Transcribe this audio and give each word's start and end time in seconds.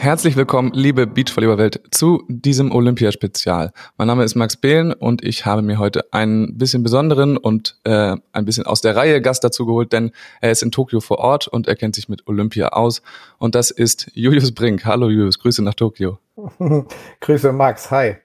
Herzlich 0.00 0.34
willkommen, 0.34 0.72
liebe 0.72 1.06
Beachvolleyball-Welt, 1.06 1.82
zu 1.90 2.24
diesem 2.26 2.72
Olympiaspezial. 2.72 3.70
Mein 3.98 4.08
Name 4.08 4.24
ist 4.24 4.34
Max 4.34 4.56
Behlen 4.56 4.94
und 4.94 5.22
ich 5.22 5.44
habe 5.44 5.60
mir 5.60 5.78
heute 5.78 6.10
einen 6.10 6.56
bisschen 6.56 6.82
besonderen 6.82 7.36
und 7.36 7.76
äh, 7.84 8.16
ein 8.32 8.44
bisschen 8.46 8.64
aus 8.64 8.80
der 8.80 8.96
Reihe 8.96 9.20
Gast 9.20 9.44
dazu 9.44 9.66
geholt, 9.66 9.92
denn 9.92 10.12
er 10.40 10.52
ist 10.52 10.62
in 10.62 10.70
Tokio 10.70 11.00
vor 11.00 11.18
Ort 11.18 11.48
und 11.48 11.68
er 11.68 11.76
kennt 11.76 11.96
sich 11.96 12.08
mit 12.08 12.26
Olympia 12.26 12.68
aus. 12.68 13.02
Und 13.36 13.54
das 13.54 13.70
ist 13.70 14.10
Julius 14.14 14.52
Brink. 14.52 14.86
Hallo 14.86 15.10
Julius, 15.10 15.38
Grüße 15.38 15.62
nach 15.62 15.74
Tokio. 15.74 16.18
Grüße 17.20 17.52
Max, 17.52 17.90
hi. 17.90 18.16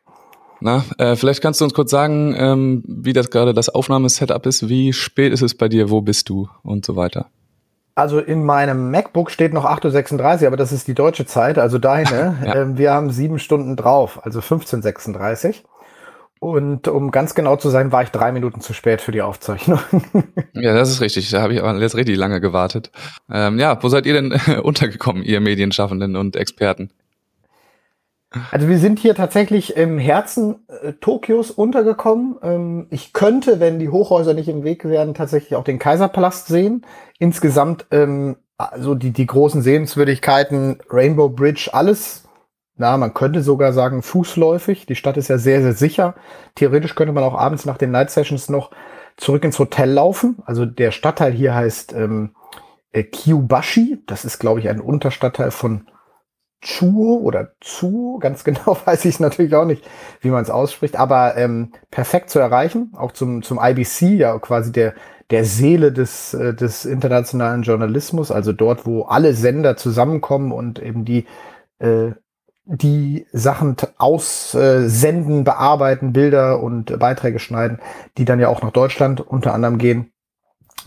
Na, 0.62 0.86
äh, 0.98 1.18
vielleicht 1.18 1.42
kannst 1.42 1.60
du 1.60 1.66
uns 1.66 1.74
kurz 1.74 1.92
sagen, 1.92 2.36
ähm, 2.38 2.84
wie 2.88 3.12
das 3.12 3.30
gerade 3.30 3.54
das 3.54 3.68
Aufnahmesetup 3.68 4.46
ist. 4.46 4.70
Wie 4.70 4.94
spät 4.94 5.34
ist 5.34 5.42
es 5.42 5.54
bei 5.54 5.68
dir? 5.68 5.90
Wo 5.90 6.00
bist 6.00 6.30
du 6.30 6.48
und 6.64 6.86
so 6.86 6.96
weiter? 6.96 7.30
Also 7.96 8.20
in 8.20 8.44
meinem 8.44 8.92
MacBook 8.92 9.32
steht 9.32 9.54
noch 9.54 9.64
8.36 9.64 10.42
Uhr, 10.42 10.48
aber 10.48 10.58
das 10.58 10.74
ist 10.74 10.88
die 10.88 10.94
deutsche 10.94 11.26
Zeit, 11.26 11.58
also 11.58 11.80
deine. 11.80 12.38
ja. 12.46 12.56
ähm, 12.56 12.78
wir 12.78 12.92
haben 12.92 13.10
sieben 13.10 13.40
Stunden 13.40 13.78
drauf, 13.78 14.20
also 14.24 14.42
15.36 14.42 15.48
Uhr. 15.48 15.54
Und 16.40 16.90
um 16.90 17.12
ganz 17.12 17.34
genau 17.34 17.56
zu 17.56 17.70
sein, 17.70 17.94
war 17.94 18.04
ich 18.04 18.10
drei 18.10 18.34
Minuten 18.34 18.60
zu 18.60 18.74
spät 18.74 19.02
für 19.02 19.14
die 19.14 19.22
Aufzeichnung. 19.22 19.80
ja, 20.54 20.74
das 20.74 20.90
ist 20.90 21.02
richtig. 21.02 21.30
Da 21.32 21.42
habe 21.42 21.54
ich 21.54 21.64
aber 21.64 21.80
jetzt 21.80 21.96
richtig 21.96 22.18
lange 22.18 22.42
gewartet. 22.42 22.92
Ähm, 23.32 23.58
ja, 23.58 23.82
wo 23.82 23.88
seid 23.88 24.06
ihr 24.06 24.14
denn 24.14 24.32
untergekommen, 24.62 25.24
ihr 25.24 25.40
Medienschaffenden 25.40 26.18
und 26.18 26.36
Experten? 26.36 26.92
Also 28.52 28.68
wir 28.68 28.78
sind 28.78 29.00
hier 29.00 29.16
tatsächlich 29.16 29.78
im 29.78 29.98
Herzen 29.98 30.66
äh, 30.68 30.94
Tokios 30.94 31.52
untergekommen. 31.52 32.36
Ähm, 32.42 32.88
ich 32.90 33.14
könnte, 33.14 33.60
wenn 33.60 33.80
die 33.80 33.90
Hochhäuser 33.90 34.34
nicht 34.34 34.50
im 34.50 34.64
Weg 34.64 34.86
wären, 34.86 35.14
tatsächlich 35.14 35.56
auch 35.56 35.64
den 35.64 35.80
Kaiserpalast 35.80 36.48
sehen. 36.48 36.86
Insgesamt 37.20 37.86
ähm, 37.92 38.38
also 38.58 38.96
die, 38.96 39.12
die 39.12 39.26
großen 39.26 39.62
Sehenswürdigkeiten, 39.62 40.80
Rainbow 40.90 41.30
Bridge, 41.30 41.70
alles, 41.74 42.24
na, 42.78 42.98
man 42.98 43.14
könnte 43.14 43.42
sogar 43.42 43.74
sagen 43.74 44.02
fußläufig. 44.02 44.86
Die 44.86 44.96
Stadt 44.96 45.18
ist 45.18 45.30
ja 45.30 45.38
sehr, 45.38 45.62
sehr 45.62 45.74
sicher. 45.74 46.16
Theoretisch 46.56 46.96
könnte 46.96 47.14
man 47.14 47.24
auch 47.24 47.36
abends 47.36 47.66
nach 47.66 47.78
den 47.78 47.92
Night 47.92 48.12
Sessions 48.12 48.50
noch 48.50 48.72
zurück 49.18 49.44
ins 49.44 49.60
Hotel 49.60 49.92
laufen. 49.92 50.38
Also 50.46 50.66
der 50.66 50.92
Stadtteil 50.92 51.32
hier 51.32 51.56
heißt 51.56 51.94
ähm, 51.94 52.36
äh, 52.92 53.04
Kyubashi. 53.04 54.04
Das 54.08 54.26
ist, 54.26 54.40
glaube 54.40 54.60
ich, 54.60 54.70
ein 54.70 54.82
Unterstadtteil 54.82 55.52
von 55.52 55.88
Chuo 56.62 57.18
oder 57.18 57.52
Zu, 57.62 58.18
ganz 58.20 58.44
genau 58.46 58.78
weiß 58.86 59.06
ich 59.06 59.20
natürlich 59.20 59.56
auch 59.56 59.66
nicht, 59.66 59.84
wie 60.22 60.30
man 60.30 60.44
es 60.44 60.50
ausspricht, 60.50 60.96
aber 60.98 61.38
ähm, 61.38 61.72
perfekt 61.92 62.30
zu 62.30 62.40
erreichen, 62.40 62.92
auch 62.96 63.12
zum, 63.12 63.44
zum 63.44 63.60
IBC, 63.62 64.02
ja 64.18 64.38
quasi 64.40 64.72
der, 64.72 64.94
der 65.30 65.46
Seele 65.46 65.92
des, 65.92 66.34
äh, 66.34 66.54
des 66.54 66.86
internationalen 66.86 67.64
Journalismus, 67.64 68.32
also 68.32 68.52
dort, 68.54 68.86
wo 68.86 69.04
alle 69.04 69.34
Sender 69.34 69.78
zusammenkommen 69.78 70.52
und 70.52 70.80
eben 70.80 71.06
die, 71.06 71.26
äh, 71.80 72.12
die 72.66 73.28
Sachen 73.32 73.76
aussenden, 73.98 75.44
bearbeiten, 75.44 76.14
Bilder 76.14 76.62
und 76.62 76.98
Beiträge 76.98 77.40
schneiden, 77.40 77.80
die 78.18 78.26
dann 78.26 78.40
ja 78.40 78.50
auch 78.50 78.62
nach 78.64 78.72
Deutschland 78.72 79.22
unter 79.22 79.54
anderem 79.54 79.78
gehen. 79.78 80.12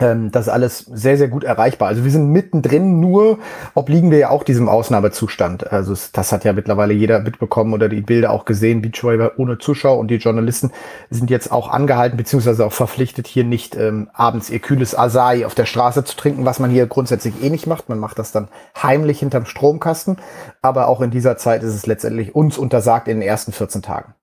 Ähm, 0.01 0.31
das 0.31 0.47
ist 0.47 0.53
alles 0.53 0.79
sehr, 0.79 1.17
sehr 1.17 1.29
gut 1.29 1.45
erreichbar. 1.45 1.89
Also 1.89 2.05
wir 2.05 2.11
sind 2.11 2.31
mittendrin, 2.31 3.01
nur 3.01 3.39
obliegen 3.75 4.11
wir 4.11 4.19
ja 4.19 4.31
auch 4.31 4.45
diesem 4.45 4.69
Ausnahmezustand. 4.69 5.73
Also 5.73 5.95
das 6.13 6.33
hat 6.33 6.45
ja 6.45 6.53
mittlerweile 6.53 6.95
jeder 6.95 7.19
mitbekommen 7.21 7.73
oder 7.73 7.89
die 7.89 8.01
Bilder 8.01 8.31
auch 8.31 8.45
gesehen, 8.45 8.81
Beachvolleyball 8.81 9.33
ohne 9.37 9.59
Zuschauer 9.59 9.99
und 9.99 10.09
die 10.09 10.17
Journalisten 10.17 10.71
sind 11.11 11.31
jetzt 11.31 11.51
auch 11.51 11.69
angehalten, 11.69 12.17
beziehungsweise 12.17 12.65
auch 12.65 12.73
verpflichtet, 12.73 13.27
hier 13.27 13.45
nicht 13.45 13.75
ähm, 13.77 14.09
abends 14.13 14.51
ihr 14.51 14.61
kühles 14.61 14.97
Asai 14.97 15.45
auf 15.45 15.55
der 15.55 15.67
Straße 15.67 16.05
zu 16.05 16.17
trinken, 16.17 16.45
was 16.45 16.61
man 16.61 16.71
hier 16.71 16.87
grundsätzlich 16.87 17.43
eh 17.43 17.51
nicht 17.51 17.67
macht. 17.67 17.89
Man 17.89 17.99
macht 17.99 18.19
das 18.19 18.31
dann 18.31 18.49
heimlich 18.81 19.19
hinterm 19.19 19.47
Stromkasten. 19.47 20.19
Aber 20.63 20.89
auch 20.89 21.01
in 21.01 21.11
dieser 21.11 21.37
Zeit 21.37 21.63
ist 21.63 21.75
es 21.75 21.87
letztendlich 21.87 22.35
uns 22.35 22.59
untersagt 22.59 23.09
in 23.09 23.21
den 23.21 23.29
ersten 23.29 23.53
14 23.53 23.83
Tagen. 23.83 24.15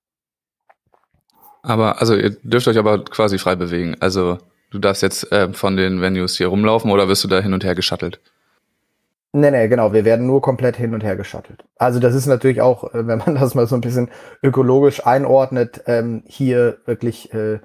Aber 1.62 2.00
also 2.00 2.14
ihr 2.14 2.30
dürft 2.42 2.68
euch 2.68 2.78
aber 2.78 3.04
quasi 3.04 3.38
frei 3.38 3.56
bewegen. 3.56 3.96
Also 4.00 4.38
Du 4.76 4.80
darfst 4.80 5.00
jetzt 5.00 5.32
äh, 5.32 5.54
von 5.54 5.78
den 5.78 6.02
Venues 6.02 6.36
hier 6.36 6.48
rumlaufen 6.48 6.90
oder 6.90 7.08
wirst 7.08 7.24
du 7.24 7.28
da 7.28 7.40
hin 7.40 7.54
und 7.54 7.64
her 7.64 7.74
geschattelt? 7.74 8.20
Nee, 9.32 9.50
nee, 9.50 9.68
genau. 9.68 9.94
Wir 9.94 10.04
werden 10.04 10.26
nur 10.26 10.42
komplett 10.42 10.76
hin 10.76 10.92
und 10.92 11.02
her 11.02 11.16
geschattelt. 11.16 11.64
Also 11.76 11.98
das 11.98 12.14
ist 12.14 12.26
natürlich 12.26 12.60
auch, 12.60 12.92
äh, 12.92 13.06
wenn 13.06 13.16
man 13.16 13.34
das 13.40 13.54
mal 13.54 13.66
so 13.66 13.74
ein 13.74 13.80
bisschen 13.80 14.10
ökologisch 14.42 15.06
einordnet, 15.06 15.80
ähm, 15.86 16.24
hier 16.26 16.76
wirklich 16.84 17.32
äh, 17.32 17.60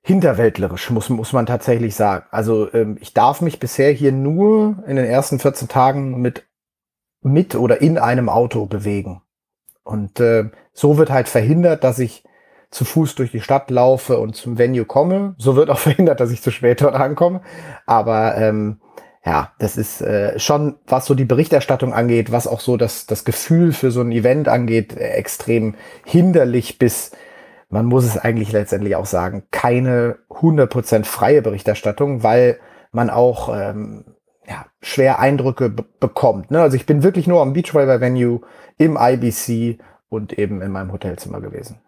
hinterwäldlerisch, 0.00 0.88
muss, 0.88 1.10
muss 1.10 1.34
man 1.34 1.44
tatsächlich 1.44 1.94
sagen. 1.94 2.24
Also 2.30 2.72
ähm, 2.72 2.96
ich 2.98 3.12
darf 3.12 3.42
mich 3.42 3.60
bisher 3.60 3.92
hier 3.92 4.12
nur 4.12 4.84
in 4.86 4.96
den 4.96 5.04
ersten 5.04 5.38
14 5.38 5.68
Tagen 5.68 6.22
mit, 6.22 6.44
mit 7.20 7.54
oder 7.54 7.82
in 7.82 7.98
einem 7.98 8.30
Auto 8.30 8.64
bewegen. 8.64 9.20
Und 9.82 10.18
äh, 10.20 10.44
so 10.72 10.96
wird 10.96 11.10
halt 11.10 11.28
verhindert, 11.28 11.84
dass 11.84 11.98
ich 11.98 12.24
zu 12.76 12.84
Fuß 12.84 13.14
durch 13.14 13.30
die 13.30 13.40
Stadt 13.40 13.70
laufe 13.70 14.18
und 14.18 14.36
zum 14.36 14.58
Venue 14.58 14.84
komme. 14.84 15.34
So 15.38 15.56
wird 15.56 15.70
auch 15.70 15.78
verhindert, 15.86 16.20
dass 16.20 16.30
ich 16.30 16.42
zu 16.42 16.50
spät 16.50 16.82
dort 16.82 16.94
ankomme. 16.94 17.40
Aber 17.86 18.36
ähm, 18.36 18.80
ja, 19.24 19.52
das 19.58 19.76
ist 19.76 20.02
äh, 20.02 20.38
schon, 20.38 20.76
was 20.86 21.06
so 21.06 21.14
die 21.14 21.24
Berichterstattung 21.24 21.92
angeht, 21.92 22.30
was 22.30 22.46
auch 22.46 22.60
so 22.60 22.76
das, 22.76 23.06
das 23.06 23.24
Gefühl 23.24 23.72
für 23.72 23.90
so 23.90 24.00
ein 24.00 24.12
Event 24.12 24.48
angeht, 24.48 24.96
äh, 24.96 25.10
extrem 25.10 25.74
hinderlich 26.04 26.78
bis, 26.78 27.10
man 27.68 27.86
muss 27.86 28.04
es 28.04 28.18
eigentlich 28.18 28.52
letztendlich 28.52 28.94
auch 28.94 29.06
sagen, 29.06 29.44
keine 29.50 30.18
100% 30.30 31.04
freie 31.04 31.42
Berichterstattung, 31.42 32.22
weil 32.22 32.60
man 32.92 33.10
auch 33.10 33.48
ähm, 33.52 34.04
ja, 34.46 34.66
schwer 34.80 35.18
Eindrücke 35.18 35.70
bekommt. 35.70 36.52
Ne? 36.52 36.60
Also 36.60 36.76
ich 36.76 36.86
bin 36.86 37.02
wirklich 37.02 37.26
nur 37.26 37.42
am 37.42 37.52
Beachvolleyball-Venue 37.52 38.42
im 38.78 38.96
IBC 39.00 39.80
und 40.08 40.38
eben 40.38 40.62
in 40.62 40.70
meinem 40.70 40.92
Hotelzimmer 40.92 41.40
gewesen. 41.40 41.80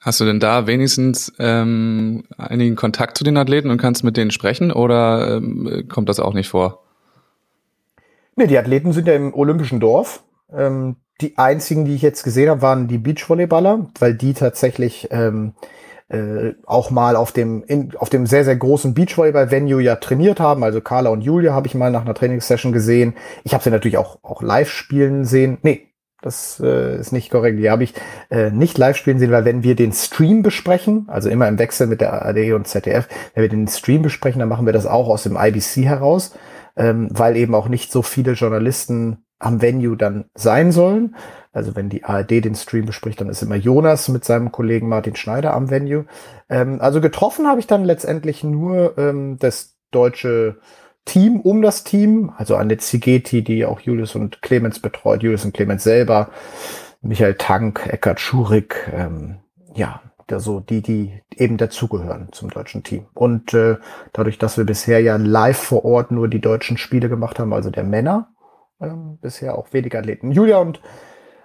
Hast 0.00 0.18
du 0.18 0.24
denn 0.24 0.40
da 0.40 0.66
wenigstens 0.66 1.32
ähm, 1.38 2.24
einigen 2.38 2.74
Kontakt 2.74 3.18
zu 3.18 3.24
den 3.24 3.36
Athleten 3.36 3.70
und 3.70 3.76
kannst 3.76 4.02
mit 4.02 4.16
denen 4.16 4.30
sprechen 4.30 4.72
oder 4.72 5.36
ähm, 5.36 5.86
kommt 5.90 6.08
das 6.08 6.20
auch 6.20 6.32
nicht 6.32 6.48
vor? 6.48 6.82
Nee, 8.34 8.46
die 8.46 8.58
Athleten 8.58 8.92
sind 8.92 9.06
ja 9.06 9.14
im 9.14 9.34
Olympischen 9.34 9.78
Dorf. 9.78 10.22
Ähm, 10.50 10.96
die 11.20 11.36
einzigen, 11.36 11.84
die 11.84 11.94
ich 11.94 12.00
jetzt 12.00 12.22
gesehen 12.22 12.48
habe, 12.48 12.62
waren 12.62 12.88
die 12.88 12.96
Beachvolleyballer, 12.96 13.90
weil 13.98 14.14
die 14.14 14.32
tatsächlich 14.32 15.08
ähm, 15.10 15.52
äh, 16.08 16.54
auch 16.64 16.90
mal 16.90 17.14
auf 17.14 17.32
dem, 17.32 17.62
in, 17.64 17.94
auf 17.96 18.08
dem 18.08 18.26
sehr, 18.26 18.46
sehr 18.46 18.56
großen 18.56 18.94
Beachvolleyball-Venue 18.94 19.82
ja 19.82 19.96
trainiert 19.96 20.40
haben. 20.40 20.64
Also 20.64 20.80
Carla 20.80 21.10
und 21.10 21.20
Julia 21.20 21.52
habe 21.52 21.66
ich 21.66 21.74
mal 21.74 21.90
nach 21.90 22.06
einer 22.06 22.14
Trainingssession 22.14 22.72
gesehen. 22.72 23.14
Ich 23.44 23.52
habe 23.52 23.62
sie 23.62 23.70
natürlich 23.70 23.98
auch, 23.98 24.18
auch 24.22 24.40
live 24.40 24.70
spielen 24.70 25.26
sehen. 25.26 25.58
Nee, 25.60 25.89
das 26.22 26.60
äh, 26.60 26.98
ist 26.98 27.12
nicht 27.12 27.30
korrekt. 27.30 27.58
Die 27.58 27.70
habe 27.70 27.84
ich 27.84 27.94
äh, 28.30 28.50
nicht 28.50 28.76
live 28.78 28.96
spielen 28.96 29.18
sehen, 29.18 29.30
weil 29.30 29.44
wenn 29.44 29.62
wir 29.62 29.74
den 29.74 29.92
Stream 29.92 30.42
besprechen, 30.42 31.06
also 31.08 31.28
immer 31.28 31.48
im 31.48 31.58
Wechsel 31.58 31.86
mit 31.86 32.00
der 32.00 32.12
ARD 32.12 32.52
und 32.52 32.66
ZDF, 32.66 33.08
wenn 33.34 33.42
wir 33.42 33.48
den 33.48 33.68
Stream 33.68 34.02
besprechen, 34.02 34.40
dann 34.40 34.48
machen 34.48 34.66
wir 34.66 34.72
das 34.72 34.86
auch 34.86 35.08
aus 35.08 35.22
dem 35.22 35.36
IBC 35.36 35.84
heraus, 35.84 36.34
ähm, 36.76 37.08
weil 37.10 37.36
eben 37.36 37.54
auch 37.54 37.68
nicht 37.68 37.90
so 37.90 38.02
viele 38.02 38.32
Journalisten 38.32 39.24
am 39.38 39.62
Venue 39.62 39.96
dann 39.96 40.26
sein 40.34 40.70
sollen. 40.70 41.16
Also 41.52 41.74
wenn 41.74 41.88
die 41.88 42.04
ARD 42.04 42.44
den 42.44 42.54
Stream 42.54 42.86
bespricht, 42.86 43.20
dann 43.20 43.28
ist 43.28 43.42
immer 43.42 43.56
Jonas 43.56 44.08
mit 44.08 44.24
seinem 44.24 44.52
Kollegen 44.52 44.88
Martin 44.88 45.16
Schneider 45.16 45.54
am 45.54 45.70
Venue. 45.70 46.04
Ähm, 46.48 46.80
also 46.80 47.00
getroffen 47.00 47.48
habe 47.48 47.60
ich 47.60 47.66
dann 47.66 47.84
letztendlich 47.84 48.44
nur 48.44 48.96
ähm, 48.98 49.38
das 49.38 49.76
deutsche 49.90 50.58
Team 51.04 51.40
um 51.40 51.62
das 51.62 51.84
Team, 51.84 52.32
also 52.36 52.56
Annette 52.56 52.82
Zigeti, 52.82 53.42
die 53.42 53.64
auch 53.64 53.80
Julius 53.80 54.14
und 54.14 54.42
Clemens 54.42 54.80
betreut, 54.80 55.22
Julius 55.22 55.44
und 55.44 55.54
Clemens 55.54 55.82
selber, 55.82 56.30
Michael 57.02 57.34
Tank, 57.34 57.86
Eckhard 57.86 58.20
Schurig, 58.20 58.90
ähm, 58.94 59.38
ja, 59.74 60.00
so 60.36 60.60
die, 60.60 60.82
die 60.82 61.22
eben 61.34 61.56
dazugehören 61.56 62.28
zum 62.30 62.50
deutschen 62.50 62.84
Team. 62.84 63.06
Und 63.14 63.52
äh, 63.52 63.78
dadurch, 64.12 64.38
dass 64.38 64.56
wir 64.56 64.64
bisher 64.64 65.00
ja 65.00 65.16
live 65.16 65.58
vor 65.58 65.84
Ort 65.84 66.12
nur 66.12 66.28
die 66.28 66.40
deutschen 66.40 66.76
Spiele 66.76 67.08
gemacht 67.08 67.40
haben, 67.40 67.52
also 67.52 67.70
der 67.70 67.82
Männer, 67.82 68.28
ähm, 68.80 69.18
bisher 69.20 69.58
auch 69.58 69.72
weniger 69.72 69.98
Athleten. 69.98 70.30
Julia 70.30 70.58
und 70.58 70.80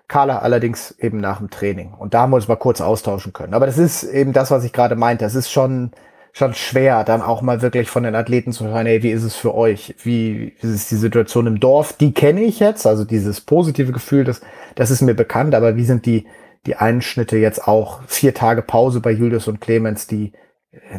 Carla 0.08 0.40
allerdings 0.40 0.92
eben 1.00 1.18
nach 1.18 1.40
dem 1.40 1.50
Training. 1.50 1.94
Und 1.94 2.14
da 2.14 2.22
haben 2.22 2.32
wir 2.32 2.36
uns 2.36 2.48
mal 2.48 2.56
kurz 2.58 2.80
austauschen 2.80 3.34
können. 3.34 3.56
Aber 3.56 3.66
das 3.66 3.78
ist 3.78 4.04
eben 4.04 4.34
das, 4.34 4.52
was 4.52 4.64
ich 4.64 4.72
gerade 4.72 4.96
meinte. 4.96 5.26
Das 5.26 5.34
ist 5.34 5.52
schon 5.52 5.92
schon 6.36 6.54
schwer, 6.54 7.06
dann 7.06 7.22
auch 7.22 7.42
mal 7.42 7.62
wirklich 7.62 7.90
von 7.90 8.04
den 8.04 8.14
Athleten 8.14 8.52
zu 8.52 8.68
hören, 8.68 8.88
ey, 8.88 9.02
wie 9.04 9.12
ist 9.12 9.24
es 9.24 9.38
für 9.38 9.56
euch? 9.56 9.96
Wie, 10.04 10.54
wie 10.60 10.68
ist 10.68 10.92
die 10.92 10.98
Situation 10.98 11.48
im 11.48 11.62
Dorf? 11.62 11.94
Die 11.94 12.14
kenne 12.14 12.42
ich 12.42 12.60
jetzt, 12.60 12.86
also 12.86 13.06
dieses 13.06 13.40
positive 13.40 13.94
Gefühl, 13.94 14.26
das, 14.26 14.42
das 14.76 14.92
ist 14.92 15.02
mir 15.02 15.14
bekannt, 15.14 15.56
aber 15.56 15.78
wie 15.78 15.86
sind 15.86 16.06
die, 16.06 16.28
die 16.66 16.76
Einschnitte 16.76 17.38
jetzt 17.38 17.66
auch? 17.70 18.02
Vier 18.08 18.34
Tage 18.34 18.64
Pause 18.64 19.00
bei 19.00 19.12
Julius 19.12 19.48
und 19.48 19.62
Clemens, 19.62 20.08
die 20.08 20.34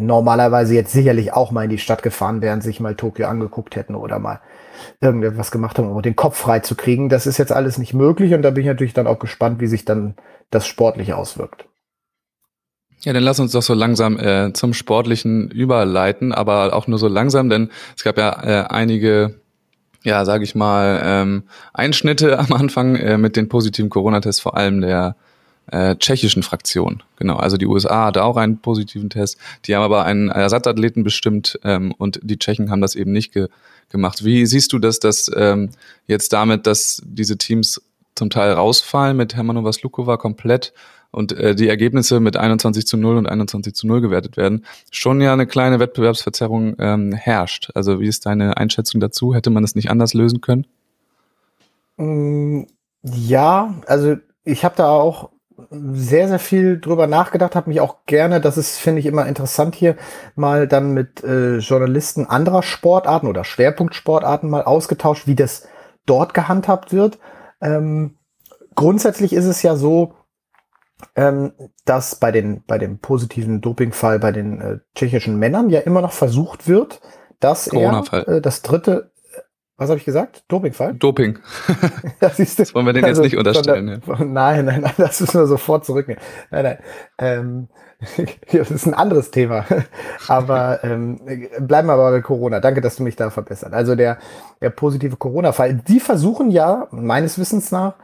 normalerweise 0.00 0.74
jetzt 0.74 0.92
sicherlich 0.92 1.34
auch 1.34 1.50
mal 1.50 1.64
in 1.64 1.70
die 1.70 1.76
Stadt 1.76 2.02
gefahren 2.02 2.40
wären, 2.40 2.62
sich 2.62 2.80
mal 2.80 2.94
Tokio 2.94 3.26
angeguckt 3.28 3.76
hätten 3.76 3.94
oder 3.94 4.18
mal 4.18 4.40
irgendetwas 5.02 5.50
gemacht 5.50 5.76
haben, 5.76 5.90
um 5.90 6.00
den 6.00 6.16
Kopf 6.16 6.38
frei 6.38 6.60
zu 6.60 6.76
kriegen. 6.76 7.10
Das 7.10 7.26
ist 7.26 7.36
jetzt 7.36 7.52
alles 7.52 7.76
nicht 7.76 7.92
möglich 7.92 8.32
und 8.32 8.40
da 8.40 8.52
bin 8.52 8.62
ich 8.62 8.68
natürlich 8.68 8.94
dann 8.94 9.06
auch 9.06 9.18
gespannt, 9.18 9.60
wie 9.60 9.66
sich 9.66 9.84
dann 9.84 10.14
das 10.48 10.66
sportlich 10.66 11.12
auswirkt. 11.12 11.68
Ja, 13.04 13.12
dann 13.12 13.22
lass 13.22 13.38
uns 13.38 13.52
doch 13.52 13.62
so 13.62 13.74
langsam 13.74 14.18
äh, 14.18 14.52
zum 14.52 14.74
Sportlichen 14.74 15.50
überleiten, 15.50 16.32
aber 16.32 16.74
auch 16.74 16.86
nur 16.86 16.98
so 16.98 17.08
langsam, 17.08 17.48
denn 17.48 17.70
es 17.96 18.02
gab 18.02 18.18
ja 18.18 18.42
äh, 18.42 18.66
einige 18.68 19.34
ja, 20.06 20.24
sage 20.24 20.44
ich 20.44 20.54
mal, 20.54 21.02
ähm, 21.04 21.42
Einschnitte 21.74 22.38
am 22.38 22.52
Anfang 22.52 22.94
äh, 22.94 23.18
mit 23.18 23.34
den 23.34 23.48
positiven 23.48 23.90
Corona-Tests, 23.90 24.40
vor 24.40 24.56
allem 24.56 24.80
der 24.80 25.16
äh, 25.72 25.96
tschechischen 25.96 26.44
Fraktion. 26.44 27.02
Genau, 27.16 27.36
also 27.36 27.56
die 27.56 27.66
USA 27.66 28.06
hatte 28.06 28.22
auch 28.22 28.36
einen 28.36 28.58
positiven 28.58 29.10
Test, 29.10 29.36
die 29.64 29.74
haben 29.74 29.82
aber 29.82 30.04
einen 30.04 30.28
Ersatzathleten 30.28 31.02
bestimmt 31.02 31.58
ähm, 31.64 31.92
und 31.98 32.20
die 32.22 32.38
Tschechen 32.38 32.70
haben 32.70 32.80
das 32.80 32.94
eben 32.94 33.12
nicht 33.12 33.32
ge 33.32 33.48
gemacht. 33.88 34.24
Wie 34.24 34.46
siehst 34.46 34.72
du 34.72 34.80
das, 34.80 34.98
dass 34.98 35.30
ähm, 35.36 35.70
jetzt 36.06 36.32
damit, 36.32 36.66
dass 36.66 37.00
diese 37.04 37.38
Teams 37.38 37.80
zum 38.16 38.30
Teil 38.30 38.52
rausfallen 38.52 39.16
mit 39.16 39.36
Hermanova 39.36 39.72
Slukova 39.72 40.16
komplett 40.16 40.72
und 41.16 41.32
äh, 41.32 41.54
die 41.54 41.68
Ergebnisse 41.68 42.20
mit 42.20 42.36
21 42.36 42.86
zu 42.86 42.98
0 42.98 43.16
und 43.16 43.26
21 43.26 43.74
zu 43.74 43.86
0 43.86 44.02
gewertet 44.02 44.36
werden, 44.36 44.66
schon 44.90 45.22
ja 45.22 45.32
eine 45.32 45.46
kleine 45.46 45.80
Wettbewerbsverzerrung 45.80 46.76
ähm, 46.78 47.12
herrscht. 47.12 47.70
Also 47.74 48.00
wie 48.00 48.06
ist 48.06 48.26
deine 48.26 48.58
Einschätzung 48.58 49.00
dazu? 49.00 49.34
Hätte 49.34 49.48
man 49.48 49.64
es 49.64 49.74
nicht 49.74 49.90
anders 49.90 50.12
lösen 50.12 50.42
können? 50.42 50.66
Mm, 51.96 52.64
ja, 53.02 53.74
also 53.86 54.16
ich 54.44 54.62
habe 54.66 54.74
da 54.76 54.90
auch 54.90 55.30
sehr, 55.70 56.28
sehr 56.28 56.38
viel 56.38 56.78
drüber 56.78 57.06
nachgedacht, 57.06 57.56
habe 57.56 57.70
mich 57.70 57.80
auch 57.80 58.04
gerne, 58.04 58.42
das 58.42 58.58
ist, 58.58 58.76
finde 58.76 59.00
ich, 59.00 59.06
immer 59.06 59.24
interessant 59.24 59.74
hier, 59.74 59.96
mal 60.34 60.68
dann 60.68 60.92
mit 60.92 61.24
äh, 61.24 61.58
Journalisten 61.58 62.26
anderer 62.26 62.62
Sportarten 62.62 63.26
oder 63.26 63.42
Schwerpunktsportarten 63.42 64.50
mal 64.50 64.64
ausgetauscht, 64.64 65.26
wie 65.26 65.34
das 65.34 65.66
dort 66.04 66.34
gehandhabt 66.34 66.92
wird. 66.92 67.18
Ähm, 67.62 68.16
grundsätzlich 68.74 69.32
ist 69.32 69.46
es 69.46 69.62
ja 69.62 69.76
so, 69.76 70.12
ähm, 71.14 71.52
dass 71.84 72.16
bei, 72.16 72.32
den, 72.32 72.62
bei 72.66 72.78
dem 72.78 72.98
positiven 72.98 73.60
Dopingfall 73.60 74.18
bei 74.18 74.32
den 74.32 74.60
äh, 74.60 74.78
tschechischen 74.94 75.38
Männern 75.38 75.68
ja 75.70 75.80
immer 75.80 76.00
noch 76.00 76.12
versucht 76.12 76.68
wird, 76.68 77.00
dass 77.40 77.66
er 77.66 78.04
äh, 78.12 78.40
das 78.40 78.62
dritte, 78.62 79.10
äh, 79.34 79.40
was 79.76 79.90
habe 79.90 79.98
ich 79.98 80.04
gesagt? 80.04 80.44
Dopingfall? 80.48 80.94
Doping. 80.94 81.38
das, 82.20 82.38
ist, 82.38 82.58
das 82.58 82.74
wollen 82.74 82.86
wir 82.86 82.92
denen 82.92 83.04
also, 83.04 83.22
jetzt 83.22 83.32
nicht 83.32 83.38
unterstellen. 83.38 83.86
Der, 83.86 84.16
ja. 84.18 84.24
Nein, 84.24 84.64
nein, 84.64 84.80
nein, 84.82 84.94
das 84.96 85.20
müssen 85.20 85.40
wir 85.40 85.46
sofort 85.46 85.84
zurücknehmen. 85.84 86.22
Nein, 86.50 86.64
nein. 86.64 86.78
Ähm, 87.18 87.68
das 88.52 88.70
ist 88.70 88.86
ein 88.86 88.94
anderes 88.94 89.30
Thema. 89.30 89.66
aber 90.28 90.82
ähm, 90.82 91.20
bleiben 91.60 91.88
wir 91.88 91.94
aber 91.94 92.10
bei 92.10 92.20
Corona. 92.22 92.60
Danke, 92.60 92.80
dass 92.80 92.96
du 92.96 93.02
mich 93.02 93.16
da 93.16 93.30
verbessert. 93.30 93.74
Also 93.74 93.94
der, 93.94 94.18
der 94.62 94.70
positive 94.70 95.16
Corona-Fall. 95.16 95.74
Die 95.74 96.00
versuchen 96.00 96.50
ja, 96.50 96.88
meines 96.90 97.38
Wissens 97.38 97.70
nach, 97.70 97.94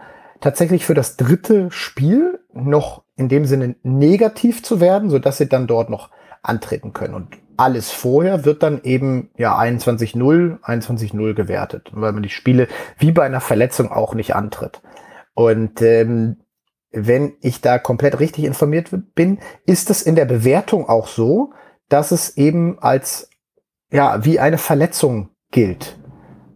tatsächlich 0.40 0.84
für 0.84 0.94
das 0.94 1.16
dritte 1.16 1.70
Spiel 1.70 2.40
noch 2.54 3.04
in 3.16 3.28
dem 3.28 3.44
Sinne 3.44 3.76
negativ 3.82 4.62
zu 4.62 4.80
werden, 4.80 5.10
so 5.10 5.18
dass 5.18 5.38
sie 5.38 5.48
dann 5.48 5.66
dort 5.66 5.90
noch 5.90 6.10
antreten 6.42 6.92
können. 6.92 7.14
Und 7.14 7.28
alles 7.56 7.90
vorher 7.90 8.44
wird 8.44 8.62
dann 8.62 8.82
eben 8.82 9.30
ja 9.36 9.58
21-0, 9.58 10.60
21-0 10.60 11.34
gewertet, 11.34 11.90
weil 11.92 12.12
man 12.12 12.22
die 12.22 12.28
Spiele 12.28 12.68
wie 12.98 13.12
bei 13.12 13.24
einer 13.24 13.40
Verletzung 13.40 13.90
auch 13.90 14.14
nicht 14.14 14.34
antritt. 14.34 14.82
Und 15.34 15.80
ähm, 15.82 16.38
wenn 16.90 17.34
ich 17.40 17.60
da 17.60 17.78
komplett 17.78 18.20
richtig 18.20 18.44
informiert 18.44 18.90
bin, 19.14 19.38
ist 19.66 19.90
es 19.90 20.02
in 20.02 20.14
der 20.14 20.26
Bewertung 20.26 20.88
auch 20.88 21.06
so, 21.06 21.52
dass 21.88 22.10
es 22.10 22.36
eben 22.36 22.78
als 22.80 23.30
ja 23.90 24.24
wie 24.24 24.38
eine 24.38 24.58
Verletzung 24.58 25.30
gilt. 25.50 25.98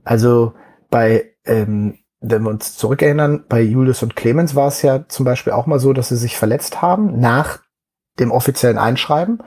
Also 0.05 0.55
bei 0.91 1.33
ähm, 1.45 1.99
wenn 2.21 2.43
wir 2.43 2.51
uns 2.51 2.77
zurückerinnern, 2.77 3.45
bei 3.49 3.61
Julius 3.61 4.03
und 4.03 4.17
Clemens 4.17 4.55
war 4.55 4.69
es 4.69 4.83
ja 4.83 5.07
zum 5.09 5.25
Beispiel 5.25 5.53
auch 5.53 5.67
mal 5.67 5.79
so, 5.79 5.93
dass 5.93 6.09
sie 6.09 6.17
sich 6.17 6.37
verletzt 6.37 6.83
haben 6.83 7.21
nach 7.21 7.61
dem 8.19 8.31
offiziellen 8.31 8.79
Einschreiben. 8.79 9.43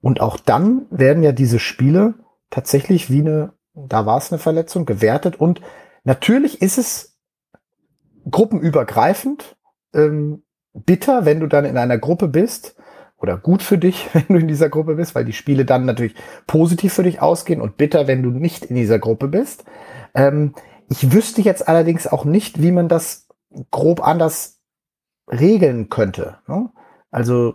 Und 0.00 0.20
auch 0.20 0.38
dann 0.38 0.86
werden 0.90 1.22
ja 1.22 1.32
diese 1.32 1.58
Spiele 1.58 2.14
tatsächlich 2.50 3.10
wie 3.10 3.20
eine, 3.20 3.52
da 3.74 4.06
war 4.06 4.18
es 4.18 4.32
eine 4.32 4.38
Verletzung, 4.38 4.86
gewertet. 4.86 5.36
Und 5.36 5.60
natürlich 6.04 6.62
ist 6.62 6.78
es 6.78 7.18
gruppenübergreifend 8.30 9.56
ähm, 9.94 10.42
bitter, 10.72 11.24
wenn 11.24 11.40
du 11.40 11.46
dann 11.46 11.64
in 11.64 11.78
einer 11.78 11.98
Gruppe 11.98 12.28
bist. 12.28 12.76
Oder 13.16 13.38
gut 13.38 13.62
für 13.62 13.78
dich, 13.78 14.08
wenn 14.12 14.26
du 14.28 14.36
in 14.36 14.48
dieser 14.48 14.68
Gruppe 14.68 14.94
bist, 14.94 15.14
weil 15.14 15.24
die 15.24 15.32
Spiele 15.32 15.64
dann 15.64 15.84
natürlich 15.84 16.14
positiv 16.46 16.94
für 16.94 17.02
dich 17.02 17.20
ausgehen 17.20 17.60
und 17.60 17.76
bitter, 17.76 18.06
wenn 18.06 18.22
du 18.22 18.30
nicht 18.30 18.64
in 18.66 18.76
dieser 18.76 18.98
Gruppe 18.98 19.28
bist. 19.28 19.64
Ähm, 20.14 20.54
ich 20.88 21.12
wüsste 21.12 21.42
jetzt 21.42 21.68
allerdings 21.68 22.06
auch 22.06 22.24
nicht, 22.24 22.62
wie 22.62 22.72
man 22.72 22.88
das 22.88 23.28
grob 23.70 24.06
anders 24.06 24.60
regeln 25.30 25.88
könnte. 25.88 26.38
Ne? 26.46 26.70
Also 27.10 27.54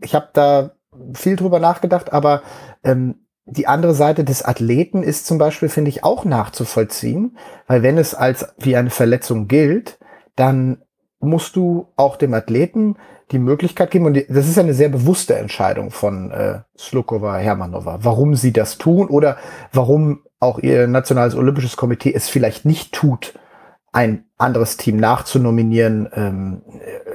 ich 0.00 0.14
habe 0.14 0.28
da 0.32 0.72
viel 1.14 1.36
drüber 1.36 1.58
nachgedacht, 1.58 2.12
aber 2.12 2.42
ähm, 2.84 3.26
die 3.46 3.66
andere 3.66 3.94
Seite 3.94 4.24
des 4.24 4.44
Athleten 4.44 5.02
ist 5.02 5.26
zum 5.26 5.38
Beispiel, 5.38 5.68
finde 5.68 5.88
ich, 5.88 6.04
auch 6.04 6.24
nachzuvollziehen, 6.24 7.36
weil 7.66 7.82
wenn 7.82 7.98
es 7.98 8.14
als 8.14 8.54
wie 8.58 8.76
eine 8.76 8.90
Verletzung 8.90 9.48
gilt, 9.48 9.98
dann 10.36 10.82
musst 11.18 11.56
du 11.56 11.88
auch 11.96 12.16
dem 12.16 12.32
Athleten 12.32 12.96
die 13.30 13.38
Möglichkeit 13.38 13.90
geben, 13.90 14.06
und 14.06 14.16
das 14.28 14.48
ist 14.48 14.58
eine 14.58 14.74
sehr 14.74 14.88
bewusste 14.88 15.36
Entscheidung 15.36 15.90
von 15.90 16.30
äh, 16.30 16.60
Slukova 16.76 17.36
Hermanova, 17.36 17.98
warum 18.02 18.34
sie 18.34 18.52
das 18.52 18.78
tun 18.78 19.08
oder 19.08 19.36
warum 19.72 20.22
auch 20.40 20.58
ihr 20.58 20.86
nationales 20.86 21.34
Olympisches 21.34 21.76
Komitee 21.76 22.12
es 22.12 22.28
vielleicht 22.28 22.64
nicht 22.64 22.92
tut, 22.92 23.34
ein 23.92 24.24
anderes 24.38 24.76
Team 24.76 24.96
nachzunominieren, 24.98 26.08
ähm, 26.14 26.62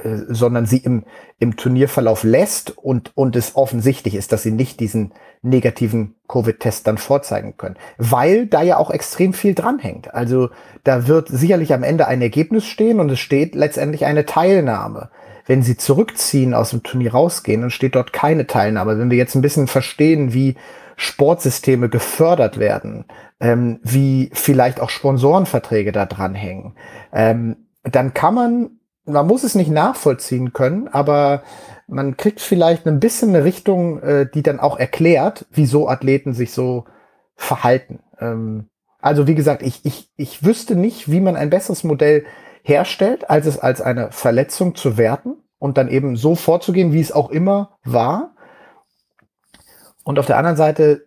äh, 0.02 0.18
sondern 0.28 0.66
sie 0.66 0.76
im, 0.78 1.04
im 1.38 1.56
Turnierverlauf 1.56 2.22
lässt 2.22 2.76
und, 2.76 3.12
und 3.16 3.34
es 3.34 3.56
offensichtlich 3.56 4.14
ist, 4.14 4.32
dass 4.32 4.42
sie 4.42 4.52
nicht 4.52 4.78
diesen 4.80 5.12
negativen 5.40 6.16
Covid-Test 6.28 6.86
dann 6.86 6.98
vorzeigen 6.98 7.56
können. 7.56 7.76
Weil 7.96 8.46
da 8.46 8.62
ja 8.62 8.76
auch 8.76 8.90
extrem 8.90 9.32
viel 9.32 9.54
dranhängt. 9.54 10.12
Also 10.14 10.50
da 10.84 11.08
wird 11.08 11.28
sicherlich 11.28 11.72
am 11.72 11.82
Ende 11.82 12.06
ein 12.06 12.20
Ergebnis 12.20 12.66
stehen 12.66 13.00
und 13.00 13.10
es 13.10 13.20
steht 13.20 13.54
letztendlich 13.54 14.04
eine 14.04 14.26
Teilnahme. 14.26 15.10
Wenn 15.46 15.62
sie 15.62 15.76
zurückziehen, 15.76 16.52
aus 16.52 16.70
dem 16.70 16.82
Turnier 16.82 17.12
rausgehen, 17.12 17.62
dann 17.62 17.70
steht 17.70 17.94
dort 17.94 18.12
keine 18.12 18.46
Teilnahme. 18.46 18.98
Wenn 18.98 19.10
wir 19.10 19.18
jetzt 19.18 19.34
ein 19.34 19.42
bisschen 19.42 19.68
verstehen, 19.68 20.34
wie 20.34 20.56
Sportsysteme 20.96 21.88
gefördert 21.88 22.58
werden, 22.58 23.04
ähm, 23.40 23.80
wie 23.82 24.30
vielleicht 24.32 24.80
auch 24.80 24.90
Sponsorenverträge 24.90 25.92
da 25.92 26.06
dranhängen, 26.06 26.74
ähm, 27.12 27.56
dann 27.82 28.14
kann 28.14 28.34
man, 28.34 28.70
man 29.04 29.26
muss 29.26 29.44
es 29.44 29.54
nicht 29.54 29.70
nachvollziehen 29.70 30.52
können, 30.52 30.88
aber 30.88 31.42
man 31.86 32.16
kriegt 32.16 32.40
vielleicht 32.40 32.86
ein 32.86 32.98
bisschen 32.98 33.28
eine 33.30 33.44
Richtung, 33.44 34.02
äh, 34.02 34.26
die 34.32 34.42
dann 34.42 34.58
auch 34.58 34.78
erklärt, 34.78 35.46
wieso 35.52 35.88
Athleten 35.88 36.32
sich 36.32 36.52
so 36.52 36.84
verhalten. 37.36 38.00
Ähm, 38.18 38.68
also 39.00 39.26
wie 39.26 39.34
gesagt, 39.34 39.62
ich, 39.62 39.84
ich, 39.84 40.10
ich 40.16 40.44
wüsste 40.44 40.74
nicht, 40.74 41.10
wie 41.10 41.20
man 41.20 41.36
ein 41.36 41.50
besseres 41.50 41.84
Modell 41.84 42.24
herstellt, 42.62 43.30
als 43.30 43.46
es 43.46 43.58
als 43.58 43.80
eine 43.80 44.10
Verletzung 44.10 44.74
zu 44.74 44.96
werten 44.96 45.36
und 45.58 45.78
dann 45.78 45.88
eben 45.88 46.16
so 46.16 46.34
vorzugehen, 46.34 46.92
wie 46.92 47.00
es 47.00 47.12
auch 47.12 47.30
immer 47.30 47.78
war. 47.84 48.34
Und 50.06 50.20
auf 50.20 50.26
der 50.26 50.38
anderen 50.38 50.56
Seite 50.56 51.04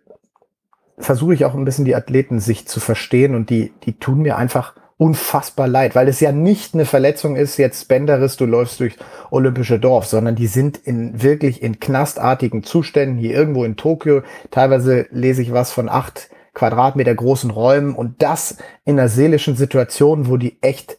versuche 0.98 1.32
ich 1.32 1.46
auch 1.46 1.54
ein 1.54 1.64
bisschen 1.64 1.86
die 1.86 1.96
Athletensicht 1.96 2.68
zu 2.68 2.80
verstehen 2.80 3.34
und 3.34 3.48
die, 3.48 3.72
die 3.84 3.98
tun 3.98 4.18
mir 4.18 4.36
einfach 4.36 4.74
unfassbar 4.98 5.68
leid, 5.68 5.94
weil 5.94 6.06
es 6.06 6.20
ja 6.20 6.32
nicht 6.32 6.74
eine 6.74 6.84
Verletzung 6.84 7.34
ist, 7.34 7.56
jetzt 7.56 7.80
Spenderis, 7.80 8.36
du 8.36 8.44
läufst 8.44 8.78
durch 8.78 8.98
olympische 9.30 9.78
Dorf, 9.78 10.04
sondern 10.04 10.36
die 10.36 10.48
sind 10.48 10.76
in 10.76 11.22
wirklich 11.22 11.62
in 11.62 11.80
knastartigen 11.80 12.62
Zuständen 12.62 13.16
hier 13.16 13.34
irgendwo 13.34 13.64
in 13.64 13.76
Tokio. 13.76 14.20
Teilweise 14.50 15.06
lese 15.10 15.40
ich 15.40 15.54
was 15.54 15.72
von 15.72 15.88
acht 15.88 16.28
Quadratmeter 16.52 17.14
großen 17.14 17.50
Räumen 17.50 17.94
und 17.94 18.20
das 18.20 18.58
in 18.84 18.98
einer 18.98 19.08
seelischen 19.08 19.56
Situation, 19.56 20.28
wo 20.28 20.36
die 20.36 20.58
echt 20.60 20.98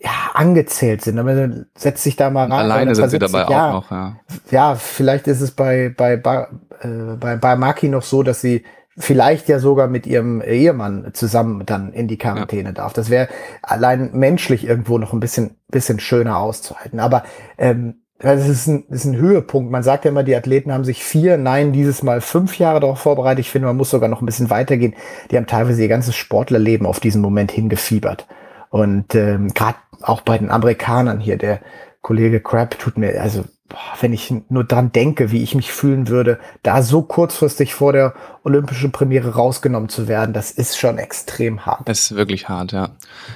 ja, 0.00 0.30
angezählt 0.34 1.02
sind. 1.02 1.18
Aber 1.18 1.50
setzt 1.76 2.02
sich 2.02 2.16
da 2.16 2.30
mal 2.30 2.44
rein. 2.44 2.52
Alleine 2.52 2.94
sind 2.94 3.10
sie 3.10 3.18
dabei 3.18 3.46
ja, 3.50 3.68
auch 3.70 3.72
noch, 3.72 3.90
ja. 3.90 4.16
Ja, 4.50 4.74
vielleicht 4.74 5.28
ist 5.28 5.40
es 5.40 5.52
bei, 5.52 5.92
bei, 5.94 6.16
bei, 6.16 6.48
äh, 6.80 7.16
bei, 7.18 7.36
bei 7.36 7.56
Maki 7.56 7.88
noch 7.88 8.02
so, 8.02 8.22
dass 8.22 8.40
sie 8.40 8.64
vielleicht 8.96 9.48
ja 9.48 9.58
sogar 9.58 9.86
mit 9.86 10.06
ihrem 10.06 10.42
Ehemann 10.42 11.10
zusammen 11.12 11.64
dann 11.66 11.92
in 11.92 12.08
die 12.08 12.18
Quarantäne 12.18 12.70
ja. 12.70 12.72
darf. 12.72 12.92
Das 12.92 13.10
wäre 13.10 13.28
allein 13.62 14.10
menschlich 14.12 14.66
irgendwo 14.66 14.98
noch 14.98 15.12
ein 15.12 15.20
bisschen, 15.20 15.56
bisschen 15.68 16.00
schöner 16.00 16.38
auszuhalten. 16.38 16.98
Aber 16.98 17.22
ähm, 17.58 17.96
das 18.18 18.48
ist, 18.48 18.66
ein, 18.66 18.84
das 18.88 19.00
ist 19.00 19.12
ein 19.12 19.16
Höhepunkt. 19.16 19.70
Man 19.70 19.82
sagt 19.82 20.04
ja 20.04 20.10
immer, 20.10 20.22
die 20.22 20.36
Athleten 20.36 20.72
haben 20.72 20.84
sich 20.84 21.02
vier, 21.02 21.38
nein, 21.38 21.72
dieses 21.72 22.02
Mal 22.02 22.20
fünf 22.20 22.58
Jahre 22.58 22.80
darauf 22.80 23.00
vorbereitet. 23.00 23.40
Ich 23.40 23.50
finde, 23.50 23.68
man 23.68 23.76
muss 23.76 23.90
sogar 23.90 24.08
noch 24.08 24.20
ein 24.20 24.26
bisschen 24.26 24.50
weitergehen. 24.50 24.94
Die 25.30 25.36
haben 25.36 25.46
teilweise 25.46 25.80
ihr 25.82 25.88
ganzes 25.88 26.16
Sportlerleben 26.16 26.86
auf 26.86 27.00
diesen 27.00 27.22
Moment 27.22 27.50
hingefiebert. 27.50 28.26
Und 28.70 29.14
ähm, 29.14 29.48
gerade 29.48 29.78
auch 30.02 30.22
bei 30.22 30.38
den 30.38 30.50
Amerikanern 30.50 31.20
hier, 31.20 31.36
der 31.36 31.60
Kollege 32.00 32.40
Crab 32.40 32.78
tut 32.78 32.96
mir, 32.96 33.20
also 33.20 33.44
wenn 34.00 34.12
ich 34.12 34.32
nur 34.48 34.64
dran 34.64 34.92
denke, 34.92 35.30
wie 35.30 35.42
ich 35.42 35.54
mich 35.54 35.72
fühlen 35.72 36.08
würde, 36.08 36.38
da 36.62 36.82
so 36.82 37.02
kurzfristig 37.02 37.74
vor 37.74 37.92
der 37.92 38.14
olympischen 38.42 38.92
Premiere 38.92 39.34
rausgenommen 39.34 39.88
zu 39.88 40.08
werden, 40.08 40.32
das 40.32 40.50
ist 40.50 40.78
schon 40.78 40.98
extrem 40.98 41.66
hart. 41.66 41.88
Es 41.88 42.10
ist 42.10 42.16
wirklich 42.16 42.48
hart, 42.48 42.72
ja. 42.72 42.90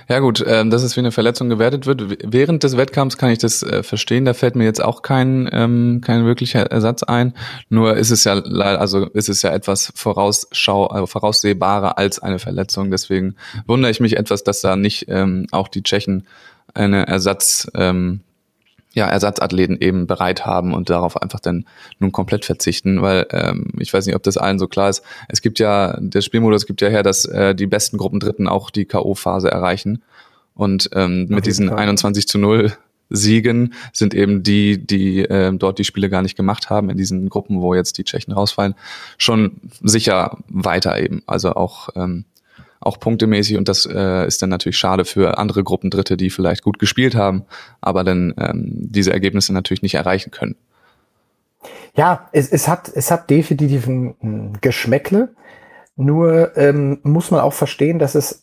Ja 0.09 0.19
gut, 0.21 0.41
äh, 0.41 0.67
dass 0.69 0.83
es 0.83 0.97
wie 0.97 1.01
eine 1.01 1.13
Verletzung 1.13 1.49
gewertet 1.49 1.87
wird. 1.87 2.03
Während 2.25 2.63
des 2.63 2.77
Wettkampfs 2.77 3.19
kann 3.19 3.31
ich 3.31 3.39
das 3.39 3.63
äh, 3.63 3.83
verstehen. 3.83 4.25
Da 4.25 4.35
fällt 4.35 4.57
mir 4.57 4.65
jetzt 4.65 4.83
auch 4.83 5.03
kein 5.03 5.49
ähm, 5.53 6.01
kein 6.03 6.25
wirklicher 6.25 6.71
Ersatz 6.71 7.03
ein. 7.03 7.35
Nur 7.69 7.97
ist 7.97 8.11
es 8.11 8.25
ja 8.25 8.35
also 8.35 9.07
ist 9.07 9.29
es 9.29 9.43
ja 9.43 9.53
etwas 9.53 9.93
vorausschau 9.95 10.87
also 10.87 11.07
voraussehbarer 11.07 11.99
als 11.99 12.19
eine 12.19 12.39
Verletzung. 12.39 12.91
Deswegen 12.91 13.37
wundere 13.67 13.91
ich 13.91 14.01
mich 14.01 14.17
etwas, 14.17 14.45
dass 14.45 14.61
da 14.61 14.77
nicht 14.77 15.07
ähm, 15.09 15.47
auch 15.53 15.69
die 15.69 15.83
Tschechen 15.83 16.27
eine 16.73 17.07
Ersatz 17.07 17.71
ähm, 17.75 18.21
ja, 18.95 19.07
Ersatzathleten 19.07 19.79
eben 19.81 20.07
bereit 20.07 20.47
haben 20.47 20.73
und 20.73 20.89
darauf 20.89 21.21
einfach 21.21 21.41
dann 21.41 21.67
nun 21.99 22.13
komplett 22.13 22.45
verzichten, 22.45 23.03
weil 23.03 23.27
ähm, 23.31 23.73
ich 23.79 23.93
weiß 23.93 24.07
nicht, 24.07 24.15
ob 24.17 24.23
das 24.23 24.37
allen 24.37 24.59
so 24.59 24.69
klar 24.69 24.89
ist. 24.89 25.03
Es 25.29 25.43
gibt 25.43 25.59
ja, 25.59 25.99
der 26.01 26.21
Spielmodus 26.21 26.67
gibt 26.67 26.81
ja 26.81 26.89
her, 26.89 27.03
dass 27.03 27.25
äh, 27.25 27.55
die 27.55 27.67
besten 27.67 27.99
Gruppendritten 27.99 28.49
auch 28.49 28.71
die 28.71 28.85
K.O.-Phase 28.85 29.49
erreichen. 29.49 30.03
Und 30.55 30.89
ähm, 30.93 31.27
mit 31.29 31.47
diesen 31.47 31.69
Fall. 31.69 31.79
21 31.79 32.29
zu 32.29 32.39
0 32.39 32.73
Siegen 33.11 33.75
sind 33.93 34.15
eben 34.15 34.43
die, 34.43 34.79
die 34.85 35.21
äh, 35.21 35.53
dort 35.53 35.79
die 35.79 35.85
Spiele 35.85 36.09
gar 36.09 36.23
nicht 36.23 36.37
gemacht 36.37 36.71
haben, 36.71 36.91
in 36.91 36.97
diesen 36.97 37.29
Gruppen, 37.29 37.61
wo 37.61 37.75
jetzt 37.75 37.99
die 37.99 38.05
Tschechen 38.05 38.33
rausfallen, 38.33 38.75
schon 39.19 39.61
sicher 39.83 40.39
weiter 40.49 40.99
eben. 41.01 41.23
Also 41.27 41.53
auch 41.55 41.91
ähm, 41.97 42.25
auch 42.85 43.01
punktemäßig 43.01 43.57
und 43.57 43.69
das 43.69 43.87
äh, 43.87 44.27
ist 44.27 44.43
dann 44.43 44.51
natürlich 44.51 44.77
schade 44.77 45.05
für 45.05 45.39
andere 45.39 45.65
Gruppendritte, 45.65 46.17
die 46.17 46.31
vielleicht 46.31 46.63
gut 46.63 46.79
gespielt 46.79 47.15
haben, 47.15 47.45
aber 47.81 48.05
dann 48.05 48.35
ähm, 48.39 48.65
diese 48.67 49.13
Ergebnisse 49.13 49.53
natürlich 49.53 49.83
nicht 49.83 49.95
erreichen 49.95 50.31
können. 50.31 50.57
Ja, 51.97 52.29
es, 52.33 52.51
es 52.51 52.69
hat 52.69 52.91
es 52.95 53.11
hat 53.11 53.31
definitiv 53.31 53.87
ein 53.87 54.59
Geschmäckle. 54.61 55.35
Nur 55.97 56.57
ähm, 56.57 56.99
muss 57.05 57.31
man 57.31 57.41
auch 57.41 57.53
verstehen, 57.53 57.99
dass 57.99 58.15
es 58.15 58.43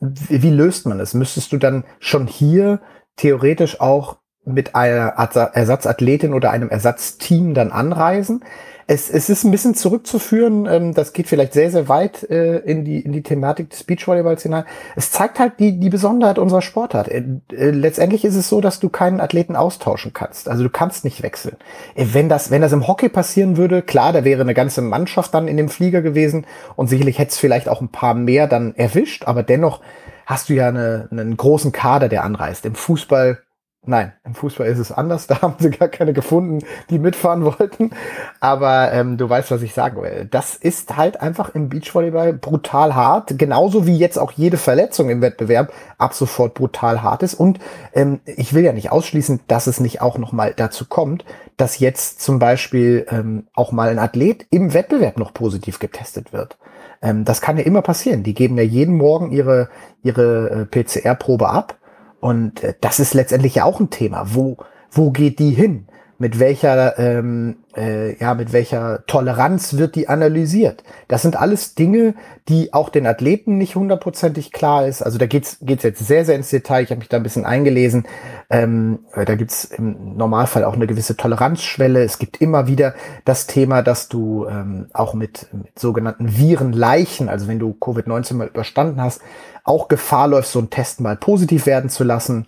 wie 0.00 0.50
löst 0.50 0.86
man 0.86 0.98
es? 1.00 1.14
Müsstest 1.14 1.52
du 1.52 1.58
dann 1.58 1.84
schon 2.00 2.26
hier 2.26 2.80
theoretisch 3.16 3.80
auch 3.80 4.18
mit 4.44 4.74
einer 4.74 5.10
Ersatzathletin 5.10 6.34
oder 6.34 6.50
einem 6.50 6.68
Ersatzteam 6.68 7.54
dann 7.54 7.70
anreisen? 7.70 8.44
Es, 8.92 9.08
es 9.08 9.30
ist 9.30 9.42
ein 9.44 9.50
bisschen 9.50 9.74
zurückzuführen, 9.74 10.66
ähm, 10.66 10.92
das 10.92 11.14
geht 11.14 11.26
vielleicht 11.26 11.54
sehr, 11.54 11.70
sehr 11.70 11.88
weit 11.88 12.28
äh, 12.28 12.58
in, 12.58 12.84
die, 12.84 13.00
in 13.00 13.12
die 13.12 13.22
Thematik 13.22 13.70
des 13.70 13.84
Beachvolleyballs 13.84 14.42
hinein. 14.42 14.64
Es 14.96 15.10
zeigt 15.10 15.38
halt 15.38 15.54
die, 15.60 15.80
die 15.80 15.88
Besonderheit 15.88 16.38
unserer 16.38 16.60
Sportart. 16.60 17.08
Äh, 17.08 17.24
äh, 17.52 17.70
letztendlich 17.70 18.22
ist 18.22 18.36
es 18.36 18.50
so, 18.50 18.60
dass 18.60 18.80
du 18.80 18.90
keinen 18.90 19.22
Athleten 19.22 19.56
austauschen 19.56 20.12
kannst. 20.12 20.46
Also 20.46 20.62
du 20.62 20.68
kannst 20.68 21.04
nicht 21.06 21.22
wechseln. 21.22 21.56
Äh, 21.94 22.08
wenn 22.12 22.28
das, 22.28 22.50
wenn 22.50 22.60
das 22.60 22.74
im 22.74 22.86
Hockey 22.86 23.08
passieren 23.08 23.56
würde, 23.56 23.80
klar, 23.80 24.12
da 24.12 24.24
wäre 24.24 24.42
eine 24.42 24.52
ganze 24.52 24.82
Mannschaft 24.82 25.32
dann 25.32 25.48
in 25.48 25.56
dem 25.56 25.70
Flieger 25.70 26.02
gewesen 26.02 26.46
und 26.76 26.88
sicherlich 26.88 27.18
hätte 27.18 27.30
es 27.30 27.38
vielleicht 27.38 27.70
auch 27.70 27.80
ein 27.80 27.92
paar 27.92 28.12
mehr 28.12 28.46
dann 28.46 28.74
erwischt, 28.74 29.24
aber 29.24 29.42
dennoch 29.42 29.80
hast 30.26 30.50
du 30.50 30.52
ja 30.52 30.68
eine, 30.68 31.08
einen 31.10 31.38
großen 31.38 31.72
Kader, 31.72 32.10
der 32.10 32.24
anreist. 32.24 32.66
Im 32.66 32.74
Fußball 32.74 33.38
Nein, 33.84 34.12
im 34.24 34.36
Fußball 34.36 34.68
ist 34.68 34.78
es 34.78 34.92
anders. 34.92 35.26
Da 35.32 35.42
haben 35.42 35.56
sie 35.58 35.70
gar 35.70 35.88
keine 35.88 36.12
gefunden, 36.12 36.64
die 36.88 37.00
mitfahren 37.00 37.44
wollten. 37.44 37.90
Aber 38.38 38.92
ähm, 38.92 39.16
du 39.16 39.28
weißt, 39.28 39.50
was 39.50 39.62
ich 39.62 39.74
sagen 39.74 40.00
will. 40.02 40.28
Das 40.30 40.54
ist 40.54 40.96
halt 40.96 41.20
einfach 41.20 41.54
im 41.54 41.68
Beachvolleyball 41.68 42.32
brutal 42.32 42.94
hart. 42.94 43.38
Genauso 43.38 43.86
wie 43.86 43.96
jetzt 43.96 44.18
auch 44.18 44.30
jede 44.32 44.56
Verletzung 44.56 45.10
im 45.10 45.20
Wettbewerb 45.20 45.72
ab 45.98 46.14
sofort 46.14 46.54
brutal 46.54 47.02
hart 47.02 47.24
ist. 47.24 47.34
Und 47.34 47.58
ähm, 47.92 48.20
ich 48.24 48.54
will 48.54 48.62
ja 48.62 48.72
nicht 48.72 48.92
ausschließen, 48.92 49.40
dass 49.48 49.66
es 49.66 49.80
nicht 49.80 50.00
auch 50.00 50.16
noch 50.16 50.30
mal 50.30 50.54
dazu 50.54 50.84
kommt, 50.86 51.24
dass 51.56 51.80
jetzt 51.80 52.20
zum 52.20 52.38
Beispiel 52.38 53.06
ähm, 53.10 53.48
auch 53.54 53.72
mal 53.72 53.88
ein 53.88 53.98
Athlet 53.98 54.46
im 54.50 54.74
Wettbewerb 54.74 55.18
noch 55.18 55.34
positiv 55.34 55.80
getestet 55.80 56.32
wird. 56.32 56.56
Ähm, 57.02 57.24
das 57.24 57.40
kann 57.40 57.58
ja 57.58 57.64
immer 57.64 57.82
passieren. 57.82 58.22
Die 58.22 58.34
geben 58.34 58.56
ja 58.56 58.62
jeden 58.62 58.94
Morgen 58.94 59.32
ihre, 59.32 59.68
ihre 60.04 60.68
äh, 60.72 60.82
PCR-Probe 60.84 61.48
ab 61.48 61.78
und 62.22 62.62
äh, 62.62 62.74
das 62.80 63.00
ist 63.00 63.14
letztendlich 63.14 63.56
ja 63.56 63.64
auch 63.64 63.80
ein 63.80 63.90
Thema. 63.90 64.34
Wo, 64.34 64.56
wo 64.92 65.10
geht 65.10 65.40
die 65.40 65.50
hin? 65.50 65.88
Mit 66.22 66.38
welcher, 66.38 67.00
ähm, 67.00 67.56
äh, 67.76 68.16
ja, 68.16 68.34
mit 68.34 68.52
welcher 68.52 69.04
Toleranz 69.08 69.76
wird 69.76 69.96
die 69.96 70.08
analysiert? 70.08 70.84
Das 71.08 71.22
sind 71.22 71.34
alles 71.34 71.74
Dinge, 71.74 72.14
die 72.48 72.72
auch 72.72 72.90
den 72.90 73.08
Athleten 73.08 73.58
nicht 73.58 73.74
hundertprozentig 73.74 74.52
klar 74.52 74.86
ist. 74.86 75.02
Also 75.02 75.18
da 75.18 75.26
geht's 75.26 75.58
geht's 75.62 75.82
jetzt 75.82 76.06
sehr, 76.06 76.24
sehr 76.24 76.36
ins 76.36 76.50
Detail. 76.50 76.84
Ich 76.84 76.90
habe 76.90 77.00
mich 77.00 77.08
da 77.08 77.16
ein 77.16 77.24
bisschen 77.24 77.44
eingelesen. 77.44 78.06
Ähm, 78.50 79.00
äh, 79.14 79.24
da 79.24 79.34
gibt's 79.34 79.64
im 79.64 80.16
Normalfall 80.16 80.62
auch 80.62 80.74
eine 80.74 80.86
gewisse 80.86 81.16
Toleranzschwelle. 81.16 82.04
Es 82.04 82.20
gibt 82.20 82.40
immer 82.40 82.68
wieder 82.68 82.94
das 83.24 83.48
Thema, 83.48 83.82
dass 83.82 84.08
du 84.08 84.46
ähm, 84.46 84.90
auch 84.92 85.14
mit, 85.14 85.48
mit 85.52 85.76
sogenannten 85.76 86.36
Virenleichen, 86.36 87.28
also 87.28 87.48
wenn 87.48 87.58
du 87.58 87.76
Covid-19 87.80 88.34
mal 88.34 88.46
überstanden 88.46 89.02
hast, 89.02 89.22
auch 89.64 89.88
Gefahr 89.88 90.28
läufst, 90.28 90.52
so 90.52 90.60
einen 90.60 90.70
Test 90.70 91.00
mal 91.00 91.16
positiv 91.16 91.66
werden 91.66 91.90
zu 91.90 92.04
lassen. 92.04 92.46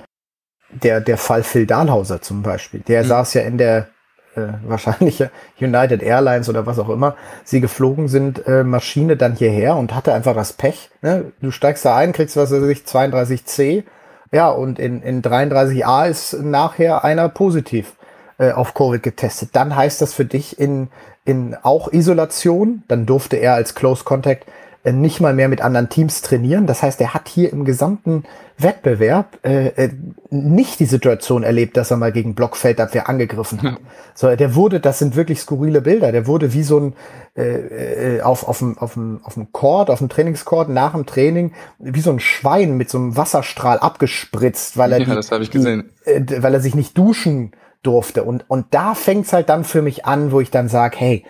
Der, 0.83 1.01
der 1.01 1.19
Fall 1.19 1.43
Phil 1.43 1.67
Dahlhauser 1.67 2.21
zum 2.21 2.43
Beispiel, 2.43 2.81
der 2.81 3.05
mhm. 3.05 3.09
saß 3.09 3.35
ja 3.35 3.43
in 3.43 3.59
der 3.59 3.89
äh, 4.37 4.49
wahrscheinlich 4.67 5.25
United 5.61 6.03
Airlines 6.03 6.49
oder 6.49 6.67
was 6.67 6.79
auch 6.79 6.89
immer, 6.89 7.17
sie 7.45 7.61
geflogen 7.61 8.09
sind, 8.09 8.47
äh, 8.47 8.65
Maschine 8.65 9.17
dann 9.17 9.35
hierher 9.35 9.77
und 9.77 9.95
hatte 9.95 10.13
einfach 10.13 10.35
das 10.35 10.53
Pech. 10.53 10.91
Ne? 11.03 11.33
Du 11.41 11.51
steigst 11.51 11.85
da 11.85 11.97
ein, 11.97 12.13
kriegst 12.13 12.37
was 12.37 12.51
weiß 12.51 12.65
ich, 12.65 12.81
32C, 12.81 13.85
ja, 14.33 14.49
und 14.49 14.81
in, 14.81 15.01
in 15.03 15.23
33A 15.23 16.09
ist 16.09 16.33
nachher 16.33 17.05
einer 17.05 17.29
positiv 17.29 17.95
äh, 18.39 18.51
auf 18.51 18.75
Covid 18.75 19.01
getestet. 19.01 19.51
Dann 19.53 19.77
heißt 19.77 20.03
das 20.03 20.13
für 20.13 20.25
dich 20.25 20.59
in, 20.59 20.89
in 21.25 21.57
auch 21.63 21.93
Isolation, 21.93 22.83
dann 22.89 23.07
durfte 23.07 23.37
er 23.37 23.55
als 23.55 23.77
Close 23.77 24.03
Contact 24.03 24.45
nicht 24.93 25.21
mal 25.21 25.33
mehr 25.33 25.49
mit 25.49 25.63
anderen 25.63 25.89
Teams 25.89 26.21
trainieren. 26.21 26.67
Das 26.67 26.83
heißt, 26.83 27.01
er 27.01 27.15
hat 27.15 27.29
hier 27.29 27.53
im 27.53 27.65
gesamten 27.65 28.25
Wettbewerb 28.59 29.39
äh, 29.43 29.69
äh, 29.69 29.91
nicht 30.31 30.79
die 30.79 30.85
Situation 30.85 31.43
erlebt, 31.43 31.77
dass 31.77 31.91
er 31.91 31.97
mal 31.97 32.13
gegen 32.13 32.35
Blockfeldabwehr 32.35 33.09
angegriffen 33.09 33.63
hat. 33.63 33.73
Ja. 33.73 33.79
So, 34.15 34.37
der 34.37 34.55
wurde, 34.55 34.81
das 34.81 34.99
sind 34.99 35.17
wirklich 35.17 35.41
skurrile 35.41 35.81
Bilder, 35.81 36.13
der 36.13 36.27
wurde 36.27 36.53
wie 36.53 36.63
so 36.63 36.79
ein 36.79 36.95
äh, 37.35 38.17
äh 38.17 38.21
auf, 38.21 38.47
auf, 38.47 38.59
dem, 38.59 38.77
auf, 38.79 38.95
dem, 38.95 39.21
auf 39.25 39.35
dem 39.35 39.53
Court, 39.53 39.89
auf 39.89 39.99
dem 39.99 40.09
Trainingscourt 40.11 40.69
nach 40.69 40.93
dem 40.93 41.07
Training, 41.07 41.53
wie 41.79 42.01
so 42.01 42.11
ein 42.11 42.21
Schwein 42.21 42.77
mit 42.77 42.91
so 42.91 42.99
einem 42.99 43.17
Wasserstrahl 43.17 43.79
abgespritzt, 43.79 44.77
weil 44.77 44.93
er, 44.93 44.99
ja, 44.99 45.05
die, 45.07 45.11
das 45.11 45.31
ich 45.31 45.51
gesehen. 45.51 45.91
Die, 46.07 46.35
äh, 46.35 46.43
weil 46.43 46.53
er 46.53 46.61
sich 46.61 46.75
nicht 46.75 46.97
duschen 46.97 47.53
durfte. 47.83 48.25
Und, 48.25 48.45
und 48.49 48.67
da 48.71 48.95
fängt's 48.95 49.33
halt 49.33 49.49
dann 49.49 49.65
für 49.65 49.83
mich 49.83 50.05
an, 50.05 50.31
wo 50.31 50.41
ich 50.41 50.51
dann 50.51 50.69
sage, 50.69 50.97
hey, 50.99 51.25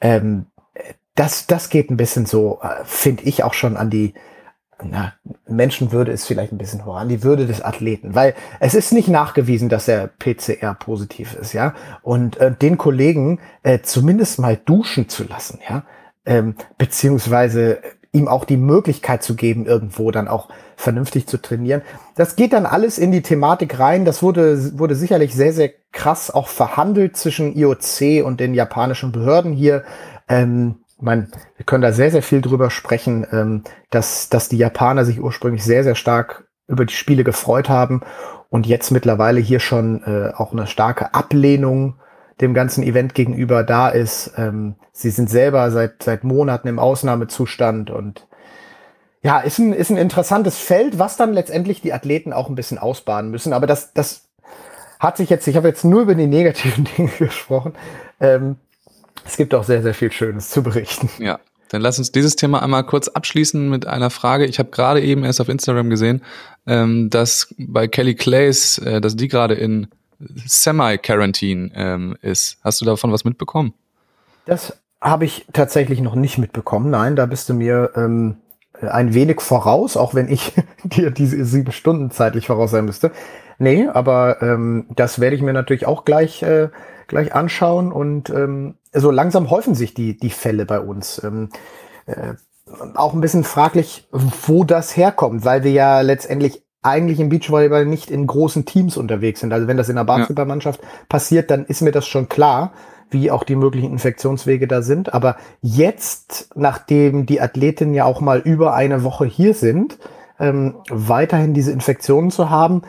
ähm, 0.00 0.46
das, 1.14 1.46
das 1.46 1.68
geht 1.68 1.90
ein 1.90 1.96
bisschen 1.96 2.26
so, 2.26 2.60
äh, 2.62 2.84
finde 2.84 3.24
ich 3.24 3.44
auch 3.44 3.54
schon 3.54 3.76
an 3.76 3.90
die, 3.90 4.14
na, 4.82 5.12
Menschenwürde 5.48 6.12
ist 6.12 6.26
vielleicht 6.26 6.52
ein 6.52 6.58
bisschen 6.58 6.84
hoch, 6.84 6.96
an 6.96 7.08
die 7.08 7.22
Würde 7.22 7.46
des 7.46 7.62
Athleten, 7.62 8.14
weil 8.14 8.34
es 8.60 8.74
ist 8.74 8.92
nicht 8.92 9.08
nachgewiesen, 9.08 9.68
dass 9.68 9.88
er 9.88 10.08
PCR 10.08 10.74
positiv 10.74 11.34
ist, 11.34 11.52
ja. 11.52 11.74
Und 12.02 12.36
äh, 12.38 12.52
den 12.52 12.76
Kollegen 12.76 13.40
äh, 13.62 13.80
zumindest 13.82 14.38
mal 14.38 14.56
duschen 14.56 15.08
zu 15.08 15.24
lassen, 15.24 15.60
ja, 15.68 15.84
ähm, 16.26 16.56
beziehungsweise 16.78 17.78
ihm 18.14 18.28
auch 18.28 18.44
die 18.44 18.56
Möglichkeit 18.56 19.22
zu 19.22 19.34
geben, 19.34 19.66
irgendwo 19.66 20.10
dann 20.10 20.28
auch 20.28 20.48
vernünftig 20.76 21.26
zu 21.26 21.36
trainieren. 21.40 21.82
Das 22.14 22.36
geht 22.36 22.52
dann 22.52 22.64
alles 22.64 22.98
in 22.98 23.10
die 23.10 23.22
Thematik 23.22 23.78
rein. 23.78 24.04
Das 24.04 24.22
wurde, 24.22 24.78
wurde 24.78 24.94
sicherlich 24.94 25.34
sehr, 25.34 25.52
sehr 25.52 25.70
krass 25.92 26.30
auch 26.30 26.46
verhandelt 26.46 27.16
zwischen 27.16 27.56
IOC 27.56 28.24
und 28.24 28.38
den 28.38 28.54
japanischen 28.54 29.10
Behörden 29.10 29.52
hier. 29.52 29.82
Ähm, 30.28 30.76
meine, 31.04 31.28
wir 31.56 31.64
können 31.64 31.82
da 31.82 31.92
sehr, 31.92 32.10
sehr 32.10 32.22
viel 32.22 32.40
drüber 32.40 32.70
sprechen, 32.70 33.26
ähm, 33.30 33.64
dass, 33.90 34.28
dass 34.28 34.48
die 34.48 34.58
Japaner 34.58 35.04
sich 35.04 35.20
ursprünglich 35.20 35.62
sehr, 35.62 35.84
sehr 35.84 35.94
stark 35.94 36.48
über 36.66 36.84
die 36.84 36.94
Spiele 36.94 37.24
gefreut 37.24 37.68
haben 37.68 38.00
und 38.48 38.66
jetzt 38.66 38.90
mittlerweile 38.90 39.40
hier 39.40 39.60
schon 39.60 40.02
äh, 40.04 40.32
auch 40.34 40.52
eine 40.52 40.66
starke 40.66 41.14
Ablehnung 41.14 41.96
dem 42.40 42.54
ganzen 42.54 42.82
Event 42.82 43.14
gegenüber 43.14 43.62
da 43.62 43.88
ist. 43.88 44.32
Ähm, 44.36 44.76
sie 44.92 45.10
sind 45.10 45.30
selber 45.30 45.70
seit, 45.70 46.02
seit 46.02 46.24
Monaten 46.24 46.68
im 46.68 46.78
Ausnahmezustand 46.78 47.90
und 47.90 48.26
ja, 49.22 49.40
ist 49.40 49.58
ein, 49.58 49.72
ist 49.72 49.90
ein 49.90 49.96
interessantes 49.96 50.58
Feld, 50.58 50.98
was 50.98 51.16
dann 51.16 51.32
letztendlich 51.32 51.80
die 51.80 51.94
Athleten 51.94 52.32
auch 52.32 52.48
ein 52.48 52.54
bisschen 52.54 52.78
ausbaden 52.78 53.30
müssen. 53.30 53.52
Aber 53.54 53.66
das, 53.66 53.94
das 53.94 54.28
hat 55.00 55.16
sich 55.16 55.30
jetzt, 55.30 55.46
ich 55.46 55.56
habe 55.56 55.68
jetzt 55.68 55.84
nur 55.84 56.02
über 56.02 56.14
die 56.14 56.26
negativen 56.26 56.86
Dinge 56.96 57.10
gesprochen. 57.18 57.74
Ähm, 58.20 58.56
es 59.24 59.36
gibt 59.36 59.54
auch 59.54 59.64
sehr, 59.64 59.82
sehr 59.82 59.94
viel 59.94 60.12
Schönes 60.12 60.50
zu 60.50 60.62
berichten. 60.62 61.08
Ja. 61.18 61.38
Dann 61.70 61.82
lass 61.82 61.98
uns 61.98 62.12
dieses 62.12 62.36
Thema 62.36 62.62
einmal 62.62 62.84
kurz 62.84 63.08
abschließen 63.08 63.68
mit 63.68 63.86
einer 63.86 64.10
Frage. 64.10 64.44
Ich 64.44 64.58
habe 64.58 64.70
gerade 64.70 65.00
eben 65.00 65.24
erst 65.24 65.40
auf 65.40 65.48
Instagram 65.48 65.90
gesehen, 65.90 66.22
ähm, 66.66 67.10
dass 67.10 67.52
bei 67.58 67.88
Kelly 67.88 68.14
Clays, 68.14 68.78
äh, 68.78 69.00
dass 69.00 69.16
die 69.16 69.28
gerade 69.28 69.54
in 69.54 69.88
Semi-Quarantine 70.20 71.72
ähm, 71.74 72.16
ist. 72.22 72.58
Hast 72.62 72.80
du 72.80 72.84
davon 72.84 73.12
was 73.12 73.24
mitbekommen? 73.24 73.74
Das 74.46 74.78
habe 75.00 75.24
ich 75.24 75.46
tatsächlich 75.52 76.00
noch 76.00 76.14
nicht 76.14 76.38
mitbekommen. 76.38 76.90
Nein, 76.90 77.16
da 77.16 77.26
bist 77.26 77.48
du 77.48 77.54
mir 77.54 77.90
ähm, 77.96 78.36
ein 78.80 79.14
wenig 79.14 79.40
voraus, 79.40 79.96
auch 79.96 80.14
wenn 80.14 80.28
ich 80.28 80.52
dir 80.84 81.10
diese 81.10 81.44
sieben 81.44 81.72
Stunden 81.72 82.10
zeitlich 82.10 82.46
voraus 82.46 82.70
sein 82.70 82.84
müsste. 82.84 83.10
Nee, 83.58 83.86
aber 83.86 84.42
ähm, 84.42 84.86
das 84.94 85.20
werde 85.20 85.36
ich 85.36 85.42
mir 85.42 85.52
natürlich 85.52 85.86
auch 85.86 86.04
gleich, 86.04 86.42
äh, 86.42 86.68
gleich 87.14 87.34
anschauen 87.34 87.92
und 87.92 88.30
ähm, 88.30 88.74
so 88.92 89.10
langsam 89.10 89.50
häufen 89.50 89.74
sich 89.74 89.94
die, 89.94 90.16
die 90.16 90.30
Fälle 90.30 90.66
bei 90.66 90.80
uns. 90.80 91.22
Ähm, 91.22 91.48
äh, 92.06 92.34
auch 92.94 93.14
ein 93.14 93.20
bisschen 93.20 93.44
fraglich, 93.44 94.08
wo 94.10 94.64
das 94.64 94.96
herkommt, 94.96 95.44
weil 95.44 95.64
wir 95.64 95.72
ja 95.72 96.00
letztendlich 96.00 96.64
eigentlich 96.82 97.20
im 97.20 97.28
Beachvolleyball 97.28 97.86
nicht 97.86 98.10
in 98.10 98.26
großen 98.26 98.64
Teams 98.64 98.96
unterwegs 98.96 99.40
sind. 99.40 99.52
Also 99.52 99.68
wenn 99.68 99.76
das 99.76 99.88
in 99.88 99.96
der 99.96 100.04
Basketballmannschaft 100.04 100.82
ja. 100.82 100.88
passiert, 101.08 101.50
dann 101.50 101.64
ist 101.64 101.82
mir 101.82 101.92
das 101.92 102.06
schon 102.06 102.28
klar, 102.28 102.72
wie 103.10 103.30
auch 103.30 103.44
die 103.44 103.56
möglichen 103.56 103.92
Infektionswege 103.92 104.66
da 104.66 104.82
sind. 104.82 105.14
Aber 105.14 105.36
jetzt, 105.62 106.50
nachdem 106.56 107.26
die 107.26 107.40
Athletinnen 107.40 107.94
ja 107.94 108.04
auch 108.04 108.20
mal 108.20 108.40
über 108.40 108.74
eine 108.74 109.04
Woche 109.04 109.24
hier 109.24 109.54
sind, 109.54 109.98
ähm, 110.38 110.74
weiterhin 110.90 111.54
diese 111.54 111.72
Infektionen 111.72 112.30
zu 112.30 112.50
haben, 112.50 112.82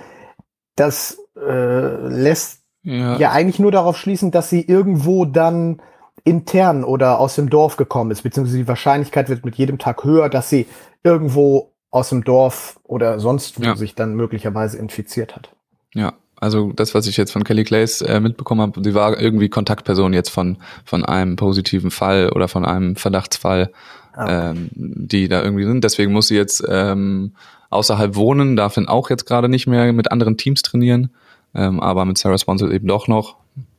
das 0.75 1.19
äh, 1.37 2.07
lässt 2.07 2.64
ja. 2.85 3.17
ja 3.17 3.31
eigentlich 3.31 3.59
nur 3.59 3.71
darauf 3.71 3.97
schließen, 3.97 4.31
dass 4.31 4.49
sie 4.49 4.61
irgendwo 4.61 5.25
dann 5.25 5.81
intern 6.23 6.83
oder 6.83 7.19
aus 7.19 7.35
dem 7.35 7.49
Dorf 7.49 7.75
gekommen 7.77 8.11
ist, 8.11 8.23
beziehungsweise 8.23 8.57
die 8.57 8.67
Wahrscheinlichkeit 8.67 9.29
wird 9.29 9.45
mit 9.45 9.55
jedem 9.55 9.77
Tag 9.77 10.03
höher, 10.03 10.29
dass 10.29 10.49
sie 10.49 10.65
irgendwo 11.03 11.71
aus 11.91 12.09
dem 12.09 12.23
Dorf 12.23 12.79
oder 12.83 13.19
sonst 13.19 13.59
wo 13.59 13.63
ja. 13.63 13.75
sich 13.75 13.95
dann 13.95 14.15
möglicherweise 14.15 14.77
infiziert 14.77 15.35
hat. 15.35 15.49
Ja, 15.93 16.13
also 16.39 16.71
das, 16.73 16.93
was 16.93 17.07
ich 17.07 17.15
jetzt 17.17 17.31
von 17.31 17.43
Kelly 17.43 17.63
Clays 17.63 18.01
äh, 18.01 18.19
mitbekommen 18.19 18.61
habe, 18.61 18.81
die 18.81 18.93
war 18.93 19.19
irgendwie 19.19 19.49
Kontaktperson 19.49 20.13
jetzt 20.13 20.29
von, 20.29 20.57
von 20.83 21.05
einem 21.05 21.35
positiven 21.35 21.91
Fall 21.91 22.29
oder 22.29 22.47
von 22.47 22.65
einem 22.65 22.95
Verdachtsfall, 22.95 23.71
okay. 24.13 24.51
ähm, 24.51 24.69
die 24.73 25.27
da 25.27 25.43
irgendwie 25.43 25.63
sind. 25.63 25.83
Deswegen 25.83 26.11
muss 26.11 26.27
sie 26.27 26.35
jetzt 26.35 26.63
ähm, 26.67 27.35
außerhalb 27.69 28.15
wohnen, 28.15 28.55
darf 28.55 28.73
dann 28.73 28.87
auch 28.87 29.09
jetzt 29.09 29.25
gerade 29.25 29.47
nicht 29.47 29.67
mehr 29.67 29.93
mit 29.93 30.11
anderen 30.11 30.37
Teams 30.37 30.61
trainieren, 30.63 31.11
ähm, 31.55 31.79
aber 31.79 32.05
mit 32.05 32.17
Sarah 32.17 32.37
Sponsor 32.37 32.71
eben 32.71 32.87
doch 32.87 33.07
noch. 33.07 33.37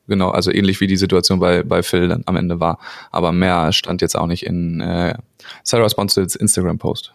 Genau, 0.09 0.31
also 0.31 0.53
ähnlich 0.53 0.81
wie 0.81 0.87
die 0.87 0.97
Situation 0.97 1.41
bei, 1.41 1.63
bei 1.63 1.83
Phil 1.83 2.09
dann 2.09 2.23
am 2.27 2.37
Ende 2.37 2.61
war. 2.61 2.79
Aber 3.11 3.33
mehr 3.33 3.73
stand 3.73 4.03
jetzt 4.03 4.17
auch 4.17 4.27
nicht 4.27 4.47
in 4.47 4.81
äh, 4.81 5.17
Sarah 5.65 5.89
Sponsors 5.89 6.37
Instagram-Post. 6.37 7.13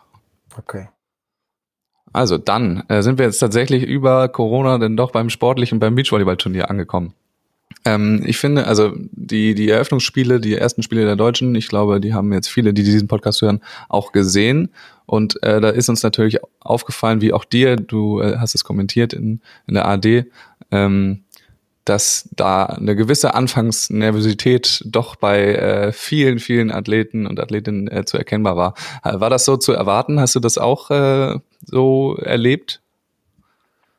Okay. 0.58 0.90
Also 2.14 2.38
dann 2.38 2.84
äh, 2.90 3.02
sind 3.02 3.18
wir 3.18 3.26
jetzt 3.26 3.40
tatsächlich 3.40 3.84
über 3.84 4.28
Corona 4.28 4.78
denn 4.78 4.98
doch 4.98 5.12
beim 5.12 5.30
sportlichen, 5.30 5.80
beim 5.80 5.96
Beachvolleyball-Turnier 5.96 6.70
angekommen. 6.70 7.14
Ähm, 7.86 8.24
ich 8.26 8.38
finde, 8.38 8.68
also 8.68 8.94
die, 9.12 9.56
die 9.56 9.70
Eröffnungsspiele, 9.70 10.40
die 10.40 10.56
ersten 10.56 10.84
Spiele 10.84 11.06
der 11.06 11.16
Deutschen, 11.16 11.56
ich 11.56 11.68
glaube, 11.68 12.00
die 12.00 12.14
haben 12.14 12.32
jetzt 12.34 12.50
viele, 12.50 12.74
die 12.74 12.84
diesen 12.84 13.08
Podcast 13.08 13.42
hören, 13.42 13.62
auch 13.90 14.12
gesehen. 14.12 14.70
Und 15.06 15.42
äh, 15.44 15.60
da 15.60 15.70
ist 15.70 15.90
uns 15.90 16.04
natürlich 16.04 16.40
aufgefallen, 16.60 17.22
wie 17.22 17.34
auch 17.34 17.46
dir, 17.46 17.76
du 17.76 18.22
äh, 18.22 18.38
hast 18.38 18.56
es 18.56 18.64
kommentiert 18.64 19.14
in, 19.14 19.42
in 19.68 19.74
der 19.74 19.88
AD, 19.88 20.26
ähm, 20.72 21.24
dass 21.86 22.30
da 22.36 22.66
eine 22.66 22.96
gewisse 22.96 23.34
Anfangsnervosität 23.34 24.84
doch 24.86 25.16
bei 25.16 25.56
äh, 25.56 25.92
vielen, 25.92 26.40
vielen 26.40 26.72
Athleten 26.72 27.26
und 27.26 27.40
Athletinnen 27.40 27.88
äh, 27.88 28.06
zu 28.06 28.18
erkennbar 28.18 28.56
war. 28.56 28.76
Äh, 29.04 29.20
war 29.20 29.30
das 29.30 29.46
so 29.46 29.58
zu 29.58 29.74
erwarten? 29.74 30.20
Hast 30.20 30.36
du 30.36 30.40
das 30.40 30.58
auch 30.58 30.92
äh, 30.92 31.40
so 31.66 32.16
erlebt? 32.18 32.82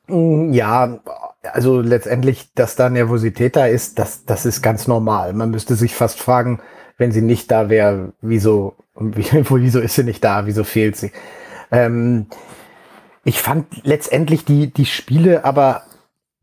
Mm, 0.08 0.52
ja, 0.52 1.00
also 1.42 1.80
letztendlich, 1.80 2.52
dass 2.54 2.76
da 2.76 2.88
Nervosität 2.90 3.56
da 3.56 3.66
ist, 3.66 3.98
das, 3.98 4.24
das 4.24 4.46
ist 4.46 4.62
ganz 4.62 4.86
normal. 4.86 5.32
Man 5.32 5.50
müsste 5.50 5.74
sich 5.74 5.94
fast 5.94 6.18
fragen, 6.20 6.60
wenn 6.98 7.12
sie 7.12 7.22
nicht 7.22 7.50
da 7.50 7.68
wäre, 7.68 8.12
wieso, 8.20 8.76
wieso 8.94 9.80
ist 9.80 9.94
sie 9.94 10.04
nicht 10.04 10.22
da, 10.24 10.46
wieso 10.46 10.64
fehlt 10.64 10.96
sie? 10.96 11.12
Ähm, 11.70 12.26
ich 13.24 13.40
fand 13.40 13.66
letztendlich 13.84 14.44
die, 14.44 14.72
die 14.72 14.86
Spiele 14.86 15.44
aber 15.44 15.82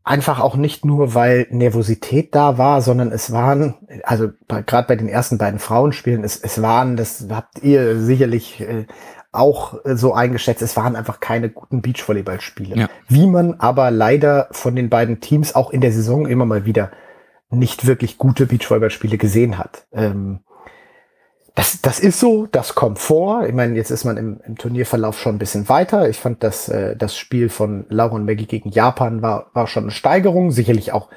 einfach 0.02 0.40
auch 0.40 0.56
nicht 0.56 0.84
nur, 0.84 1.14
weil 1.14 1.46
Nervosität 1.50 2.34
da 2.34 2.58
war, 2.58 2.80
sondern 2.80 3.12
es 3.12 3.32
waren, 3.32 3.74
also 4.02 4.30
gerade 4.48 4.88
bei 4.88 4.96
den 4.96 5.08
ersten 5.08 5.38
beiden 5.38 5.60
Frauenspielen, 5.60 6.24
es, 6.24 6.38
es 6.38 6.62
waren, 6.62 6.96
das 6.96 7.26
habt 7.30 7.62
ihr 7.62 8.00
sicherlich 8.00 8.60
äh, 8.60 8.86
auch 9.32 9.78
so 9.84 10.12
eingeschätzt, 10.12 10.62
es 10.62 10.76
waren 10.76 10.96
einfach 10.96 11.20
keine 11.20 11.50
guten 11.50 11.82
Beachvolleyballspiele. 11.82 12.76
Ja. 12.76 12.88
Wie 13.08 13.26
man 13.26 13.54
aber 13.60 13.90
leider 13.90 14.48
von 14.50 14.74
den 14.74 14.90
beiden 14.90 15.20
Teams 15.20 15.54
auch 15.54 15.70
in 15.70 15.80
der 15.80 15.92
Saison 15.92 16.26
immer 16.26 16.46
mal 16.46 16.64
wieder 16.64 16.90
nicht 17.50 17.86
wirklich 17.86 18.18
gute 18.18 18.46
Beachvolleyballspiele 18.46 19.18
gesehen 19.18 19.58
hat. 19.58 19.86
Ähm, 19.92 20.40
das, 21.54 21.80
das 21.82 22.00
ist 22.00 22.20
so, 22.20 22.46
das 22.46 22.74
kommt 22.74 22.98
vor. 22.98 23.46
Ich 23.46 23.54
meine, 23.54 23.74
jetzt 23.76 23.90
ist 23.90 24.04
man 24.04 24.16
im, 24.16 24.40
im 24.46 24.56
Turnierverlauf 24.56 25.18
schon 25.18 25.34
ein 25.34 25.38
bisschen 25.38 25.68
weiter. 25.68 26.08
Ich 26.08 26.18
fand, 26.18 26.42
dass 26.42 26.68
äh, 26.68 26.96
das 26.96 27.16
Spiel 27.16 27.48
von 27.48 27.86
Laura 27.88 28.14
und 28.14 28.24
Maggie 28.24 28.46
gegen 28.46 28.70
Japan 28.70 29.20
war, 29.20 29.50
war 29.52 29.66
schon 29.66 29.84
eine 29.84 29.92
Steigerung. 29.92 30.52
Sicherlich 30.52 30.92
auch 30.92 31.08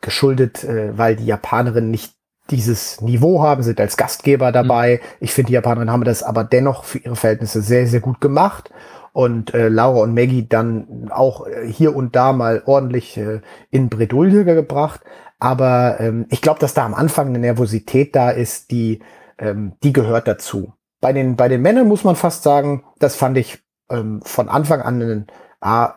geschuldet, 0.00 0.64
äh, 0.64 0.96
weil 0.96 1.16
die 1.16 1.26
Japanerinnen 1.26 1.90
nicht 1.90 2.14
dieses 2.50 3.00
Niveau 3.00 3.42
haben, 3.42 3.62
sind 3.62 3.80
als 3.80 3.96
Gastgeber 3.96 4.52
dabei. 4.52 5.00
Mhm. 5.02 5.16
Ich 5.20 5.32
finde, 5.32 5.48
die 5.48 5.54
Japanerinnen 5.54 5.92
haben 5.92 6.04
das 6.04 6.22
aber 6.22 6.44
dennoch 6.44 6.84
für 6.84 6.98
ihre 6.98 7.16
Verhältnisse 7.16 7.62
sehr, 7.62 7.86
sehr 7.86 8.00
gut 8.00 8.20
gemacht. 8.20 8.70
Und 9.12 9.52
äh, 9.52 9.68
Laura 9.68 10.02
und 10.02 10.14
Maggie 10.14 10.48
dann 10.48 11.10
auch 11.10 11.46
äh, 11.46 11.66
hier 11.66 11.94
und 11.94 12.16
da 12.16 12.32
mal 12.32 12.62
ordentlich 12.64 13.16
äh, 13.18 13.40
in 13.70 13.88
Bredouille 13.88 14.44
gebracht. 14.44 15.00
Aber 15.38 16.00
ähm, 16.00 16.26
ich 16.30 16.40
glaube, 16.40 16.60
dass 16.60 16.72
da 16.72 16.86
am 16.86 16.94
Anfang 16.94 17.28
eine 17.28 17.38
Nervosität 17.38 18.14
da 18.16 18.30
ist, 18.30 18.70
die, 18.70 19.00
ähm, 19.38 19.72
die 19.82 19.92
gehört 19.92 20.28
dazu. 20.28 20.72
Bei 21.00 21.12
den, 21.12 21.36
bei 21.36 21.48
den 21.48 21.62
Männern 21.62 21.88
muss 21.88 22.04
man 22.04 22.16
fast 22.16 22.42
sagen, 22.42 22.84
das 23.00 23.16
fand 23.16 23.36
ich 23.36 23.58
ähm, 23.90 24.20
von 24.22 24.48
Anfang 24.48 24.80
an 24.80 25.02
ein, 25.02 25.26
ah, 25.60 25.94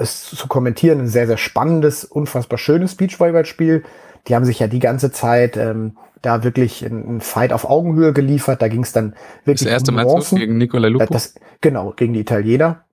es 0.00 0.22
zu 0.22 0.48
kommentieren, 0.48 1.00
ein 1.00 1.08
sehr, 1.08 1.26
sehr 1.26 1.36
spannendes, 1.36 2.04
unfassbar 2.04 2.58
schönes 2.58 2.94
Beachvolleyballspiel. 2.94 3.84
Die 4.28 4.34
haben 4.34 4.44
sich 4.44 4.58
ja 4.58 4.66
die 4.66 4.78
ganze 4.78 5.10
Zeit 5.12 5.56
ähm, 5.56 5.96
da 6.22 6.42
wirklich 6.42 6.84
einen 6.84 7.20
Fight 7.20 7.52
auf 7.52 7.68
Augenhöhe 7.68 8.12
geliefert. 8.12 8.60
Da 8.60 8.68
ging 8.68 8.82
es 8.82 8.92
dann 8.92 9.14
wirklich 9.44 9.60
Das 9.60 9.72
erste 9.72 9.92
Mal 9.92 10.06
gegen 10.32 10.58
Nicola 10.58 10.88
Lupo? 10.88 11.06
Das, 11.12 11.34
genau, 11.60 11.92
gegen 11.92 12.14
die 12.14 12.20
Italiener. 12.20 12.84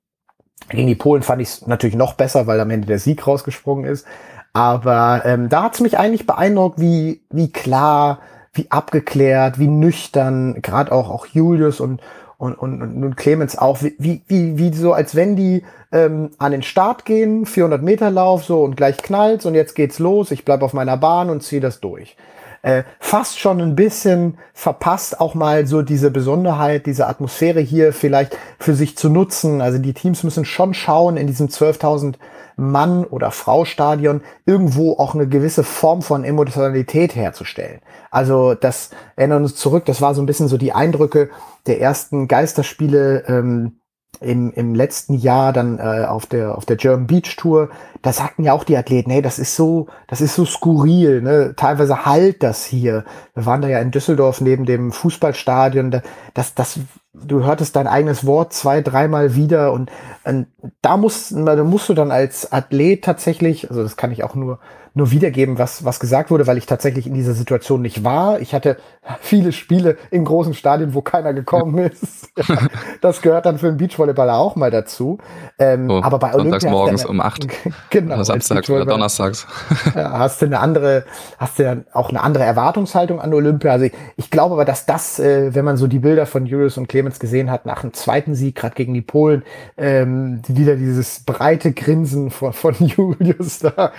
Gegen 0.70 0.88
die 0.88 0.96
Polen 0.96 1.24
fand 1.24 1.42
ich 1.42 1.50
es 1.50 1.68
natürlich 1.68 1.96
noch 1.96 2.14
besser, 2.14 2.48
weil 2.48 2.60
am 2.60 2.70
Ende 2.70 2.88
der 2.88 3.00
Sieg 3.00 3.26
rausgesprungen 3.26 3.86
ist. 3.86 4.06
Aber 4.54 5.24
ähm, 5.26 5.50
da 5.50 5.64
hat 5.64 5.74
es 5.74 5.82
mich 5.82 5.98
eigentlich 5.98 6.28
beeindruckt, 6.28 6.80
wie, 6.80 7.24
wie 7.32 7.52
klar, 7.52 8.20
wie 8.54 8.70
abgeklärt, 8.70 9.58
wie 9.58 9.68
nüchtern, 9.68 10.62
gerade 10.62 10.92
auch, 10.92 11.10
auch 11.10 11.26
Julius 11.26 11.80
und, 11.80 12.02
und, 12.44 12.82
und, 12.82 13.04
und 13.04 13.16
Clemens 13.16 13.58
auch, 13.58 13.82
wie, 13.82 14.22
wie, 14.28 14.58
wie 14.58 14.74
so, 14.74 14.92
als 14.92 15.16
wenn 15.16 15.36
die 15.36 15.64
ähm, 15.94 16.32
an 16.38 16.52
den 16.52 16.64
Start 16.64 17.06
gehen, 17.06 17.46
400 17.46 17.82
Meter 17.82 18.12
Lauf 18.12 18.44
so 18.44 18.64
und 18.64 18.76
gleich 18.76 18.98
knallt 18.98 19.46
und 19.46 19.56
jetzt 19.56 19.76
geht's 19.76 20.00
los, 20.00 20.32
ich 20.32 20.44
bleib 20.44 20.62
auf 20.62 20.74
meiner 20.74 20.98
Bahn 20.98 21.30
und 21.30 21.42
ziehe 21.42 21.62
das 21.62 21.80
durch. 21.80 22.18
Äh, 22.62 22.84
fast 23.00 23.40
schon 23.40 23.62
ein 23.62 23.76
bisschen 23.76 24.38
verpasst, 24.54 25.20
auch 25.20 25.36
mal 25.36 25.68
so 25.68 25.82
diese 25.82 26.12
Besonderheit, 26.12 26.86
diese 26.86 27.08
Atmosphäre 27.08 27.60
hier 27.60 27.94
vielleicht 27.94 28.38
für 28.60 28.74
sich 28.74 28.98
zu 28.98 29.10
nutzen. 29.10 29.62
Also 29.62 29.80
die 29.80 29.94
Teams 29.94 30.24
müssen 30.24 30.46
schon 30.46 30.74
schauen 30.74 31.18
in 31.18 31.28
diesem 31.28 31.48
12.000 31.48 32.16
Mann- 32.56 33.06
oder 33.06 33.32
Frau-Stadion 33.32 34.22
irgendwo 34.46 34.94
auch 34.98 35.16
eine 35.16 35.28
gewisse 35.28 35.64
Form 35.64 36.02
von 36.02 36.24
Emotionalität 36.24 37.16
herzustellen. 37.16 37.82
Also 38.12 38.54
das 38.54 38.92
erinnern 39.16 39.44
uns 39.44 39.56
zurück, 39.56 39.86
das 39.86 40.02
war 40.02 40.16
so 40.16 40.22
ein 40.22 40.26
bisschen 40.26 40.48
so 40.48 40.58
die 40.58 40.74
Eindrücke 40.74 41.30
der 41.68 41.82
ersten 41.82 42.28
Geisterspiele 42.28 43.24
ähm, 43.28 43.80
im, 44.24 44.52
im 44.54 44.74
letzten 44.76 45.14
Jahr 45.14 45.54
dann 45.54 45.80
äh, 45.80 46.06
auf 46.06 46.26
der 46.26 46.58
auf 46.58 46.66
der 46.66 46.78
German 46.78 47.08
Beach 47.08 47.36
Tour, 47.36 47.70
da 48.02 48.14
sagten 48.14 48.44
ja 48.44 48.54
auch 48.54 48.64
die 48.64 48.78
Athleten, 48.78 49.12
hey, 49.12 49.22
das 49.22 49.40
ist 49.40 49.56
so, 49.56 49.88
das 50.08 50.22
ist 50.22 50.36
so 50.36 50.46
skurril, 50.46 51.22
ne? 51.22 51.54
Teilweise 51.56 52.06
halt 52.06 52.44
das 52.44 52.66
hier. 52.66 53.06
Wir 53.36 53.46
waren 53.46 53.62
da 53.62 53.68
ja 53.68 53.80
in 53.80 53.92
Düsseldorf 53.92 54.42
neben 54.42 54.66
dem 54.66 54.92
Fußballstadion, 54.92 56.02
das 56.34 56.56
das 56.56 56.80
du 57.14 57.44
hörtest 57.44 57.76
dein 57.76 57.88
eigenes 57.88 58.26
Wort 58.26 58.54
zwei, 58.54 58.82
dreimal 58.82 59.36
wieder 59.36 59.72
und, 59.72 59.92
und 60.24 60.48
da 60.82 60.98
musst, 60.98 61.32
da 61.32 61.64
musst 61.64 61.90
du 61.90 61.94
dann 61.94 62.12
als 62.12 62.52
Athlet 62.52 63.04
tatsächlich, 63.04 63.70
also 63.70 63.84
das 63.84 63.98
kann 63.98 64.12
ich 64.12 64.24
auch 64.24 64.36
nur 64.36 64.60
nur 64.94 65.12
wiedergeben, 65.12 65.58
was, 65.58 65.86
was 65.86 66.00
gesagt 66.00 66.32
wurde, 66.32 66.48
weil 66.48 66.58
ich 66.58 66.66
tatsächlich 66.66 67.08
in 67.08 67.14
dieser 67.14 67.34
Situation 67.34 67.82
nicht 67.82 68.04
war. 68.04 68.40
Ich 68.42 68.54
hatte 68.54 68.78
viele 69.22 69.52
Spiele 69.52 69.98
in 70.12 70.26
großen 70.26 70.54
Stadien, 70.54 70.94
wo 70.94 71.02
keiner 71.02 71.34
gekommen 71.34 71.78
ist. 71.78 72.30
das 73.02 73.22
gehört 73.22 73.46
dann 73.46 73.58
für 73.58 73.68
einen 73.68 73.78
Beachvolleyballer 73.78 74.38
auch 74.38 74.56
mal 74.56 74.72
dazu. 74.72 75.20
Ähm, 75.60 75.90
oh, 75.90 76.02
aber 76.02 76.20
bei 76.20 76.34
Olympia. 76.34 76.70
morgens 76.70 77.06
um 77.06 77.22
acht. 77.22 77.48
genau. 77.90 78.16
Oder 78.16 78.26
samstags 78.26 78.70
oder 78.70 78.86
donnerstags. 78.86 79.48
hast 79.94 80.42
du 80.42 80.46
eine 80.48 80.60
andere, 80.60 81.06
hast 81.38 81.60
du 81.60 81.64
ja 81.64 81.78
auch 81.94 82.10
eine 82.10 82.22
andere 82.22 82.44
Erwartungshaltung 82.44 83.22
an 83.22 83.34
Olympia. 83.34 83.72
Also 83.72 83.86
ich, 83.86 83.94
ich 84.18 84.30
glaube 84.30 84.54
aber, 84.56 84.66
dass 84.66 84.86
das, 84.86 85.20
äh, 85.20 85.54
wenn 85.56 85.64
man 85.64 85.78
so 85.78 85.88
die 85.88 86.00
Bilder 86.00 86.26
von 86.26 86.46
Julius 86.46 86.78
und 86.78 86.88
Clemens 86.88 87.04
Clemens 87.04 87.20
gesehen 87.20 87.52
hat, 87.52 87.66
nach 87.66 87.82
dem 87.82 87.94
zweiten 87.94 88.36
Sieg, 88.36 88.56
gerade 88.56 88.76
gegen 88.76 88.94
die 88.94 89.02
Polen, 89.02 89.44
ähm, 89.78 90.42
wieder 90.48 90.76
dieses 90.76 91.22
breite 91.22 91.74
Grinsen 91.74 92.32
von, 92.32 92.54
von 92.54 92.76
Julius 92.80 93.60
da, 93.60 93.92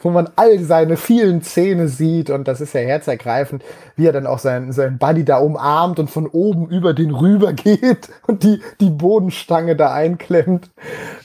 wo 0.00 0.10
man 0.10 0.27
all 0.36 0.58
seine 0.60 0.96
vielen 0.96 1.42
Zähne 1.42 1.88
sieht 1.88 2.30
und 2.30 2.48
das 2.48 2.60
ist 2.60 2.74
ja 2.74 2.80
herzergreifend, 2.80 3.64
wie 3.96 4.06
er 4.06 4.12
dann 4.12 4.26
auch 4.26 4.38
sein, 4.38 4.72
sein 4.72 4.98
Buddy 4.98 5.24
da 5.24 5.38
umarmt 5.38 5.98
und 5.98 6.10
von 6.10 6.26
oben 6.26 6.68
über 6.68 6.94
den 6.94 7.10
rüber 7.10 7.52
geht 7.54 8.08
und 8.26 8.42
die, 8.42 8.60
die 8.80 8.90
Bodenstange 8.90 9.76
da 9.76 9.92
einklemmt. 9.92 10.70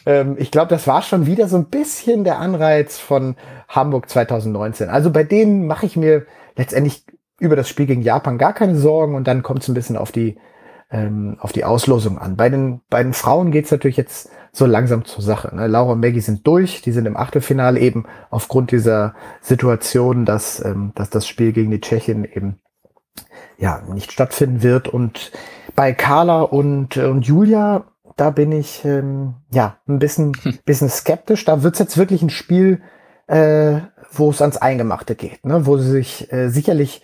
Ähm, 0.05 0.35
ich 0.37 0.51
glaube, 0.51 0.69
das 0.69 0.87
war 0.87 1.01
schon 1.01 1.25
wieder 1.25 1.47
so 1.47 1.57
ein 1.57 1.65
bisschen 1.65 2.23
der 2.23 2.39
Anreiz 2.39 2.99
von 2.99 3.35
Hamburg 3.67 4.09
2019. 4.09 4.89
Also 4.89 5.11
bei 5.11 5.23
denen 5.23 5.67
mache 5.67 5.85
ich 5.85 5.95
mir 5.95 6.25
letztendlich 6.55 7.05
über 7.39 7.55
das 7.55 7.67
Spiel 7.67 7.85
gegen 7.85 8.01
Japan 8.01 8.37
gar 8.37 8.53
keine 8.53 8.75
Sorgen 8.75 9.15
und 9.15 9.27
dann 9.27 9.43
kommt 9.43 9.63
es 9.63 9.67
ein 9.67 9.73
bisschen 9.73 9.97
auf 9.97 10.11
die, 10.11 10.37
ähm, 10.93 11.37
auf 11.39 11.51
die 11.51 11.65
Auslosung 11.65 12.19
an. 12.19 12.37
Bei 12.37 12.49
den, 12.49 12.81
bei 12.89 13.03
den 13.03 13.13
Frauen 13.13 13.51
geht 13.51 13.65
es 13.65 13.71
natürlich 13.71 13.97
jetzt 13.97 14.29
so 14.53 14.67
langsam 14.67 15.03
zur 15.03 15.23
Sache. 15.23 15.53
Ne? 15.53 15.67
Laura 15.67 15.93
und 15.93 15.99
Maggie 15.99 16.21
sind 16.21 16.45
durch, 16.45 16.81
die 16.81 16.91
sind 16.91 17.07
im 17.07 17.17
Achtelfinale 17.17 17.79
eben 17.79 18.05
aufgrund 18.29 18.71
dieser 18.71 19.15
Situation, 19.41 20.23
dass, 20.23 20.63
ähm, 20.63 20.91
dass 20.93 21.09
das 21.09 21.27
Spiel 21.27 21.51
gegen 21.51 21.71
die 21.71 21.81
Tschechien 21.81 22.23
eben 22.23 22.59
ja 23.57 23.81
nicht 23.91 24.11
stattfinden 24.11 24.61
wird. 24.61 24.87
Und 24.87 25.31
bei 25.75 25.93
Carla 25.93 26.41
und, 26.41 26.95
und 26.97 27.25
Julia, 27.25 27.85
da 28.15 28.29
bin 28.29 28.51
ich 28.51 28.85
ähm, 28.85 29.33
ja 29.49 29.77
ein 29.87 29.97
bisschen, 29.97 30.33
hm. 30.43 30.59
bisschen 30.63 30.89
skeptisch. 30.89 31.43
Da 31.45 31.63
wird's 31.63 31.79
jetzt 31.79 31.97
wirklich 31.97 32.21
ein 32.21 32.29
Spiel, 32.29 32.83
äh, 33.25 33.79
wo 34.11 34.29
es 34.29 34.41
ans 34.41 34.57
Eingemachte 34.57 35.15
geht, 35.15 35.43
ne? 35.43 35.65
wo 35.65 35.77
sie 35.77 35.89
sich 35.89 36.31
äh, 36.31 36.49
sicherlich 36.49 37.01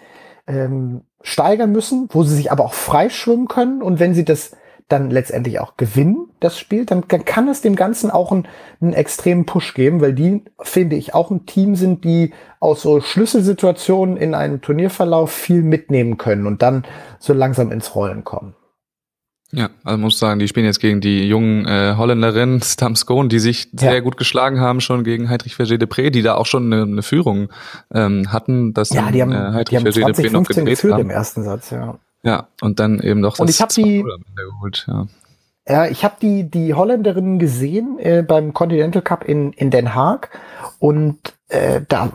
ähm, 0.50 1.02
steigern 1.22 1.72
müssen, 1.72 2.10
wo 2.12 2.24
sie 2.24 2.36
sich 2.36 2.52
aber 2.52 2.66
auch 2.66 2.74
freischwimmen 2.74 3.48
können. 3.48 3.82
Und 3.82 4.00
wenn 4.00 4.14
sie 4.14 4.26
das 4.26 4.52
dann 4.90 5.12
letztendlich 5.12 5.60
auch 5.60 5.78
gewinnen, 5.78 6.30
das 6.40 6.58
Spiel, 6.58 6.86
dann, 6.86 7.08
kann 7.08 7.48
es 7.48 7.62
dem 7.62 7.76
Ganzen 7.76 8.10
auch 8.10 8.32
einen, 8.32 8.48
einen 8.82 8.94
extremen 8.94 9.46
Push 9.46 9.76
geben, 9.76 10.02
weil 10.02 10.14
die, 10.14 10.44
finde 10.60 10.96
ich, 10.96 11.14
auch 11.14 11.30
ein 11.30 11.46
Team 11.46 11.76
sind, 11.76 12.04
die 12.04 12.34
aus 12.60 12.82
so 12.82 13.00
Schlüsselsituationen 13.00 14.18
in 14.18 14.34
einem 14.34 14.62
Turnierverlauf 14.62 15.32
viel 15.32 15.62
mitnehmen 15.62 16.18
können 16.18 16.48
und 16.48 16.64
dann 16.64 16.86
so 17.20 17.34
langsam 17.34 17.72
ins 17.72 17.94
Rollen 17.94 18.24
kommen. 18.24 18.56
Ja, 19.52 19.70
also 19.84 19.98
muss 19.98 20.20
sagen, 20.20 20.40
die 20.40 20.48
spielen 20.48 20.68
jetzt 20.68 20.80
gegen 20.80 21.02
die 21.02 21.28
jungen 21.28 21.66
äh, 21.66 21.96
Holländerinnen 21.98 22.62
Stamskone, 22.64 23.30
die 23.30 23.40
sich 23.40 23.70
ja. 23.74 23.92
sehr 23.92 24.02
gut 24.02 24.18
geschlagen 24.18 24.60
haben, 24.60 24.80
schon 24.80 25.04
gegen 25.04 25.30
Heidrich 25.30 25.56
Verger 25.56 25.78
de 25.78 25.88
Pré, 25.88 26.12
die 26.12 26.22
da 26.22 26.36
auch 26.36 26.46
schon 26.46 26.72
eine, 26.72 26.84
eine 26.84 27.02
Führung 27.02 27.50
ähm, 27.94 28.32
hatten, 28.32 28.74
dass 28.74 28.90
ja, 28.90 29.12
die 29.12 29.22
haben, 29.22 29.32
äh, 29.32 29.54
Heidrich 29.54 29.80
Verger 29.82 30.12
de 30.12 30.26
Pré 30.26 30.32
noch 30.32 30.44
gedreht 30.44 30.84
haben. 30.84 31.02
im 31.02 31.10
ersten 31.10 31.44
Satz, 31.44 31.72
ja. 31.72 31.98
Ja, 32.22 32.48
und 32.62 32.80
dann 32.80 33.00
eben 33.00 33.22
das 33.22 33.40
und 33.40 33.50
ich 33.50 33.62
hab 33.62 33.70
die, 33.70 34.04
geholt, 34.36 34.86
ja. 34.88 35.08
Ja, 35.68 35.86
ich 35.86 36.04
habe 36.04 36.16
die, 36.22 36.50
die 36.50 36.74
Holländerinnen 36.74 37.38
gesehen 37.38 37.98
äh, 38.00 38.24
beim 38.28 38.54
Continental 38.54 39.02
Cup 39.02 39.24
in, 39.24 39.54
in 39.54 39.70
Den 39.70 39.94
Haag 39.94 40.30
und 40.80 41.20
äh, 41.48 41.82
da, 41.88 42.12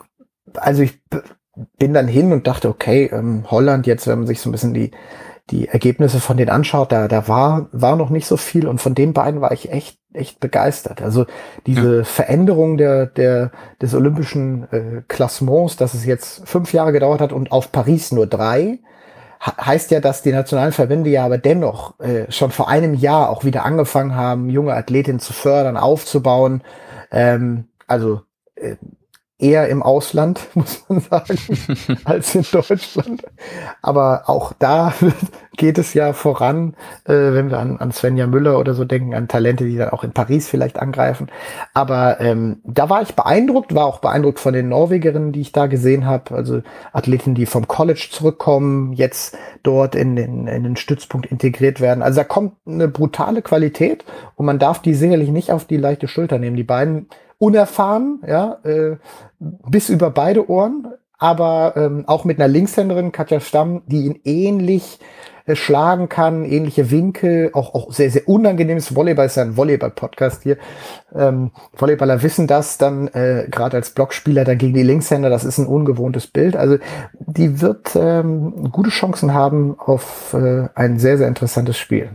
also 0.54 0.82
ich 0.82 0.98
bin 1.78 1.94
dann 1.94 2.08
hin 2.08 2.32
und 2.32 2.46
dachte, 2.46 2.68
okay, 2.68 3.08
ähm, 3.12 3.44
Holland, 3.50 3.86
jetzt, 3.86 4.06
wenn 4.06 4.18
man 4.18 4.26
sich 4.26 4.40
so 4.40 4.48
ein 4.48 4.52
bisschen 4.52 4.74
die 4.74 4.90
die 5.50 5.68
Ergebnisse 5.68 6.20
von 6.20 6.36
denen 6.36 6.50
anschaut, 6.50 6.90
da, 6.90 7.06
da 7.06 7.28
war, 7.28 7.68
war 7.72 7.96
noch 7.96 8.10
nicht 8.10 8.26
so 8.26 8.36
viel 8.36 8.66
und 8.66 8.80
von 8.80 8.94
den 8.94 9.12
beiden 9.12 9.40
war 9.42 9.52
ich 9.52 9.70
echt, 9.70 9.98
echt 10.14 10.40
begeistert. 10.40 11.02
Also 11.02 11.26
diese 11.66 11.98
ja. 11.98 12.04
Veränderung 12.04 12.78
der, 12.78 13.06
der, 13.06 13.50
des 13.82 13.94
olympischen 13.94 14.66
äh, 14.72 15.02
Klassements, 15.06 15.76
dass 15.76 15.92
es 15.92 16.06
jetzt 16.06 16.48
fünf 16.48 16.72
Jahre 16.72 16.92
gedauert 16.92 17.20
hat 17.20 17.32
und 17.32 17.52
auf 17.52 17.72
Paris 17.72 18.10
nur 18.10 18.26
drei, 18.26 18.78
heißt 19.44 19.90
ja, 19.90 20.00
dass 20.00 20.22
die 20.22 20.32
nationalen 20.32 20.72
Verbände 20.72 21.10
ja 21.10 21.26
aber 21.26 21.36
dennoch 21.36 22.00
äh, 22.00 22.30
schon 22.32 22.50
vor 22.50 22.68
einem 22.68 22.94
Jahr 22.94 23.28
auch 23.28 23.44
wieder 23.44 23.66
angefangen 23.66 24.16
haben, 24.16 24.48
junge 24.48 24.72
Athletinnen 24.72 25.20
zu 25.20 25.34
fördern, 25.34 25.76
aufzubauen. 25.76 26.62
Ähm, 27.10 27.68
also 27.86 28.22
äh, 28.54 28.76
eher 29.38 29.68
im 29.68 29.82
Ausland, 29.82 30.40
muss 30.54 30.84
man 30.88 31.00
sagen, 31.00 31.38
als 32.04 32.34
in 32.34 32.46
Deutschland. 32.50 33.22
Aber 33.82 34.24
auch 34.26 34.52
da 34.58 34.94
geht 35.56 35.78
es 35.78 35.94
ja 35.94 36.12
voran, 36.12 36.74
äh, 37.04 37.12
wenn 37.12 37.50
wir 37.50 37.58
an, 37.58 37.78
an 37.78 37.92
Svenja 37.92 38.26
Müller 38.26 38.58
oder 38.58 38.74
so 38.74 38.84
denken, 38.84 39.14
an 39.14 39.28
Talente, 39.28 39.64
die 39.64 39.76
dann 39.76 39.90
auch 39.90 40.04
in 40.04 40.12
Paris 40.12 40.48
vielleicht 40.48 40.78
angreifen. 40.78 41.28
Aber 41.74 42.20
ähm, 42.20 42.60
da 42.64 42.88
war 42.88 43.02
ich 43.02 43.14
beeindruckt, 43.14 43.74
war 43.74 43.86
auch 43.86 43.98
beeindruckt 43.98 44.38
von 44.38 44.54
den 44.54 44.68
Norwegerinnen, 44.68 45.32
die 45.32 45.40
ich 45.40 45.52
da 45.52 45.66
gesehen 45.66 46.06
habe. 46.06 46.34
Also 46.34 46.62
Athleten, 46.92 47.34
die 47.34 47.46
vom 47.46 47.66
College 47.66 48.08
zurückkommen, 48.10 48.92
jetzt 48.92 49.36
dort 49.62 49.94
in 49.94 50.16
den, 50.16 50.46
in 50.46 50.62
den 50.62 50.76
Stützpunkt 50.76 51.26
integriert 51.26 51.80
werden. 51.80 52.02
Also 52.02 52.20
da 52.20 52.24
kommt 52.24 52.54
eine 52.66 52.88
brutale 52.88 53.42
Qualität 53.42 54.04
und 54.36 54.46
man 54.46 54.58
darf 54.58 54.80
die 54.80 54.94
sicherlich 54.94 55.30
nicht 55.30 55.50
auf 55.50 55.64
die 55.64 55.76
leichte 55.76 56.08
Schulter 56.08 56.38
nehmen. 56.38 56.56
Die 56.56 56.64
beiden 56.64 57.08
unerfahren, 57.38 58.22
ja, 58.26 58.58
äh, 58.64 58.96
bis 59.38 59.88
über 59.88 60.10
beide 60.10 60.48
Ohren, 60.48 60.88
aber 61.18 61.74
ähm, 61.76 62.04
auch 62.06 62.24
mit 62.24 62.38
einer 62.38 62.48
Linkshänderin, 62.48 63.12
Katja 63.12 63.40
Stamm, 63.40 63.82
die 63.86 64.06
ihn 64.06 64.20
ähnlich 64.24 64.98
äh, 65.46 65.56
schlagen 65.56 66.08
kann, 66.08 66.44
ähnliche 66.44 66.90
Winkel, 66.90 67.50
auch, 67.52 67.74
auch 67.74 67.92
sehr, 67.92 68.10
sehr 68.10 68.28
unangenehmes 68.28 68.94
Volleyball, 68.96 69.26
ist 69.26 69.36
ja 69.36 69.42
ein 69.42 69.56
Volleyball-Podcast 69.56 70.42
hier. 70.42 70.56
Ähm, 71.14 71.50
Volleyballer 71.74 72.22
wissen 72.22 72.46
das 72.46 72.78
dann, 72.78 73.08
äh, 73.08 73.46
gerade 73.50 73.76
als 73.76 73.90
Blockspieler 73.90 74.44
dann 74.44 74.58
gegen 74.58 74.74
die 74.74 74.82
Linkshänder, 74.82 75.30
das 75.30 75.44
ist 75.44 75.58
ein 75.58 75.66
ungewohntes 75.66 76.26
Bild. 76.26 76.56
Also 76.56 76.78
die 77.18 77.60
wird 77.60 77.94
ähm, 77.94 78.70
gute 78.72 78.90
Chancen 78.90 79.34
haben 79.34 79.78
auf 79.78 80.34
äh, 80.34 80.68
ein 80.74 80.98
sehr, 80.98 81.18
sehr 81.18 81.28
interessantes 81.28 81.76
Spiel. 81.76 82.10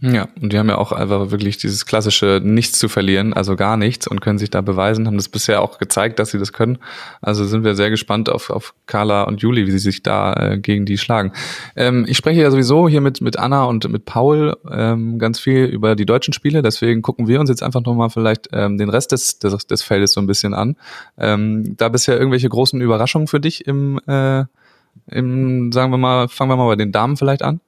Ja, 0.00 0.28
und 0.42 0.52
die 0.52 0.58
haben 0.58 0.68
ja 0.68 0.76
auch 0.76 0.92
einfach 0.92 1.30
wirklich 1.30 1.56
dieses 1.56 1.86
klassische 1.86 2.42
Nichts 2.44 2.78
zu 2.78 2.88
verlieren, 2.88 3.32
also 3.32 3.56
gar 3.56 3.78
nichts 3.78 4.06
und 4.06 4.20
können 4.20 4.38
sich 4.38 4.50
da 4.50 4.60
beweisen, 4.60 5.06
haben 5.06 5.16
das 5.16 5.30
bisher 5.30 5.62
auch 5.62 5.78
gezeigt, 5.78 6.18
dass 6.18 6.32
sie 6.32 6.38
das 6.38 6.52
können. 6.52 6.78
Also 7.22 7.46
sind 7.46 7.64
wir 7.64 7.74
sehr 7.74 7.88
gespannt 7.88 8.28
auf, 8.28 8.50
auf 8.50 8.74
Carla 8.84 9.22
und 9.22 9.40
Juli, 9.40 9.66
wie 9.66 9.70
sie 9.70 9.78
sich 9.78 10.02
da 10.02 10.34
äh, 10.34 10.58
gegen 10.58 10.84
die 10.84 10.98
schlagen. 10.98 11.32
Ähm, 11.76 12.04
ich 12.06 12.18
spreche 12.18 12.42
ja 12.42 12.50
sowieso 12.50 12.90
hier 12.90 13.00
mit, 13.00 13.22
mit 13.22 13.38
Anna 13.38 13.64
und 13.64 13.88
mit 13.88 14.04
Paul 14.04 14.54
ähm, 14.70 15.18
ganz 15.18 15.40
viel 15.40 15.64
über 15.64 15.96
die 15.96 16.04
deutschen 16.04 16.34
Spiele, 16.34 16.60
deswegen 16.60 17.00
gucken 17.00 17.26
wir 17.26 17.40
uns 17.40 17.48
jetzt 17.48 17.62
einfach 17.62 17.82
nochmal 17.82 18.10
vielleicht 18.10 18.48
ähm, 18.52 18.76
den 18.76 18.90
Rest 18.90 19.12
des, 19.12 19.38
des, 19.38 19.66
des 19.66 19.82
Feldes 19.82 20.12
so 20.12 20.20
ein 20.20 20.26
bisschen 20.26 20.52
an. 20.52 20.76
Ähm, 21.16 21.74
da 21.78 21.88
bisher 21.88 22.18
irgendwelche 22.18 22.50
großen 22.50 22.82
Überraschungen 22.82 23.28
für 23.28 23.40
dich 23.40 23.66
im, 23.66 23.98
äh, 24.06 24.44
im, 25.06 25.72
sagen 25.72 25.90
wir 25.90 25.98
mal, 25.98 26.28
fangen 26.28 26.50
wir 26.50 26.56
mal 26.56 26.66
bei 26.66 26.76
den 26.76 26.92
Damen 26.92 27.16
vielleicht 27.16 27.42
an? 27.42 27.60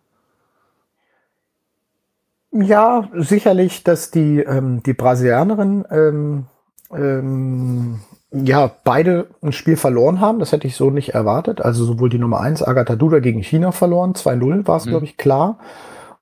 Ja, 2.60 3.08
sicherlich, 3.14 3.84
dass 3.84 4.10
die, 4.10 4.40
ähm, 4.40 4.82
die 4.82 4.92
Brasilianerin 4.92 5.84
ähm, 5.90 6.46
ähm, 6.90 8.00
ja 8.32 8.70
beide 8.82 9.28
ein 9.42 9.52
Spiel 9.52 9.76
verloren 9.76 10.20
haben. 10.20 10.40
Das 10.40 10.50
hätte 10.50 10.66
ich 10.66 10.74
so 10.74 10.90
nicht 10.90 11.10
erwartet. 11.10 11.60
Also 11.60 11.84
sowohl 11.84 12.08
die 12.08 12.18
Nummer 12.18 12.40
eins 12.40 12.62
Agatha 12.62 12.96
Duda 12.96 13.20
gegen 13.20 13.42
China 13.42 13.70
verloren, 13.70 14.14
2-0 14.14 14.66
war 14.66 14.76
es, 14.76 14.86
mhm. 14.86 14.90
glaube 14.90 15.04
ich, 15.04 15.16
klar. 15.16 15.60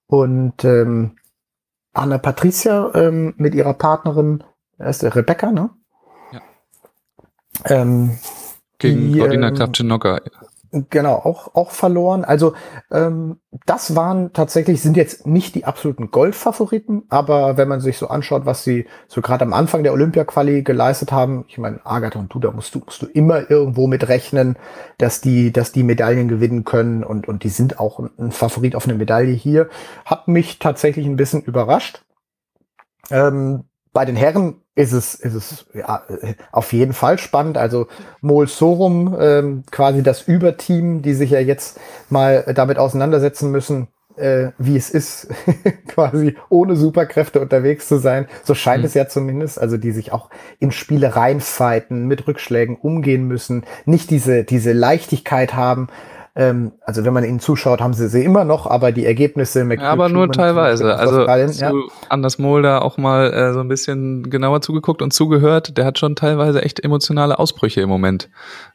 Und 0.09 0.63
ähm, 0.65 1.17
Anna 1.95 2.19
Patricia 2.19 2.91
ähm, 2.95 3.33
mit 3.39 3.55
ihrer 3.55 3.73
Partnerin, 3.73 4.45
ist 4.79 5.03
der 5.03 5.17
Rebecca, 5.17 5.51
ne? 5.51 5.71
Ja. 6.33 6.41
Ähm, 7.65 8.19
gegen 8.79 9.13
die, 9.13 9.19
Claudina 9.19 9.49
ähm, 9.49 9.55
Kravchenoka. 9.55 10.21
Genau, 10.73 11.15
auch, 11.15 11.55
auch 11.55 11.71
verloren. 11.71 12.25
Also 12.25 12.55
ähm, 12.91 13.39
das 13.67 13.95
waren 13.95 14.33
tatsächlich, 14.33 14.83
sind 14.83 14.97
jetzt 14.97 15.27
nicht 15.27 15.55
die 15.55 15.65
absoluten 15.65 16.11
Goldfavoriten, 16.11 17.05
aber 17.09 17.57
wenn 17.57 17.69
man 17.69 17.81
sich 17.81 17.97
so 17.99 18.09
anschaut, 18.09 18.47
was 18.47 18.65
sie 18.65 18.87
so 19.07 19.23
gerade 19.23 19.45
am 19.45 19.53
Anfang 19.53 19.85
der 19.85 19.93
Olympia-Quali 19.93 20.63
geleistet 20.63 21.13
haben, 21.13 21.45
ich 21.49 21.59
meine, 21.59 21.81
Agatha 21.85 22.19
und 22.19 22.35
du, 22.35 22.41
da 22.41 22.51
musst 22.51 22.75
du, 22.75 22.81
musst 22.81 23.01
du 23.01 23.07
immer 23.07 23.49
irgendwo 23.51 23.87
mit 23.87 24.09
rechnen, 24.09 24.57
dass 24.99 25.21
die, 25.21 25.53
dass 25.53 25.73
die 25.73 25.85
Medaillen 25.85 26.27
gewinnen 26.29 26.65
können 26.65 27.05
und, 27.05 27.29
und 27.29 27.45
die 27.45 27.49
sind 27.49 27.79
auch 27.79 28.01
ein 28.19 28.33
Favorit 28.33 28.75
auf 28.75 28.87
eine 28.89 28.99
Medaille 28.99 29.33
hier. 29.33 29.69
Hat 30.05 30.27
mich 30.27 30.59
tatsächlich 30.59 31.07
ein 31.07 31.17
bisschen 31.17 31.43
überrascht. 31.43 32.03
Ähm, 33.11 33.66
bei 33.97 34.05
den 34.05 34.15
Herren 34.15 34.57
ist 34.75 34.93
es, 34.93 35.15
ist 35.15 35.35
es 35.35 35.67
ja, 35.73 36.03
auf 36.53 36.75
jeden 36.75 36.93
Fall 36.93 37.17
spannend. 37.17 37.57
Also 37.57 37.87
Mol 38.21 38.47
Sorum, 38.47 39.17
ähm, 39.19 39.65
quasi 39.71 40.03
das 40.03 40.21
Überteam, 40.21 41.01
die 41.01 41.15
sich 41.15 41.31
ja 41.31 41.41
jetzt 41.41 41.81
mal 42.11 42.45
damit 42.55 42.77
auseinandersetzen 42.77 43.51
müssen, 43.51 43.89
äh, 44.17 44.49
wie 44.59 44.77
es 44.77 44.91
ist, 44.91 45.29
quasi 45.89 46.37
ohne 46.51 46.77
Superkräfte 46.77 47.41
unterwegs 47.41 47.89
zu 47.89 47.97
sein. 47.97 48.27
So 48.45 48.55
scheint 48.55 48.83
mhm. 48.83 48.87
es 48.89 48.93
ja 48.93 49.09
zumindest. 49.09 49.59
Also 49.59 49.79
die 49.79 49.93
sich 49.93 50.13
auch 50.13 50.29
in 50.59 50.73
Spiele 50.73 51.17
reinfighten, 51.17 52.07
mit 52.07 52.27
Rückschlägen 52.27 52.77
umgehen 52.77 53.27
müssen, 53.27 53.65
nicht 53.87 54.11
diese, 54.11 54.45
diese 54.45 54.75
Leichtigkeit 54.75 55.55
haben. 55.55 55.89
Ähm, 56.39 56.73
also 56.83 57.03
wenn 57.07 57.15
man 57.15 57.25
ihnen 57.25 57.41
zuschaut, 57.41 57.81
haben 57.81 57.95
sie 57.95 58.09
sie 58.09 58.23
immer 58.23 58.45
noch, 58.45 58.67
aber 58.67 58.93
die 58.93 59.07
Ergebnisse. 59.07 59.67
Ja, 59.73 59.91
aber 59.91 60.11
nur 60.11 60.31
teilweise. 60.31 60.95
Also 60.95 61.27
hast 61.27 61.61
ja. 61.61 61.71
du 61.71 61.89
Anders 62.11 62.39
Mulder 62.39 62.83
auch 62.83 62.99
mal 62.99 63.33
äh, 63.33 63.55
so 63.55 63.61
ein 63.61 63.69
bisschen 63.69 64.29
genauer 64.29 64.61
zugeguckt 64.61 65.01
und 65.01 65.15
zugehört. 65.15 65.79
Der 65.79 65.87
hat 65.87 65.99
schon 65.99 66.15
teilweise 66.15 66.61
echt 66.61 66.85
emotionale 66.85 67.39
Ausbrüche 67.39 67.81
im 67.81 67.89
Moment, 67.89 68.29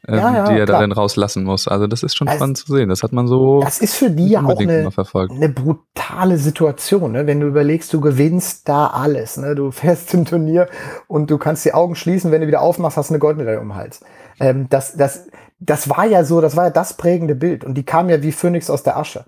ähm, 0.07 0.15
ja, 0.15 0.35
ja, 0.37 0.43
die 0.45 0.57
er 0.57 0.65
klar. 0.65 0.79
da 0.79 0.79
dann 0.79 0.91
rauslassen 0.91 1.43
muss. 1.43 1.67
Also 1.67 1.85
das 1.85 2.01
ist 2.01 2.17
schon 2.17 2.27
also, 2.27 2.39
spannend 2.39 2.57
zu 2.57 2.73
sehen. 2.73 2.89
Das 2.89 3.03
hat 3.03 3.13
man 3.13 3.27
so. 3.27 3.61
Das 3.61 3.79
ist 3.79 3.93
für 3.93 4.09
die 4.09 4.29
ja 4.29 4.43
auch 4.43 4.59
eine, 4.59 4.89
eine 5.13 5.49
brutale 5.49 6.37
Situation, 6.37 7.11
ne? 7.11 7.27
wenn 7.27 7.39
du 7.39 7.45
überlegst, 7.45 7.93
du 7.93 8.01
gewinnst 8.01 8.67
da 8.67 8.87
alles. 8.87 9.37
Ne? 9.37 9.53
Du 9.53 9.69
fährst 9.69 10.11
im 10.15 10.25
Turnier 10.25 10.67
und 11.07 11.29
du 11.29 11.37
kannst 11.37 11.63
die 11.63 11.75
Augen 11.75 11.93
schließen, 11.93 12.31
wenn 12.31 12.41
du 12.41 12.47
wieder 12.47 12.61
aufmachst, 12.61 12.97
hast 12.97 13.11
du 13.11 13.13
eine 13.13 13.19
Goldmedaille 13.19 13.59
um 13.59 13.67
den 13.67 13.75
Hals. 13.75 14.01
Ähm, 14.39 14.65
das, 14.69 14.97
das, 14.97 15.27
das 15.61 15.89
war 15.89 16.05
ja 16.05 16.23
so, 16.23 16.41
das 16.41 16.55
war 16.55 16.65
ja 16.65 16.69
das 16.71 16.95
prägende 16.95 17.35
Bild 17.35 17.63
und 17.63 17.75
die 17.75 17.85
kam 17.85 18.09
ja 18.09 18.21
wie 18.23 18.31
Phönix 18.31 18.69
aus 18.69 18.83
der 18.83 18.97
Asche. 18.97 19.25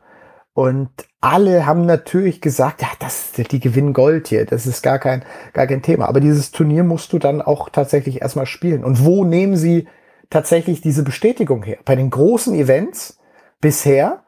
Und 0.55 0.89
alle 1.21 1.65
haben 1.65 1.85
natürlich 1.85 2.41
gesagt, 2.41 2.81
ja, 2.81 2.89
das, 2.99 3.31
die 3.31 3.59
gewinnen 3.59 3.93
Gold 3.93 4.27
hier, 4.27 4.45
das 4.45 4.67
ist 4.67 4.83
gar 4.83 4.99
kein, 4.99 5.23
gar 5.53 5.65
kein 5.65 5.81
Thema. 5.81 6.07
Aber 6.07 6.19
dieses 6.19 6.51
Turnier 6.51 6.83
musst 6.83 7.13
du 7.13 7.19
dann 7.19 7.41
auch 7.41 7.69
tatsächlich 7.69 8.21
erstmal 8.21 8.45
spielen. 8.45 8.83
Und 8.83 9.03
wo 9.03 9.23
nehmen 9.23 9.55
sie 9.55 9.87
tatsächlich 10.29 10.81
diese 10.81 11.03
Bestätigung 11.03 11.63
her? 11.63 11.77
Bei 11.85 11.95
den 11.95 12.11
großen 12.11 12.53
Events 12.53 13.19
bisher, 13.61 14.23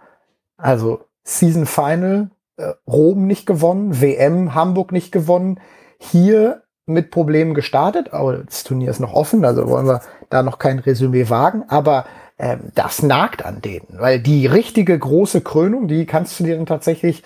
also 0.58 1.02
Season 1.24 1.68
Final, 1.68 2.32
äh, 2.58 2.72
Rom 2.88 3.28
nicht 3.28 3.46
gewonnen, 3.46 4.02
WM 4.02 4.56
Hamburg 4.56 4.92
nicht 4.92 5.12
gewonnen, 5.12 5.60
hier 6.00 6.64
mit 6.86 7.12
Problemen 7.12 7.54
gestartet, 7.54 8.14
aber 8.14 8.38
das 8.38 8.64
Turnier 8.64 8.92
ist 8.92 9.00
noch 9.00 9.14
offen, 9.14 9.44
also 9.44 9.68
wollen 9.68 9.88
wir 9.88 10.02
da 10.30 10.44
noch 10.44 10.60
kein 10.60 10.80
Resümee 10.80 11.30
wagen, 11.30 11.64
aber 11.68 12.06
ähm, 12.38 12.72
das 12.76 13.02
nagt 13.02 13.46
an 13.46 13.62
denen, 13.62 13.88
weil 13.98 14.20
die 14.20 14.46
richtige 14.46 14.98
große 14.98 15.42
Krönung, 15.42 15.88
die 15.88 16.06
kannst 16.06 16.40
du 16.40 16.44
dir 16.44 16.58
dann 16.58 16.66
tatsächlich, 16.66 17.24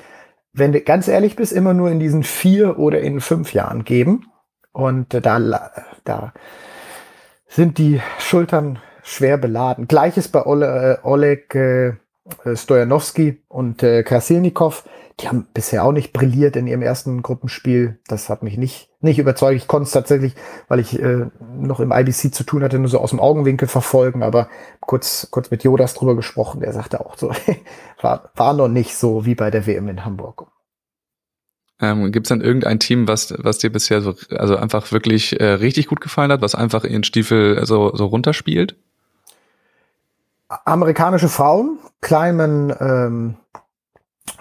wenn 0.53 0.71
du 0.71 0.81
ganz 0.81 1.07
ehrlich 1.07 1.35
bist, 1.35 1.51
immer 1.51 1.73
nur 1.73 1.89
in 1.89 1.99
diesen 1.99 2.23
vier 2.23 2.79
oder 2.79 3.01
in 3.01 3.21
fünf 3.21 3.53
Jahren 3.53 3.83
geben. 3.83 4.27
Und 4.71 5.13
äh, 5.13 5.21
da, 5.21 5.71
da 6.03 6.33
sind 7.47 7.77
die 7.77 8.01
Schultern 8.19 8.79
schwer 9.03 9.37
beladen. 9.37 9.87
Gleiches 9.87 10.27
bei 10.27 10.45
Ole, 10.45 10.99
äh, 11.03 11.07
Oleg 11.07 11.55
äh, 11.55 11.93
Stojanowski 12.55 13.41
und 13.47 13.81
äh, 13.83 14.03
Krasilnikov 14.03 14.83
die 15.19 15.27
haben 15.27 15.47
bisher 15.53 15.83
auch 15.83 15.91
nicht 15.91 16.13
brilliert 16.13 16.55
in 16.55 16.67
ihrem 16.67 16.81
ersten 16.81 17.21
Gruppenspiel. 17.21 17.99
Das 18.07 18.29
hat 18.29 18.41
mich 18.41 18.57
nicht, 18.57 18.89
nicht 19.01 19.19
überzeugt. 19.19 19.57
Ich 19.57 19.67
konnte 19.67 19.87
es 19.87 19.91
tatsächlich, 19.91 20.33
weil 20.67 20.79
ich 20.79 20.97
äh, 20.99 21.25
noch 21.57 21.79
im 21.79 21.91
IBC 21.91 22.33
zu 22.33 22.43
tun 22.43 22.63
hatte, 22.63 22.79
nur 22.79 22.87
so 22.87 22.99
aus 22.99 23.09
dem 23.09 23.19
Augenwinkel 23.19 23.67
verfolgen. 23.67 24.23
Aber 24.23 24.49
kurz, 24.79 25.27
kurz 25.31 25.51
mit 25.51 25.63
Jodas 25.63 25.93
drüber 25.93 26.15
gesprochen, 26.15 26.61
der 26.61 26.71
sagte 26.71 27.01
auch 27.01 27.17
so, 27.17 27.31
war, 28.01 28.31
war 28.35 28.53
noch 28.53 28.69
nicht 28.69 28.95
so 28.95 29.25
wie 29.25 29.35
bei 29.35 29.51
der 29.51 29.67
WM 29.67 29.89
in 29.89 30.05
Hamburg. 30.05 30.47
Ähm, 31.81 32.11
Gibt 32.11 32.27
es 32.27 32.29
dann 32.29 32.41
irgendein 32.41 32.79
Team, 32.79 33.07
was, 33.07 33.33
was 33.37 33.57
dir 33.57 33.71
bisher 33.71 34.01
so, 34.01 34.13
also 34.31 34.55
einfach 34.57 34.91
wirklich 34.91 35.39
äh, 35.39 35.45
richtig 35.45 35.87
gut 35.87 36.01
gefallen 36.01 36.31
hat, 36.31 36.41
was 36.41 36.55
einfach 36.55 36.83
ihren 36.83 37.03
Stiefel 37.03 37.65
so, 37.65 37.95
so 37.95 38.05
runterspielt? 38.05 38.75
Amerikanische 40.65 41.29
Frauen, 41.29 41.77
Kleiman, 42.01 42.75
ähm, 42.79 43.37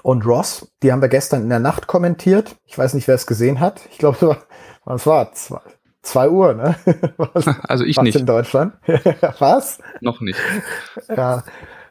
und 0.03 0.27
Ross, 0.27 0.73
die 0.83 0.93
haben 0.93 1.03
wir 1.03 1.09
gestern 1.09 1.43
in 1.43 1.49
der 1.49 1.59
Nacht 1.59 1.87
kommentiert. 1.87 2.57
Ich 2.67 2.77
weiß 2.79 2.95
nicht, 2.95 3.09
wer 3.09 3.15
es 3.15 3.27
gesehen 3.27 3.61
hat. 3.61 3.81
Ich 3.91 3.99
glaube, 3.99 4.39
was 4.85 5.07
war 5.07 5.33
zwei, 5.33 5.61
zwei 6.03 6.29
Uhr, 6.29 6.55
ne? 6.55 6.77
Was, 7.17 7.47
also 7.47 7.85
ich 7.85 8.01
nicht. 8.01 8.17
in 8.17 8.27
Deutschland. 8.27 8.75
was? 9.39 9.79
Noch 10.01 10.21
nicht. 10.21 10.39
Ja. 11.09 11.45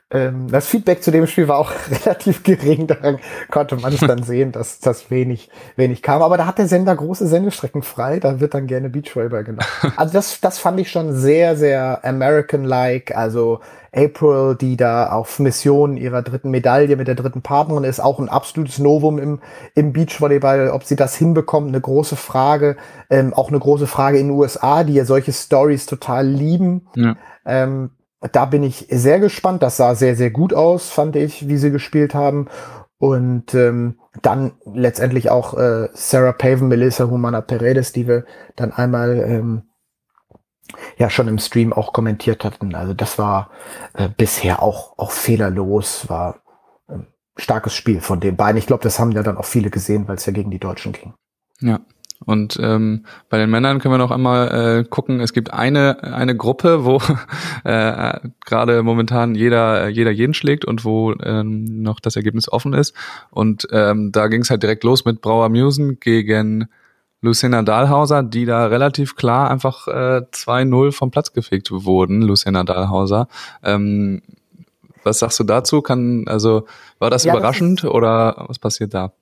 Ähm, 0.09 0.47
das 0.49 0.67
Feedback 0.67 1.03
zu 1.03 1.11
dem 1.11 1.27
Spiel 1.27 1.49
war 1.49 1.57
auch 1.57 1.71
relativ 2.05 2.43
gering. 2.43 2.87
Daran 2.87 3.19
konnte 3.51 3.75
man 3.75 3.93
es 3.93 3.99
dann 3.99 4.23
sehen, 4.23 4.53
dass 4.53 4.79
das 4.79 5.11
wenig, 5.11 5.49
wenig 5.75 6.01
kam. 6.01 6.21
Aber 6.21 6.37
da 6.37 6.45
hat 6.45 6.57
der 6.57 6.67
Sender 6.67 6.95
große 6.95 7.27
Sendestrecken 7.27 7.83
frei. 7.83 8.19
Da 8.19 8.39
wird 8.39 8.53
dann 8.53 8.67
gerne 8.67 8.89
Beachvolleyball 8.89 9.43
genommen. 9.43 9.67
Also 9.97 10.13
das, 10.13 10.39
das 10.41 10.59
fand 10.59 10.79
ich 10.79 10.91
schon 10.91 11.13
sehr, 11.13 11.55
sehr 11.55 12.05
American-like. 12.05 13.15
Also 13.15 13.59
April, 13.93 14.55
die 14.55 14.77
da 14.77 15.11
auf 15.11 15.39
Mission 15.39 15.97
ihrer 15.97 16.21
dritten 16.21 16.51
Medaille 16.51 16.95
mit 16.95 17.07
der 17.07 17.15
dritten 17.15 17.41
Partnerin 17.41 17.83
ist, 17.83 17.99
auch 17.99 18.19
ein 18.19 18.29
absolutes 18.29 18.77
Novum 18.79 19.17
im, 19.17 19.39
im 19.75 19.91
Beachvolleyball. 19.91 20.69
Ob 20.69 20.83
sie 20.83 20.95
das 20.95 21.15
hinbekommt, 21.15 21.69
eine 21.69 21.81
große 21.81 22.15
Frage. 22.15 22.77
Ähm, 23.09 23.33
auch 23.33 23.49
eine 23.49 23.59
große 23.59 23.87
Frage 23.87 24.19
in 24.19 24.27
den 24.27 24.37
USA, 24.37 24.83
die 24.83 24.93
ja 24.93 25.05
solche 25.05 25.33
Stories 25.33 25.85
total 25.85 26.27
lieben. 26.27 26.87
Ja. 26.95 27.15
Ähm, 27.45 27.89
da 28.19 28.45
bin 28.45 28.63
ich 28.63 28.87
sehr 28.89 29.19
gespannt. 29.19 29.63
Das 29.63 29.77
sah 29.77 29.95
sehr, 29.95 30.15
sehr 30.15 30.31
gut 30.31 30.53
aus, 30.53 30.89
fand 30.89 31.15
ich, 31.15 31.47
wie 31.47 31.57
sie 31.57 31.71
gespielt 31.71 32.13
haben. 32.13 32.47
Und 32.99 33.53
ähm, 33.53 33.99
dann 34.23 34.53
letztendlich 34.65 35.29
auch 35.29 35.53
äh, 35.53 35.89
Sarah 35.93 36.31
Paven, 36.31 36.67
Melissa 36.67 37.05
Humana 37.05 37.41
Paredes, 37.41 37.91
die 37.91 38.07
wir 38.07 38.25
dann 38.55 38.71
einmal 38.71 39.19
ähm, 39.19 39.63
ja 40.97 41.09
schon 41.09 41.27
im 41.27 41.37
Stream 41.37 41.73
auch 41.73 41.93
kommentiert 41.93 42.43
hatten. 42.43 42.73
Also 42.73 42.95
das 42.95 43.19
war 43.19 43.51
äh, 43.93 44.09
bisher 44.09 44.63
auch, 44.63 44.97
auch 44.97 45.11
fehlerlos, 45.11 46.09
war 46.09 46.41
ähm, 46.89 47.05
starkes 47.35 47.75
Spiel 47.75 48.01
von 48.01 48.19
den 48.19 48.35
beiden. 48.35 48.57
Ich 48.57 48.65
glaube, 48.65 48.83
das 48.83 48.99
haben 48.99 49.11
ja 49.11 49.21
dann 49.21 49.37
auch 49.37 49.45
viele 49.45 49.69
gesehen, 49.69 50.07
weil 50.07 50.15
es 50.15 50.25
ja 50.25 50.33
gegen 50.33 50.49
die 50.49 50.59
Deutschen 50.59 50.91
ging. 50.91 51.13
Ja, 51.59 51.79
und 52.25 52.57
ähm, 52.61 53.05
bei 53.29 53.37
den 53.37 53.49
Männern 53.49 53.79
können 53.79 53.93
wir 53.93 53.99
noch 53.99 54.11
einmal 54.11 54.79
äh, 54.79 54.83
gucken, 54.83 55.19
es 55.19 55.33
gibt 55.33 55.53
eine, 55.53 56.03
eine 56.03 56.35
Gruppe, 56.35 56.83
wo 56.83 56.99
äh, 57.63 58.19
gerade 58.45 58.83
momentan 58.83 59.35
jeder, 59.35 59.87
jeder 59.87 60.11
jeden 60.11 60.33
schlägt 60.33 60.65
und 60.65 60.83
wo 60.83 61.13
ähm, 61.21 61.81
noch 61.83 61.99
das 61.99 62.15
Ergebnis 62.15 62.51
offen 62.51 62.73
ist. 62.73 62.93
Und 63.29 63.67
ähm, 63.71 64.11
da 64.11 64.27
ging 64.27 64.41
es 64.41 64.49
halt 64.49 64.63
direkt 64.63 64.83
los 64.83 65.05
mit 65.05 65.21
Brauer 65.21 65.49
Musen 65.49 65.99
gegen 65.99 66.67
Luciana 67.21 67.61
Dahlhauser, 67.61 68.23
die 68.23 68.45
da 68.45 68.65
relativ 68.65 69.15
klar 69.15 69.49
einfach 69.49 69.87
äh, 69.87 70.21
2-0 70.31 70.91
vom 70.91 71.11
Platz 71.11 71.33
gefegt 71.33 71.71
wurden, 71.71 72.21
Luciana 72.21 72.63
Dahlhauser. 72.63 73.27
Ähm, 73.63 74.21
was 75.03 75.19
sagst 75.19 75.39
du 75.39 75.43
dazu? 75.43 75.81
Kann, 75.81 76.27
also, 76.27 76.65
war 76.99 77.09
das 77.09 77.23
ja, 77.23 77.33
überraschend 77.33 77.83
das 77.83 77.91
oder 77.91 78.45
was 78.47 78.59
passiert 78.59 78.93
da? 78.93 79.13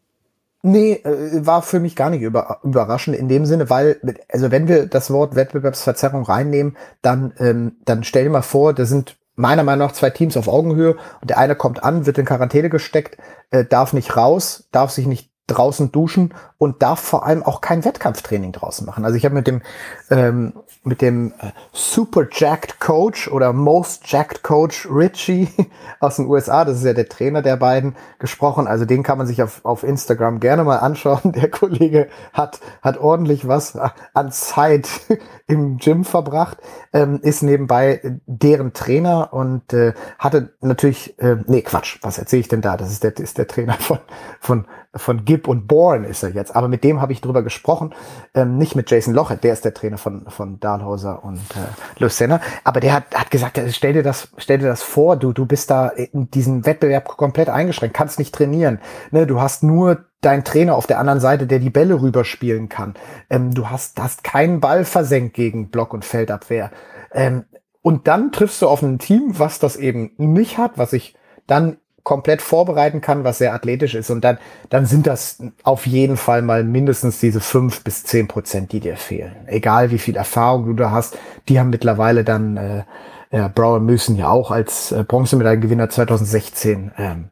Nee, 0.67 0.93
äh, 0.93 1.45
war 1.45 1.61
für 1.61 1.79
mich 1.79 1.95
gar 1.95 2.09
nicht 2.09 2.23
über, 2.23 2.59
überraschend 2.63 3.15
in 3.15 3.29
dem 3.29 3.45
Sinne, 3.45 3.69
weil, 3.69 3.99
also 4.33 4.49
wenn 4.49 4.67
wir 4.67 4.87
das 4.87 5.11
Wort 5.11 5.35
Wettbewerbsverzerrung 5.35 6.23
reinnehmen, 6.23 6.75
dann, 7.03 7.33
ähm, 7.37 7.73
dann 7.85 8.03
stell 8.03 8.23
dir 8.23 8.31
mal 8.31 8.41
vor, 8.41 8.73
da 8.73 8.85
sind 8.85 9.15
meiner 9.35 9.63
Meinung 9.63 9.87
nach 9.87 9.93
zwei 9.93 10.09
Teams 10.09 10.35
auf 10.37 10.47
Augenhöhe 10.47 10.95
und 11.21 11.29
der 11.29 11.37
eine 11.37 11.55
kommt 11.55 11.83
an, 11.83 12.07
wird 12.07 12.17
in 12.17 12.25
Quarantäne 12.25 12.71
gesteckt, 12.71 13.19
äh, 13.51 13.63
darf 13.63 13.93
nicht 13.93 14.17
raus, 14.17 14.67
darf 14.71 14.89
sich 14.89 15.05
nicht 15.05 15.29
draußen 15.47 15.91
duschen 15.91 16.33
und 16.57 16.81
darf 16.81 16.99
vor 16.99 17.25
allem 17.25 17.43
auch 17.43 17.61
kein 17.61 17.85
Wettkampftraining 17.85 18.51
draußen 18.51 18.85
machen. 18.85 19.05
Also 19.05 19.17
ich 19.17 19.25
habe 19.25 19.35
mit 19.35 19.47
dem 19.47 19.61
ähm, 20.09 20.53
mit 20.85 21.01
dem 21.01 21.33
äh, 21.39 21.51
Super 21.73 22.27
Jacked 22.31 22.79
Coach 22.79 23.27
oder 23.27 23.53
Most 23.53 24.03
Jacked 24.05 24.43
Coach 24.43 24.87
Richie 24.89 25.49
aus 25.99 26.17
den 26.17 26.27
USA, 26.27 26.63
das 26.63 26.77
ist 26.77 26.85
ja 26.85 26.93
der 26.93 27.09
Trainer 27.09 27.41
der 27.41 27.57
beiden, 27.57 27.95
gesprochen. 28.19 28.67
Also 28.67 28.85
den 28.85 29.03
kann 29.03 29.17
man 29.17 29.27
sich 29.27 29.41
auf, 29.41 29.65
auf 29.65 29.83
Instagram 29.83 30.39
gerne 30.39 30.63
mal 30.63 30.77
anschauen. 30.77 31.31
Der 31.35 31.49
Kollege 31.49 32.07
hat, 32.33 32.59
hat 32.81 32.97
ordentlich 32.97 33.47
was 33.47 33.77
an 34.13 34.31
Zeit 34.31 34.87
im 35.47 35.77
Gym 35.77 36.03
verbracht, 36.03 36.57
ähm, 36.93 37.19
ist 37.21 37.41
nebenbei 37.41 38.19
deren 38.25 38.73
Trainer 38.73 39.33
und 39.33 39.73
äh, 39.73 39.93
hatte 40.19 40.53
natürlich, 40.61 41.19
äh, 41.19 41.37
nee 41.47 41.61
Quatsch, 41.61 41.99
was 42.01 42.17
erzähle 42.17 42.41
ich 42.41 42.47
denn 42.47 42.61
da? 42.61 42.77
Das 42.77 42.91
ist 42.91 43.03
der, 43.03 43.17
ist 43.17 43.37
der 43.37 43.47
Trainer 43.47 43.73
von, 43.73 43.99
von, 44.39 44.67
von 44.95 45.25
Gibb 45.25 45.47
und 45.47 45.67
Bourne 45.67 46.07
ist 46.07 46.23
er 46.23 46.29
jetzt. 46.29 46.55
Aber 46.55 46.67
mit 46.67 46.83
dem 46.83 47.01
habe 47.01 47.11
ich 47.11 47.21
drüber 47.21 47.43
gesprochen, 47.43 47.93
ähm, 48.33 48.57
nicht 48.57 48.75
mit 48.75 48.89
Jason 48.89 49.13
Lochet, 49.13 49.43
der 49.43 49.53
ist 49.53 49.65
der 49.65 49.73
Trainer 49.73 49.97
von, 49.97 50.29
von 50.29 50.59
da 50.59 50.75
Dahlhauser 50.75 51.23
und 51.23 51.39
äh, 51.55 51.99
Lucena. 51.99 52.41
Aber 52.63 52.79
der 52.79 52.93
hat, 52.93 53.15
hat 53.15 53.31
gesagt, 53.31 53.59
stell 53.69 53.93
dir 53.93 54.03
das, 54.03 54.29
stell 54.37 54.59
dir 54.59 54.67
das 54.67 54.83
vor, 54.83 55.17
du, 55.17 55.33
du 55.33 55.45
bist 55.45 55.69
da 55.69 55.87
in 55.87 56.29
diesem 56.31 56.65
Wettbewerb 56.65 57.07
komplett 57.17 57.49
eingeschränkt, 57.49 57.95
kannst 57.95 58.19
nicht 58.19 58.33
trainieren. 58.33 58.79
Ne? 59.11 59.25
Du 59.25 59.41
hast 59.41 59.63
nur 59.63 60.05
deinen 60.21 60.43
Trainer 60.43 60.75
auf 60.75 60.87
der 60.87 60.99
anderen 60.99 61.19
Seite, 61.19 61.47
der 61.47 61.59
die 61.59 61.69
Bälle 61.69 62.01
rüberspielen 62.01 62.69
kann. 62.69 62.95
Ähm, 63.29 63.53
du 63.53 63.69
hast, 63.69 64.01
hast 64.01 64.23
keinen 64.23 64.59
Ball 64.59 64.85
versenkt 64.85 65.35
gegen 65.35 65.69
Block- 65.69 65.93
und 65.93 66.03
Feldabwehr. 66.03 66.71
Ähm, 67.11 67.45
und 67.81 68.07
dann 68.07 68.31
triffst 68.31 68.61
du 68.61 68.67
auf 68.67 68.81
ein 68.81 68.99
Team, 68.99 69.37
was 69.37 69.59
das 69.59 69.75
eben 69.75 70.11
nicht 70.17 70.57
hat, 70.57 70.77
was 70.77 70.91
sich 70.91 71.15
dann 71.47 71.77
komplett 72.05 72.41
vorbereiten 72.41 73.01
kann, 73.01 73.25
was 73.25 73.39
sehr 73.39 73.53
athletisch 73.53 73.95
ist. 73.95 74.09
Und 74.09 74.23
dann, 74.23 74.37
dann 74.69 74.85
sind 74.85 75.07
das 75.07 75.43
auf 75.63 75.85
jeden 75.87 76.15
Fall 76.15 76.41
mal 76.43 76.63
mindestens 76.63 77.19
diese 77.19 77.41
fünf 77.41 77.83
bis 77.83 78.03
zehn 78.03 78.29
Prozent, 78.29 78.71
die 78.71 78.79
dir 78.79 78.95
fehlen. 78.95 79.35
Egal 79.47 79.91
wie 79.91 79.97
viel 79.97 80.15
Erfahrung 80.15 80.67
du 80.67 80.73
da 80.73 80.91
hast, 80.91 81.17
die 81.49 81.59
haben 81.59 81.71
mittlerweile 81.71 82.23
dann 82.23 82.55
äh, 82.55 82.83
äh, 83.31 83.49
Brower 83.49 83.79
Müssen 83.79 84.15
ja 84.15 84.29
auch 84.29 84.51
als 84.51 84.91
äh, 84.91 85.03
Bronzemedaillengewinner 85.03 85.89
2016. 85.89 86.91
Ähm, 86.97 87.25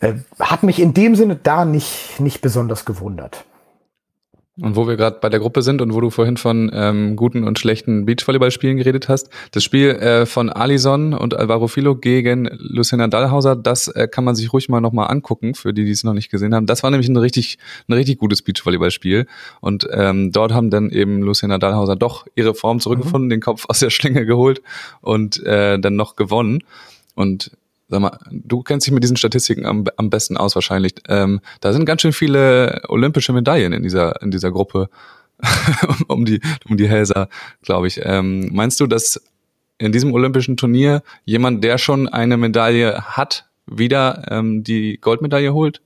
äh, 0.00 0.14
hat 0.40 0.64
mich 0.64 0.80
in 0.80 0.92
dem 0.92 1.14
Sinne 1.14 1.36
da 1.36 1.64
nicht, 1.64 2.18
nicht 2.18 2.40
besonders 2.40 2.84
gewundert. 2.84 3.44
Und 4.60 4.76
wo 4.76 4.86
wir 4.86 4.96
gerade 4.96 5.16
bei 5.18 5.30
der 5.30 5.40
Gruppe 5.40 5.62
sind 5.62 5.80
und 5.80 5.94
wo 5.94 6.00
du 6.02 6.10
vorhin 6.10 6.36
von 6.36 6.70
ähm, 6.74 7.16
guten 7.16 7.44
und 7.44 7.58
schlechten 7.58 8.04
Beachvolleyballspielen 8.04 8.76
geredet 8.76 9.08
hast, 9.08 9.30
das 9.50 9.64
Spiel 9.64 9.90
äh, 9.90 10.26
von 10.26 10.50
Alison 10.50 11.14
und 11.14 11.32
Alvaro 11.32 11.68
Filo 11.68 11.96
gegen 11.96 12.50
Luciana 12.58 13.08
Dahlhauser, 13.08 13.56
das 13.56 13.88
äh, 13.88 14.08
kann 14.08 14.24
man 14.24 14.34
sich 14.34 14.52
ruhig 14.52 14.68
mal 14.68 14.82
nochmal 14.82 15.10
angucken, 15.10 15.54
für 15.54 15.72
die, 15.72 15.86
die 15.86 15.90
es 15.92 16.04
noch 16.04 16.12
nicht 16.12 16.30
gesehen 16.30 16.54
haben. 16.54 16.66
Das 16.66 16.82
war 16.82 16.90
nämlich 16.90 17.08
ein 17.08 17.16
richtig, 17.16 17.56
ein 17.88 17.94
richtig 17.94 18.18
gutes 18.18 18.42
Beachvolleyballspiel. 18.42 19.26
Und 19.62 19.88
ähm, 19.90 20.32
dort 20.32 20.52
haben 20.52 20.68
dann 20.68 20.90
eben 20.90 21.22
Luciana 21.22 21.56
Dahlhauser 21.56 21.96
doch 21.96 22.26
ihre 22.34 22.54
Form 22.54 22.78
zurückgefunden, 22.78 23.28
mhm. 23.28 23.30
den 23.30 23.40
Kopf 23.40 23.64
aus 23.68 23.78
der 23.78 23.88
Schlinge 23.88 24.26
geholt 24.26 24.60
und 25.00 25.42
äh, 25.44 25.78
dann 25.78 25.96
noch 25.96 26.14
gewonnen. 26.14 26.62
Und 27.14 27.52
sag 27.92 28.00
mal, 28.00 28.18
du 28.30 28.62
kennst 28.62 28.86
dich 28.86 28.94
mit 28.94 29.02
diesen 29.02 29.18
Statistiken 29.18 29.66
am, 29.66 29.84
am 29.98 30.08
besten 30.08 30.38
aus 30.38 30.54
wahrscheinlich. 30.54 30.94
Ähm, 31.08 31.40
da 31.60 31.74
sind 31.74 31.84
ganz 31.84 32.00
schön 32.00 32.14
viele 32.14 32.80
olympische 32.88 33.34
Medaillen 33.34 33.74
in 33.74 33.82
dieser, 33.82 34.22
in 34.22 34.30
dieser 34.30 34.50
Gruppe 34.50 34.88
um 36.08 36.24
die, 36.24 36.40
um 36.70 36.78
die 36.78 36.88
Hälser, 36.88 37.28
glaube 37.60 37.88
ich. 37.88 38.00
Ähm, 38.02 38.48
meinst 38.50 38.80
du, 38.80 38.86
dass 38.86 39.22
in 39.76 39.92
diesem 39.92 40.14
olympischen 40.14 40.56
Turnier 40.56 41.02
jemand, 41.26 41.62
der 41.62 41.76
schon 41.76 42.08
eine 42.08 42.38
Medaille 42.38 43.02
hat, 43.02 43.46
wieder 43.66 44.24
ähm, 44.30 44.64
die 44.64 44.98
Goldmedaille 44.98 45.52
holt? 45.52 45.82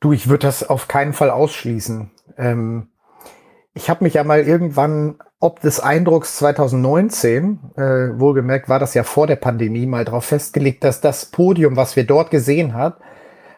Du, 0.00 0.12
ich 0.12 0.28
würde 0.28 0.46
das 0.46 0.66
auf 0.66 0.88
keinen 0.88 1.12
Fall 1.12 1.28
ausschließen. 1.28 2.10
Ähm, 2.38 2.88
ich 3.80 3.88
habe 3.88 4.04
mich 4.04 4.14
ja 4.14 4.24
mal 4.24 4.42
irgendwann 4.42 5.16
ob 5.42 5.60
des 5.60 5.80
Eindrucks 5.80 6.36
2019, 6.36 7.58
äh, 7.76 7.80
wohlgemerkt 7.80 8.68
war 8.68 8.78
das 8.78 8.92
ja 8.92 9.04
vor 9.04 9.26
der 9.26 9.36
Pandemie, 9.36 9.86
mal 9.86 10.04
darauf 10.04 10.26
festgelegt, 10.26 10.84
dass 10.84 11.00
das 11.00 11.26
Podium, 11.26 11.76
was 11.76 11.96
wir 11.96 12.04
dort 12.04 12.30
gesehen 12.30 12.74
hat, 12.74 12.98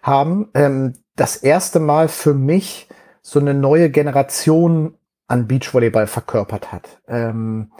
haben, 0.01 0.49
ähm, 0.55 0.93
das 1.17 1.37
erste 1.37 1.81
Mal 1.81 2.07
für 2.07 2.35
mich 2.35 2.89
so 3.21 3.41
eine 3.41 3.53
neue 3.53 3.91
Generation 3.91 4.95
an 5.27 5.49
Beachvolleyball 5.49 6.07
verkörpert 6.07 6.71
hat. 6.71 7.01
Ähm, 7.09 7.73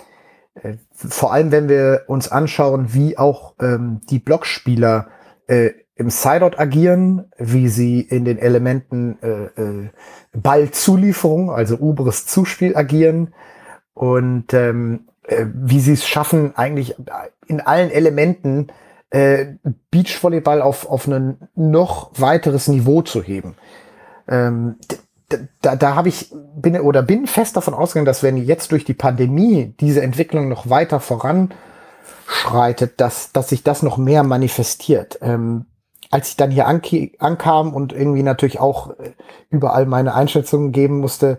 äh, 0.55 0.75
vor 0.95 1.33
allem, 1.33 1.53
wenn 1.53 1.69
wir 1.69 2.03
uns 2.09 2.29
anschauen, 2.29 2.93
wie 2.93 3.17
auch 3.19 3.55
ähm, 3.61 4.01
die 4.11 4.19
Blockspieler 4.19 5.09
äh, 5.47 5.71
im 5.95 6.11
Sideout 6.11 6.59
agieren, 6.59 7.31
wie 7.39 7.69
sie 7.69 8.01
in 8.01 8.25
den 8.25 8.39
Elementen 8.39 9.19
äh, 9.23 9.45
äh, 9.61 9.91
Ballzulieferung, 10.33 11.51
also 11.51 11.79
oberes 11.79 12.27
Zuspiel 12.27 12.77
agieren, 12.77 13.35
und 13.95 14.55
ähm, 14.55 15.09
äh, 15.25 15.47
wie 15.53 15.81
sie 15.81 15.93
es 15.93 16.09
schaffen, 16.09 16.57
eigentlich 16.57 16.97
in 17.47 17.61
allen 17.61 17.91
Elementen 17.91 18.69
äh, 19.11 19.55
Beachvolleyball 19.91 20.63
auf, 20.63 20.89
auf 20.89 21.07
ein 21.07 21.37
noch 21.55 22.11
weiteres 22.19 22.69
Niveau 22.69 23.03
zu 23.03 23.23
heben. 23.23 23.57
Ähm, 24.29 24.77
da, 25.61 25.77
da 25.77 25.95
habe 25.95 26.09
ich 26.09 26.33
bin 26.57 26.79
oder 26.81 27.03
bin 27.03 27.27
fest 27.27 27.57
davon 27.57 27.75
ausgegangen, 27.75 28.07
dass 28.07 28.23
wenn 28.23 28.37
jetzt 28.37 28.73
durch 28.73 28.85
die 28.85 28.95
Pandemie 28.95 29.75
diese 29.81 30.03
Entwicklung 30.03 30.49
noch 30.49 30.69
weiter 30.69 31.01
voranschreitet, 31.01 33.01
dass, 33.01 33.33
dass 33.33 33.49
sich 33.49 33.63
das 33.63 33.83
noch 33.83 33.99
mehr 33.99 34.23
manifestiert. 34.23 35.19
Ähm, 35.23 35.67
als 36.13 36.29
ich 36.29 36.37
dann 36.37 36.51
hier 36.51 36.67
ankam 36.67 37.73
und 37.73 37.93
irgendwie 37.93 38.23
natürlich 38.23 38.61
auch 38.61 38.91
äh, 38.91 39.13
überall 39.49 39.87
meine 39.87 40.15
Einschätzungen 40.15 40.71
geben 40.71 41.01
musste, 41.01 41.39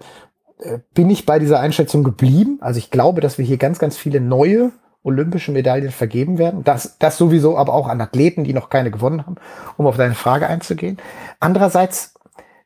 äh, 0.57 0.79
bin 0.95 1.11
ich 1.11 1.27
bei 1.27 1.37
dieser 1.37 1.59
Einschätzung 1.59 2.03
geblieben. 2.03 2.57
Also 2.59 2.79
ich 2.79 2.89
glaube, 2.89 3.21
dass 3.21 3.37
wir 3.37 3.45
hier 3.45 3.57
ganz, 3.57 3.77
ganz 3.77 3.97
viele 3.97 4.19
neue 4.19 4.71
olympische 5.03 5.51
Medaillen 5.51 5.91
vergeben 5.91 6.39
werden. 6.39 6.63
Das, 6.63 6.97
das 6.97 7.17
sowieso, 7.17 7.55
aber 7.55 7.73
auch 7.73 7.87
an 7.87 8.01
Athleten, 8.01 8.43
die 8.43 8.53
noch 8.53 8.69
keine 8.69 8.89
gewonnen 8.89 9.27
haben, 9.27 9.35
um 9.77 9.85
auf 9.85 9.97
deine 9.97 10.15
Frage 10.15 10.47
einzugehen. 10.47 10.97
Andererseits 11.39 12.15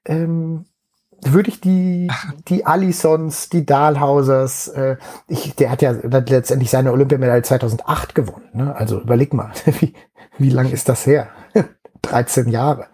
ähm, 0.06 0.64
würde 1.26 1.50
ich 1.50 1.60
die, 1.60 2.10
die 2.48 2.66
Alisons, 2.66 3.50
die 3.50 3.66
Dahlhausers, 3.66 4.70
äh, 4.70 4.96
ich, 5.28 5.56
der 5.56 5.72
hat 5.72 5.82
ja 5.82 5.92
letztendlich 5.92 6.70
seine 6.70 6.94
Olympiamedaille 6.94 7.44
2008 7.44 8.16
gewonnen. 8.16 8.48
Ne? 8.54 8.74
Also 8.74 9.02
überleg 9.02 9.34
mal, 9.34 9.52
wie, 9.80 9.94
wie 10.38 10.50
lang 10.52 10.72
ist 10.72 10.88
das 10.88 11.06
her? 11.06 11.28
13 12.10 12.50
Jahre. 12.50 12.88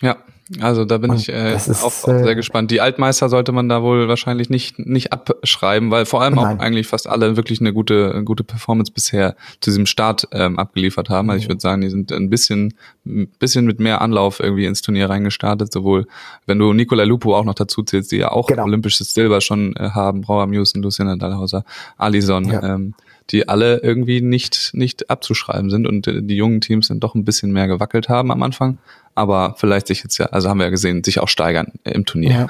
Ja, 0.00 0.16
also 0.60 0.84
da 0.84 0.98
bin 0.98 1.10
und 1.10 1.20
ich 1.20 1.28
äh, 1.28 1.54
ist, 1.54 1.70
auch, 1.82 1.86
auch, 1.86 1.92
sehr 1.92 2.26
äh, 2.26 2.34
gespannt. 2.34 2.70
Die 2.70 2.80
Altmeister 2.80 3.28
sollte 3.28 3.52
man 3.52 3.68
da 3.68 3.82
wohl 3.82 4.08
wahrscheinlich 4.08 4.50
nicht 4.50 4.78
nicht 4.78 5.12
abschreiben, 5.12 5.90
weil 5.90 6.04
vor 6.04 6.20
allem 6.20 6.34
Nein. 6.34 6.58
auch 6.58 6.60
eigentlich 6.60 6.88
fast 6.88 7.08
alle 7.08 7.36
wirklich 7.36 7.60
eine 7.60 7.72
gute 7.72 8.10
eine 8.12 8.24
gute 8.24 8.44
Performance 8.44 8.92
bisher 8.92 9.36
zu 9.60 9.70
diesem 9.70 9.86
Start 9.86 10.28
ähm, 10.32 10.58
abgeliefert 10.58 11.08
haben. 11.08 11.30
Also 11.30 11.42
ich 11.42 11.48
würde 11.48 11.60
sagen, 11.60 11.80
die 11.80 11.90
sind 11.90 12.12
ein 12.12 12.28
bisschen 12.28 12.74
ein 13.06 13.28
bisschen 13.38 13.64
mit 13.64 13.80
mehr 13.80 14.02
Anlauf 14.02 14.40
irgendwie 14.40 14.66
ins 14.66 14.82
Turnier 14.82 15.08
reingestartet. 15.08 15.72
Sowohl 15.72 16.06
wenn 16.46 16.58
du 16.58 16.72
Nicola 16.72 17.04
Lupo 17.04 17.36
auch 17.36 17.44
noch 17.44 17.54
dazu 17.54 17.82
zählst, 17.82 18.12
die 18.12 18.16
ja 18.16 18.32
auch 18.32 18.48
genau. 18.48 18.64
olympisches 18.64 19.14
Silber 19.14 19.40
schon 19.40 19.74
äh, 19.76 19.90
haben, 19.90 20.22
Brauer 20.22 20.46
Musen, 20.48 20.82
Luciana 20.82 21.16
Dahlhauser, 21.16 21.64
Alison. 21.96 22.46
Ja. 22.46 22.74
Ähm, 22.74 22.94
die 23.32 23.48
alle 23.48 23.78
irgendwie 23.78 24.20
nicht, 24.20 24.70
nicht 24.74 25.10
abzuschreiben 25.10 25.70
sind 25.70 25.86
und 25.86 26.06
äh, 26.06 26.22
die 26.22 26.36
jungen 26.36 26.60
Teams 26.60 26.88
dann 26.88 27.00
doch 27.00 27.14
ein 27.14 27.24
bisschen 27.24 27.52
mehr 27.52 27.66
gewackelt 27.66 28.08
haben 28.08 28.30
am 28.30 28.42
Anfang, 28.42 28.78
aber 29.14 29.54
vielleicht 29.56 29.86
sich 29.86 30.04
jetzt 30.04 30.18
ja, 30.18 30.26
also 30.26 30.48
haben 30.48 30.58
wir 30.58 30.64
ja 30.64 30.70
gesehen, 30.70 31.02
sich 31.02 31.18
auch 31.18 31.28
steigern 31.28 31.72
im 31.84 32.04
Turnier. 32.04 32.30
Ja. 32.30 32.46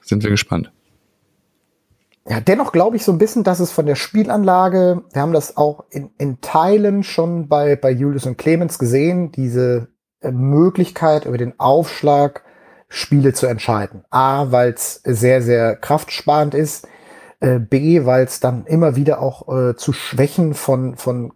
Sind 0.00 0.22
wir 0.24 0.30
gespannt. 0.30 0.72
Ja, 2.28 2.40
dennoch 2.40 2.72
glaube 2.72 2.96
ich 2.96 3.04
so 3.04 3.12
ein 3.12 3.18
bisschen, 3.18 3.42
dass 3.42 3.60
es 3.60 3.72
von 3.72 3.86
der 3.86 3.96
Spielanlage, 3.96 5.02
wir 5.12 5.22
haben 5.22 5.32
das 5.32 5.56
auch 5.56 5.84
in, 5.90 6.10
in 6.18 6.40
Teilen 6.40 7.02
schon 7.02 7.48
bei, 7.48 7.74
bei 7.76 7.90
Julius 7.90 8.26
und 8.26 8.38
Clemens 8.38 8.78
gesehen, 8.78 9.32
diese 9.32 9.88
äh, 10.20 10.30
Möglichkeit 10.30 11.26
über 11.26 11.38
den 11.38 11.58
Aufschlag 11.58 12.42
Spiele 12.88 13.32
zu 13.32 13.46
entscheiden. 13.46 14.04
A, 14.10 14.52
weil 14.52 14.74
es 14.74 15.00
sehr, 15.04 15.42
sehr 15.42 15.76
kraftsparend 15.76 16.54
ist. 16.54 16.86
Äh, 17.42 17.58
B, 17.58 18.04
weil 18.04 18.24
es 18.24 18.38
dann 18.38 18.66
immer 18.66 18.94
wieder 18.94 19.20
auch 19.20 19.48
äh, 19.52 19.74
zu 19.74 19.92
Schwächen 19.92 20.54
von, 20.54 20.96
von 20.96 21.32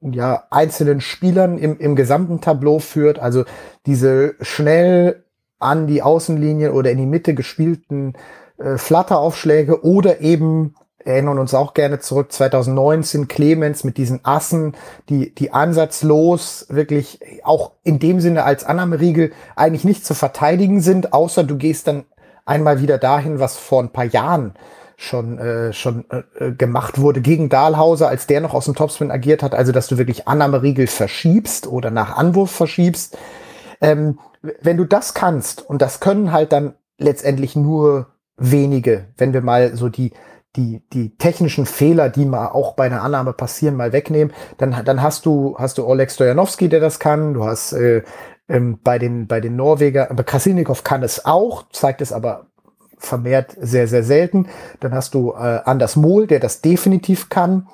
ja, 0.00 0.44
einzelnen 0.50 1.00
Spielern 1.00 1.58
im, 1.58 1.76
im 1.78 1.96
gesamten 1.96 2.40
Tableau 2.40 2.78
führt. 2.78 3.18
Also 3.18 3.44
diese 3.84 4.36
schnell 4.40 5.24
an 5.58 5.88
die 5.88 6.02
Außenlinie 6.02 6.72
oder 6.72 6.92
in 6.92 6.98
die 6.98 7.06
Mitte 7.06 7.34
gespielten 7.34 8.12
äh, 8.58 8.76
Flatteraufschläge 8.76 9.84
oder 9.84 10.20
eben 10.20 10.76
erinnern 10.98 11.40
uns 11.40 11.52
auch 11.52 11.74
gerne 11.74 11.98
zurück 11.98 12.30
2019 12.30 13.26
Clemens 13.26 13.82
mit 13.82 13.98
diesen 13.98 14.24
Assen, 14.24 14.76
die 15.08 15.34
die 15.34 15.52
ansatzlos 15.52 16.66
wirklich 16.70 17.18
auch 17.42 17.72
in 17.82 17.98
dem 17.98 18.20
Sinne 18.20 18.44
als 18.44 18.62
Annahmeriegel 18.62 19.32
eigentlich 19.56 19.84
nicht 19.84 20.06
zu 20.06 20.14
verteidigen 20.14 20.80
sind, 20.80 21.12
außer 21.12 21.42
du 21.42 21.56
gehst 21.56 21.88
dann 21.88 22.04
einmal 22.44 22.80
wieder 22.80 22.98
dahin, 22.98 23.40
was 23.40 23.56
vor 23.56 23.82
ein 23.82 23.90
paar 23.90 24.04
Jahren 24.04 24.54
schon, 24.96 25.38
äh, 25.38 25.72
schon 25.72 26.04
äh, 26.10 26.52
gemacht 26.52 27.00
wurde 27.00 27.20
gegen 27.20 27.48
Dahlhauser, 27.48 28.08
als 28.08 28.26
der 28.26 28.40
noch 28.40 28.54
aus 28.54 28.66
dem 28.66 28.74
Topspin 28.74 29.10
agiert 29.10 29.42
hat, 29.42 29.54
also 29.54 29.72
dass 29.72 29.88
du 29.88 29.98
wirklich 29.98 30.28
Annahmeriegel 30.28 30.86
verschiebst 30.86 31.66
oder 31.66 31.90
nach 31.90 32.16
Anwurf 32.16 32.50
verschiebst. 32.50 33.16
Ähm, 33.80 34.18
wenn 34.60 34.76
du 34.76 34.84
das 34.84 35.14
kannst, 35.14 35.68
und 35.68 35.82
das 35.82 36.00
können 36.00 36.32
halt 36.32 36.52
dann 36.52 36.74
letztendlich 36.98 37.56
nur 37.56 38.08
wenige, 38.36 39.06
wenn 39.16 39.32
wir 39.32 39.42
mal 39.42 39.76
so 39.76 39.88
die, 39.88 40.12
die, 40.56 40.82
die 40.92 41.16
technischen 41.16 41.66
Fehler, 41.66 42.08
die 42.08 42.24
mal 42.24 42.48
auch 42.48 42.74
bei 42.74 42.84
einer 42.84 43.02
Annahme 43.02 43.32
passieren, 43.32 43.76
mal 43.76 43.92
wegnehmen, 43.92 44.32
dann, 44.58 44.84
dann 44.84 45.02
hast 45.02 45.26
du, 45.26 45.56
hast 45.58 45.78
du 45.78 45.86
Oleg 45.86 46.10
Stojanowski, 46.10 46.68
der 46.68 46.80
das 46.80 47.00
kann, 47.00 47.34
du 47.34 47.44
hast 47.44 47.72
äh, 47.72 48.02
ähm, 48.48 48.78
bei 48.82 48.98
den, 48.98 49.26
bei 49.26 49.40
den 49.40 49.56
Norweger, 49.56 50.10
aber 50.10 50.22
Krasilnikov 50.22 50.84
kann 50.84 51.02
es 51.02 51.24
auch, 51.24 51.64
zeigt 51.70 52.00
es 52.00 52.12
aber 52.12 52.46
vermehrt 53.04 53.56
sehr, 53.60 53.88
sehr 53.88 54.02
selten. 54.02 54.48
Dann 54.80 54.94
hast 54.94 55.14
du 55.14 55.32
äh, 55.32 55.60
Anders 55.64 55.96
Mohl, 55.96 56.26
der 56.26 56.40
das 56.40 56.60
definitiv 56.60 57.28
kann, 57.28 57.68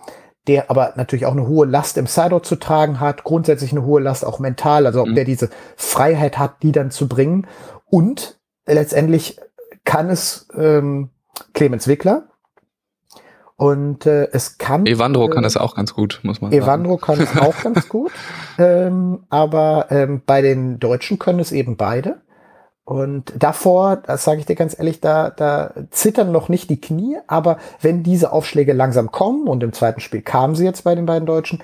der 0.46 0.70
aber 0.70 0.94
natürlich 0.96 1.26
auch 1.26 1.32
eine 1.32 1.46
hohe 1.46 1.66
Last 1.66 1.96
im 1.96 2.06
Sideout 2.06 2.40
zu 2.40 2.56
tragen 2.56 3.00
hat, 3.00 3.24
grundsätzlich 3.24 3.72
eine 3.72 3.84
hohe 3.84 4.00
Last 4.00 4.24
auch 4.24 4.38
mental, 4.38 4.86
also 4.86 5.02
ob 5.02 5.08
mhm. 5.08 5.14
der 5.14 5.24
diese 5.24 5.50
Freiheit 5.76 6.38
hat, 6.38 6.62
die 6.62 6.72
dann 6.72 6.90
zu 6.90 7.08
bringen. 7.08 7.46
Und 7.86 8.38
letztendlich 8.66 9.38
kann 9.84 10.10
es 10.10 10.48
ähm, 10.56 11.10
Clemens 11.52 11.86
Wickler. 11.86 12.24
Und 13.56 14.06
äh, 14.06 14.28
es 14.32 14.56
kann. 14.56 14.86
Evandro 14.86 15.26
äh, 15.26 15.34
kann 15.34 15.42
das 15.42 15.58
auch 15.58 15.74
ganz 15.74 15.92
gut, 15.92 16.20
muss 16.22 16.40
man 16.40 16.50
Evandro 16.50 16.98
sagen. 16.98 17.02
kann 17.02 17.20
es 17.20 17.36
auch 17.36 17.60
ganz 17.62 17.88
gut. 17.90 18.10
Ähm, 18.56 19.24
aber 19.28 19.88
ähm, 19.90 20.22
bei 20.24 20.40
den 20.40 20.78
Deutschen 20.78 21.18
können 21.18 21.40
es 21.40 21.52
eben 21.52 21.76
beide. 21.76 22.22
Und 22.90 23.32
davor, 23.38 23.98
das 24.04 24.24
sage 24.24 24.40
ich 24.40 24.46
dir 24.46 24.56
ganz 24.56 24.76
ehrlich, 24.76 25.00
da, 25.00 25.30
da 25.30 25.70
zittern 25.92 26.32
noch 26.32 26.48
nicht 26.48 26.70
die 26.70 26.80
Knie, 26.80 27.18
aber 27.28 27.58
wenn 27.80 28.02
diese 28.02 28.32
Aufschläge 28.32 28.72
langsam 28.72 29.12
kommen, 29.12 29.46
und 29.46 29.62
im 29.62 29.72
zweiten 29.72 30.00
Spiel 30.00 30.22
kamen 30.22 30.56
sie 30.56 30.64
jetzt 30.64 30.82
bei 30.82 30.96
den 30.96 31.06
beiden 31.06 31.24
Deutschen, 31.24 31.62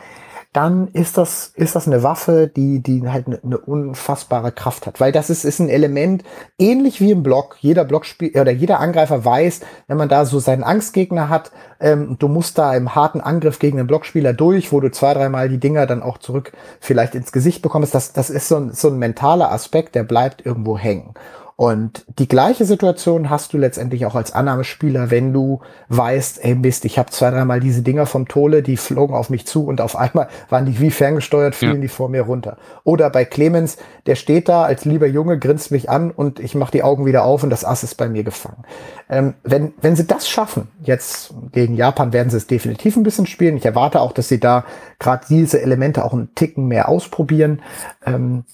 dann 0.56 0.88
ist 0.88 1.18
das, 1.18 1.52
ist 1.54 1.76
das 1.76 1.86
eine 1.86 2.02
Waffe, 2.02 2.48
die, 2.48 2.82
die 2.82 3.06
halt 3.06 3.26
eine, 3.26 3.38
eine 3.44 3.58
unfassbare 3.58 4.52
Kraft 4.52 4.86
hat. 4.86 5.00
Weil 5.00 5.12
das 5.12 5.28
ist, 5.28 5.44
ist 5.44 5.58
ein 5.58 5.68
Element, 5.68 6.24
ähnlich 6.58 6.98
wie 6.98 7.10
im 7.10 7.22
Block. 7.22 7.58
Jeder 7.60 7.84
Blockspiel 7.84 8.40
oder 8.40 8.52
jeder 8.52 8.80
Angreifer 8.80 9.22
weiß, 9.22 9.60
wenn 9.86 9.98
man 9.98 10.08
da 10.08 10.24
so 10.24 10.38
seinen 10.38 10.64
Angstgegner 10.64 11.28
hat, 11.28 11.52
ähm, 11.78 12.16
du 12.18 12.28
musst 12.28 12.56
da 12.56 12.74
im 12.74 12.94
harten 12.94 13.20
Angriff 13.20 13.58
gegen 13.58 13.76
den 13.76 13.86
Blockspieler 13.86 14.32
durch, 14.32 14.72
wo 14.72 14.80
du 14.80 14.90
zwei, 14.90 15.12
dreimal 15.12 15.50
die 15.50 15.60
Dinger 15.60 15.84
dann 15.84 16.02
auch 16.02 16.16
zurück 16.16 16.52
vielleicht 16.80 17.14
ins 17.14 17.32
Gesicht 17.32 17.60
bekommst. 17.60 17.94
Das, 17.94 18.14
das 18.14 18.30
ist 18.30 18.48
so 18.48 18.56
ein, 18.56 18.72
so 18.72 18.88
ein 18.88 18.98
mentaler 18.98 19.52
Aspekt, 19.52 19.94
der 19.94 20.04
bleibt 20.04 20.46
irgendwo 20.46 20.78
hängen. 20.78 21.12
Und 21.56 22.04
die 22.18 22.28
gleiche 22.28 22.66
Situation 22.66 23.30
hast 23.30 23.54
du 23.54 23.58
letztendlich 23.58 24.04
auch 24.04 24.14
als 24.14 24.32
Annahmespieler, 24.32 25.10
wenn 25.10 25.32
du 25.32 25.60
weißt, 25.88 26.44
ey 26.44 26.54
Mist, 26.54 26.84
ich 26.84 26.98
habe 26.98 27.10
zwei, 27.10 27.30
dreimal 27.30 27.60
diese 27.60 27.80
Dinger 27.80 28.04
vom 28.04 28.28
Tole, 28.28 28.62
die 28.62 28.76
flogen 28.76 29.14
auf 29.14 29.30
mich 29.30 29.46
zu 29.46 29.64
und 29.64 29.80
auf 29.80 29.96
einmal 29.96 30.28
waren 30.50 30.66
die 30.66 30.78
wie 30.80 30.90
ferngesteuert, 30.90 31.54
fielen 31.54 31.76
ja. 31.76 31.80
die 31.80 31.88
vor 31.88 32.10
mir 32.10 32.22
runter. 32.22 32.58
Oder 32.84 33.08
bei 33.08 33.24
Clemens, 33.24 33.78
der 34.04 34.16
steht 34.16 34.50
da 34.50 34.64
als 34.64 34.84
lieber 34.84 35.06
Junge, 35.06 35.38
grinst 35.38 35.70
mich 35.70 35.88
an 35.88 36.10
und 36.10 36.40
ich 36.40 36.54
mache 36.54 36.72
die 36.72 36.82
Augen 36.82 37.06
wieder 37.06 37.24
auf 37.24 37.42
und 37.42 37.48
das 37.48 37.64
Ass 37.64 37.82
ist 37.82 37.94
bei 37.94 38.10
mir 38.10 38.22
gefangen. 38.22 38.64
Ähm, 39.08 39.32
wenn, 39.42 39.72
wenn 39.80 39.96
sie 39.96 40.06
das 40.06 40.28
schaffen, 40.28 40.68
jetzt 40.82 41.32
gegen 41.52 41.74
Japan 41.74 42.12
werden 42.12 42.28
sie 42.28 42.36
es 42.36 42.46
definitiv 42.46 42.96
ein 42.96 43.02
bisschen 43.02 43.26
spielen. 43.26 43.56
Ich 43.56 43.64
erwarte 43.64 44.02
auch, 44.02 44.12
dass 44.12 44.28
sie 44.28 44.40
da 44.40 44.66
gerade 44.98 45.24
diese 45.30 45.62
Elemente 45.62 46.04
auch 46.04 46.12
einen 46.12 46.34
Ticken 46.34 46.66
mehr 46.68 46.90
ausprobieren. 46.90 47.62
Ähm, 48.04 48.44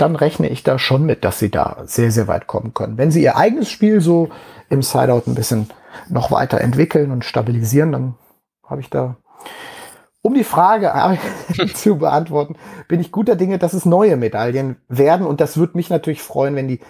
dann 0.00 0.16
rechne 0.16 0.48
ich 0.48 0.62
da 0.62 0.78
schon 0.78 1.04
mit, 1.04 1.24
dass 1.24 1.38
sie 1.38 1.50
da 1.50 1.82
sehr, 1.84 2.10
sehr 2.10 2.28
weit 2.28 2.46
kommen 2.46 2.74
können. 2.74 2.98
Wenn 2.98 3.10
sie 3.10 3.22
ihr 3.22 3.36
eigenes 3.36 3.70
Spiel 3.70 4.00
so 4.00 4.30
im 4.68 4.82
Sideout 4.82 5.22
ein 5.26 5.34
bisschen 5.34 5.70
noch 6.08 6.30
weiter 6.30 6.60
entwickeln 6.60 7.10
und 7.10 7.24
stabilisieren, 7.24 7.92
dann 7.92 8.14
habe 8.66 8.80
ich 8.80 8.90
da, 8.90 9.16
um 10.22 10.34
die 10.34 10.44
Frage 10.44 10.92
zu 11.74 11.98
beantworten, 11.98 12.56
bin 12.88 13.00
ich 13.00 13.12
guter 13.12 13.36
Dinge, 13.36 13.58
dass 13.58 13.72
es 13.72 13.84
neue 13.84 14.16
Medaillen 14.16 14.76
werden. 14.88 15.26
Und 15.26 15.40
das 15.40 15.56
würde 15.56 15.76
mich 15.76 15.90
natürlich 15.90 16.22
freuen, 16.22 16.56
wenn 16.56 16.68
die, 16.68 16.80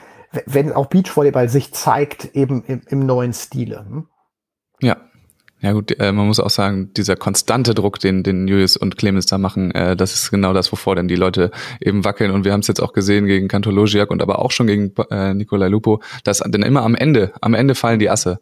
wenn 0.46 0.72
auch 0.72 0.86
Beachvolleyball 0.86 1.48
sich 1.48 1.72
zeigt, 1.72 2.34
eben 2.34 2.62
im, 2.64 2.82
im 2.86 3.06
neuen 3.06 3.32
Stile. 3.32 3.86
Hm? 3.88 4.08
Ja, 4.80 4.96
ja 5.62 5.72
gut, 5.72 5.98
äh, 5.98 6.12
man 6.12 6.26
muss 6.26 6.40
auch 6.40 6.50
sagen, 6.50 6.90
dieser 6.94 7.16
konstante 7.16 7.74
Druck, 7.74 7.98
den, 7.98 8.22
den 8.22 8.48
Julius 8.48 8.76
und 8.76 8.96
Clemens 8.96 9.26
da 9.26 9.36
machen, 9.36 9.70
äh, 9.72 9.94
das 9.94 10.14
ist 10.14 10.30
genau 10.30 10.54
das, 10.54 10.72
wovor 10.72 10.96
denn 10.96 11.06
die 11.06 11.16
Leute 11.16 11.50
eben 11.80 12.04
wackeln. 12.04 12.30
Und 12.30 12.44
wir 12.44 12.52
haben 12.52 12.60
es 12.60 12.66
jetzt 12.66 12.80
auch 12.80 12.92
gesehen 12.92 13.26
gegen 13.26 13.48
Kantor 13.48 13.74
Logiak 13.74 14.10
und 14.10 14.22
aber 14.22 14.38
auch 14.38 14.52
schon 14.52 14.66
gegen 14.66 14.92
äh, 15.10 15.34
Nikolai 15.34 15.68
Lupo, 15.68 16.00
dass 16.24 16.38
dann 16.38 16.62
immer 16.62 16.82
am 16.82 16.94
Ende, 16.94 17.32
am 17.42 17.52
Ende 17.52 17.74
fallen 17.74 17.98
die 17.98 18.08
Asse. 18.08 18.40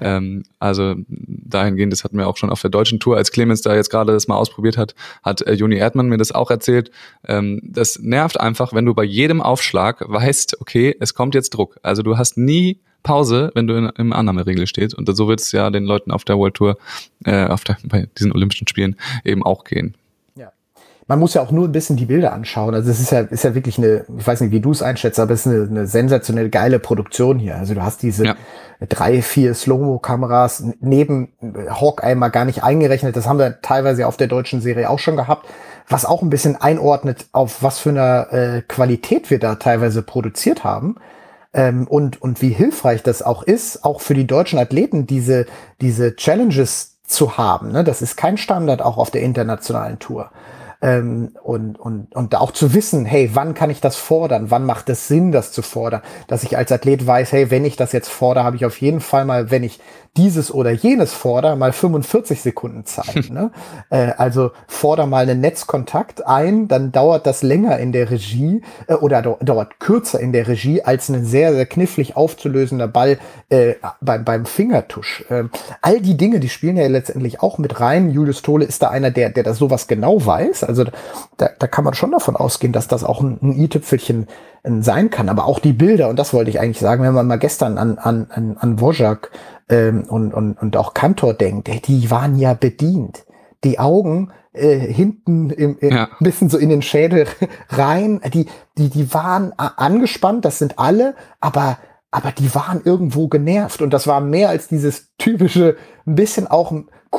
Ähm, 0.00 0.44
also 0.60 0.94
dahingehend, 1.08 1.92
das 1.92 2.04
hatten 2.04 2.16
wir 2.16 2.28
auch 2.28 2.36
schon 2.36 2.50
auf 2.50 2.60
der 2.60 2.70
deutschen 2.70 3.00
Tour, 3.00 3.16
als 3.16 3.32
Clemens 3.32 3.62
da 3.62 3.74
jetzt 3.74 3.90
gerade 3.90 4.12
das 4.12 4.28
mal 4.28 4.36
ausprobiert 4.36 4.76
hat, 4.76 4.94
hat 5.24 5.42
äh, 5.42 5.54
Juni 5.54 5.76
Erdmann 5.76 6.08
mir 6.08 6.18
das 6.18 6.32
auch 6.32 6.50
erzählt. 6.50 6.90
Ähm, 7.26 7.60
das 7.64 7.98
nervt 7.98 8.38
einfach, 8.38 8.72
wenn 8.72 8.86
du 8.86 8.94
bei 8.94 9.04
jedem 9.04 9.42
Aufschlag 9.42 10.04
weißt, 10.06 10.60
okay, 10.60 10.96
es 11.00 11.14
kommt 11.14 11.34
jetzt 11.34 11.50
Druck. 11.50 11.78
Also 11.82 12.02
du 12.02 12.16
hast 12.16 12.38
nie 12.38 12.80
Pause, 13.02 13.50
wenn 13.54 13.66
du 13.66 13.74
in, 13.74 13.90
im 13.96 14.12
Annahmeregel 14.12 14.66
stehst. 14.66 14.94
Und 14.94 15.08
so 15.14 15.28
wird 15.28 15.40
es 15.40 15.52
ja 15.52 15.70
den 15.70 15.84
Leuten 15.84 16.10
auf 16.10 16.24
der 16.24 16.38
World 16.38 16.54
Tour, 16.54 16.78
äh, 17.24 17.46
auf 17.46 17.64
der, 17.64 17.76
bei 17.84 18.08
diesen 18.18 18.32
Olympischen 18.32 18.68
Spielen 18.68 18.96
eben 19.24 19.42
auch 19.44 19.64
gehen. 19.64 19.94
Ja. 20.34 20.52
Man 21.06 21.18
muss 21.18 21.34
ja 21.34 21.42
auch 21.42 21.50
nur 21.50 21.66
ein 21.66 21.72
bisschen 21.72 21.96
die 21.96 22.06
Bilder 22.06 22.32
anschauen. 22.32 22.74
Also 22.74 22.90
es 22.90 23.00
ist 23.00 23.10
ja, 23.10 23.20
ist 23.20 23.44
ja 23.44 23.54
wirklich 23.54 23.78
eine, 23.78 24.04
ich 24.18 24.26
weiß 24.26 24.40
nicht, 24.42 24.52
wie 24.52 24.60
du 24.60 24.70
es 24.70 24.82
einschätzt, 24.82 25.18
aber 25.18 25.32
es 25.32 25.46
ist 25.46 25.52
eine, 25.52 25.64
eine 25.64 25.86
sensationell 25.86 26.50
geile 26.50 26.78
Produktion 26.78 27.38
hier. 27.38 27.56
Also 27.56 27.74
du 27.74 27.82
hast 27.82 28.02
diese 28.02 28.24
ja. 28.24 28.36
drei, 28.88 29.22
vier 29.22 29.54
Slow-Mo-Kameras 29.54 30.64
neben 30.80 31.28
Hawkeye 31.40 32.14
mal 32.14 32.28
gar 32.28 32.44
nicht 32.44 32.62
eingerechnet. 32.62 33.16
Das 33.16 33.26
haben 33.26 33.38
wir 33.38 33.60
teilweise 33.62 34.06
auf 34.06 34.16
der 34.16 34.28
deutschen 34.28 34.60
Serie 34.60 34.90
auch 34.90 34.98
schon 34.98 35.16
gehabt 35.16 35.46
was 35.90 36.04
auch 36.06 36.22
ein 36.22 36.30
bisschen 36.30 36.54
einordnet, 36.54 37.26
auf 37.32 37.64
was 37.64 37.80
für 37.80 37.90
eine 37.90 38.30
äh, 38.30 38.62
Qualität 38.62 39.28
wir 39.28 39.40
da 39.40 39.56
teilweise 39.56 40.02
produziert 40.02 40.62
haben 40.62 40.94
ähm, 41.52 41.86
und, 41.88 42.20
und 42.22 42.42
wie 42.42 42.50
hilfreich 42.50 43.02
das 43.02 43.22
auch 43.22 43.42
ist, 43.42 43.84
auch 43.84 44.00
für 44.00 44.14
die 44.14 44.26
deutschen 44.26 44.58
Athleten, 44.58 45.06
diese, 45.06 45.46
diese 45.80 46.14
Challenges 46.16 46.98
zu 47.04 47.36
haben. 47.36 47.72
Ne? 47.72 47.84
Das 47.84 48.02
ist 48.02 48.16
kein 48.16 48.36
Standard 48.36 48.82
auch 48.82 48.96
auf 48.96 49.10
der 49.10 49.22
internationalen 49.22 49.98
Tour. 49.98 50.30
Ähm, 50.82 51.34
und, 51.42 51.78
und, 51.78 52.14
und 52.14 52.34
auch 52.36 52.52
zu 52.52 52.72
wissen, 52.72 53.04
hey, 53.04 53.30
wann 53.34 53.52
kann 53.52 53.68
ich 53.68 53.80
das 53.82 53.96
fordern? 53.96 54.50
Wann 54.50 54.64
macht 54.64 54.88
es 54.88 55.08
Sinn, 55.08 55.30
das 55.30 55.52
zu 55.52 55.60
fordern? 55.60 56.00
Dass 56.26 56.42
ich 56.42 56.56
als 56.56 56.72
Athlet 56.72 57.06
weiß, 57.06 57.32
hey, 57.32 57.50
wenn 57.50 57.66
ich 57.66 57.76
das 57.76 57.92
jetzt 57.92 58.08
fordere, 58.08 58.44
habe 58.44 58.56
ich 58.56 58.64
auf 58.64 58.80
jeden 58.80 59.00
Fall 59.00 59.26
mal, 59.26 59.50
wenn 59.50 59.62
ich 59.62 59.80
dieses 60.16 60.52
oder 60.52 60.70
jenes 60.72 61.12
forder, 61.12 61.54
mal 61.56 61.72
45 61.72 62.40
Sekunden 62.40 62.84
Zeit. 62.84 63.30
ne? 63.30 63.50
äh, 63.90 64.12
also 64.16 64.50
forder 64.66 65.06
mal 65.06 65.22
einen 65.22 65.40
Netzkontakt 65.40 66.26
ein, 66.26 66.68
dann 66.68 66.92
dauert 66.92 67.26
das 67.26 67.42
länger 67.42 67.78
in 67.78 67.92
der 67.92 68.10
Regie 68.10 68.62
äh, 68.88 68.94
oder 68.94 69.22
dauert 69.22 69.78
kürzer 69.78 70.18
in 70.18 70.32
der 70.32 70.48
Regie 70.48 70.82
als 70.82 71.08
ein 71.08 71.24
sehr, 71.24 71.54
sehr 71.54 71.66
knifflig 71.66 72.16
aufzulösender 72.16 72.88
Ball 72.88 73.18
äh, 73.50 73.74
beim, 74.00 74.24
beim 74.24 74.46
Fingertusch. 74.46 75.24
Äh, 75.30 75.44
all 75.80 76.00
die 76.00 76.16
Dinge, 76.16 76.40
die 76.40 76.48
spielen 76.48 76.76
ja 76.76 76.86
letztendlich 76.88 77.40
auch 77.40 77.58
mit 77.58 77.80
rein. 77.80 78.10
Julius 78.10 78.42
Tole 78.42 78.64
ist 78.64 78.82
da 78.82 78.90
einer, 78.90 79.10
der, 79.10 79.30
der 79.30 79.44
das 79.44 79.58
sowas 79.58 79.86
genau 79.86 80.24
weiß. 80.24 80.64
Also 80.64 80.84
da, 81.36 81.50
da 81.56 81.66
kann 81.66 81.84
man 81.84 81.94
schon 81.94 82.10
davon 82.10 82.36
ausgehen, 82.36 82.72
dass 82.72 82.88
das 82.88 83.04
auch 83.04 83.20
ein, 83.20 83.38
ein 83.42 83.52
i-Tüpfelchen 83.52 84.26
sein 84.64 85.10
kann. 85.10 85.28
Aber 85.28 85.46
auch 85.46 85.58
die 85.58 85.72
Bilder, 85.72 86.08
und 86.08 86.18
das 86.18 86.34
wollte 86.34 86.50
ich 86.50 86.60
eigentlich 86.60 86.80
sagen, 86.80 87.02
wenn 87.02 87.14
man 87.14 87.26
mal 87.26 87.38
gestern 87.38 87.78
an, 87.78 87.98
an, 87.98 88.26
an, 88.30 88.56
an 88.58 88.80
Wojak 88.80 89.30
ähm, 89.70 90.04
und, 90.08 90.34
und, 90.34 90.60
und 90.60 90.76
auch 90.76 90.92
Kantor 90.92 91.32
denkt, 91.34 91.88
die 91.88 92.10
waren 92.10 92.36
ja 92.36 92.54
bedient. 92.54 93.24
Die 93.64 93.78
Augen 93.78 94.32
äh, 94.52 94.78
hinten 94.78 95.50
im, 95.50 95.78
im 95.78 95.90
ja. 95.90 96.04
ein 96.04 96.10
bisschen 96.20 96.50
so 96.50 96.58
in 96.58 96.68
den 96.68 96.82
Schädel 96.82 97.26
rein, 97.70 98.20
die, 98.34 98.46
die, 98.76 98.90
die 98.90 99.14
waren 99.14 99.52
angespannt, 99.56 100.44
das 100.44 100.58
sind 100.58 100.78
alle, 100.78 101.14
aber 101.40 101.78
aber 102.12 102.32
die 102.32 102.52
waren 102.54 102.80
irgendwo 102.84 103.28
genervt 103.28 103.82
und 103.82 103.90
das 103.92 104.08
war 104.08 104.20
mehr 104.20 104.48
als 104.48 104.66
dieses 104.66 105.10
typische, 105.16 105.76
ein 106.06 106.16
bisschen 106.16 106.48
auch 106.48 106.72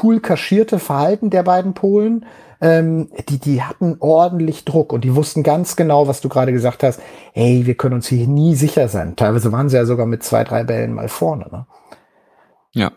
cool 0.04 0.20
kaschierte 0.20 0.80
Verhalten 0.80 1.30
der 1.30 1.44
beiden 1.44 1.74
Polen. 1.74 2.26
Ähm, 2.60 3.10
die, 3.30 3.40
die 3.40 3.64
hatten 3.64 3.96
ordentlich 4.02 4.66
Druck 4.66 4.92
und 4.92 5.06
die 5.06 5.16
wussten 5.16 5.44
ganz 5.44 5.78
genau, 5.78 6.10
was 6.10 6.20
du 6.20 6.28
gerade 6.28 6.52
gesagt 6.52 6.84
hast. 6.84 7.00
Hey, 7.32 7.66
wir 7.66 7.76
können 7.76 7.96
uns 7.96 8.08
hier 8.08 8.28
nie 8.28 8.54
sicher 8.54 8.90
sein. 8.90 9.16
Teilweise 9.16 9.54
waren 9.54 9.70
sie 9.70 9.78
ja 9.78 9.86
sogar 9.86 10.06
mit 10.06 10.24
zwei, 10.24 10.44
drei 10.44 10.66
Bällen 10.66 10.94
mal 10.94 11.08
vorne. 11.08 11.48
Ne? 11.52 11.66
Ja. 12.74 12.92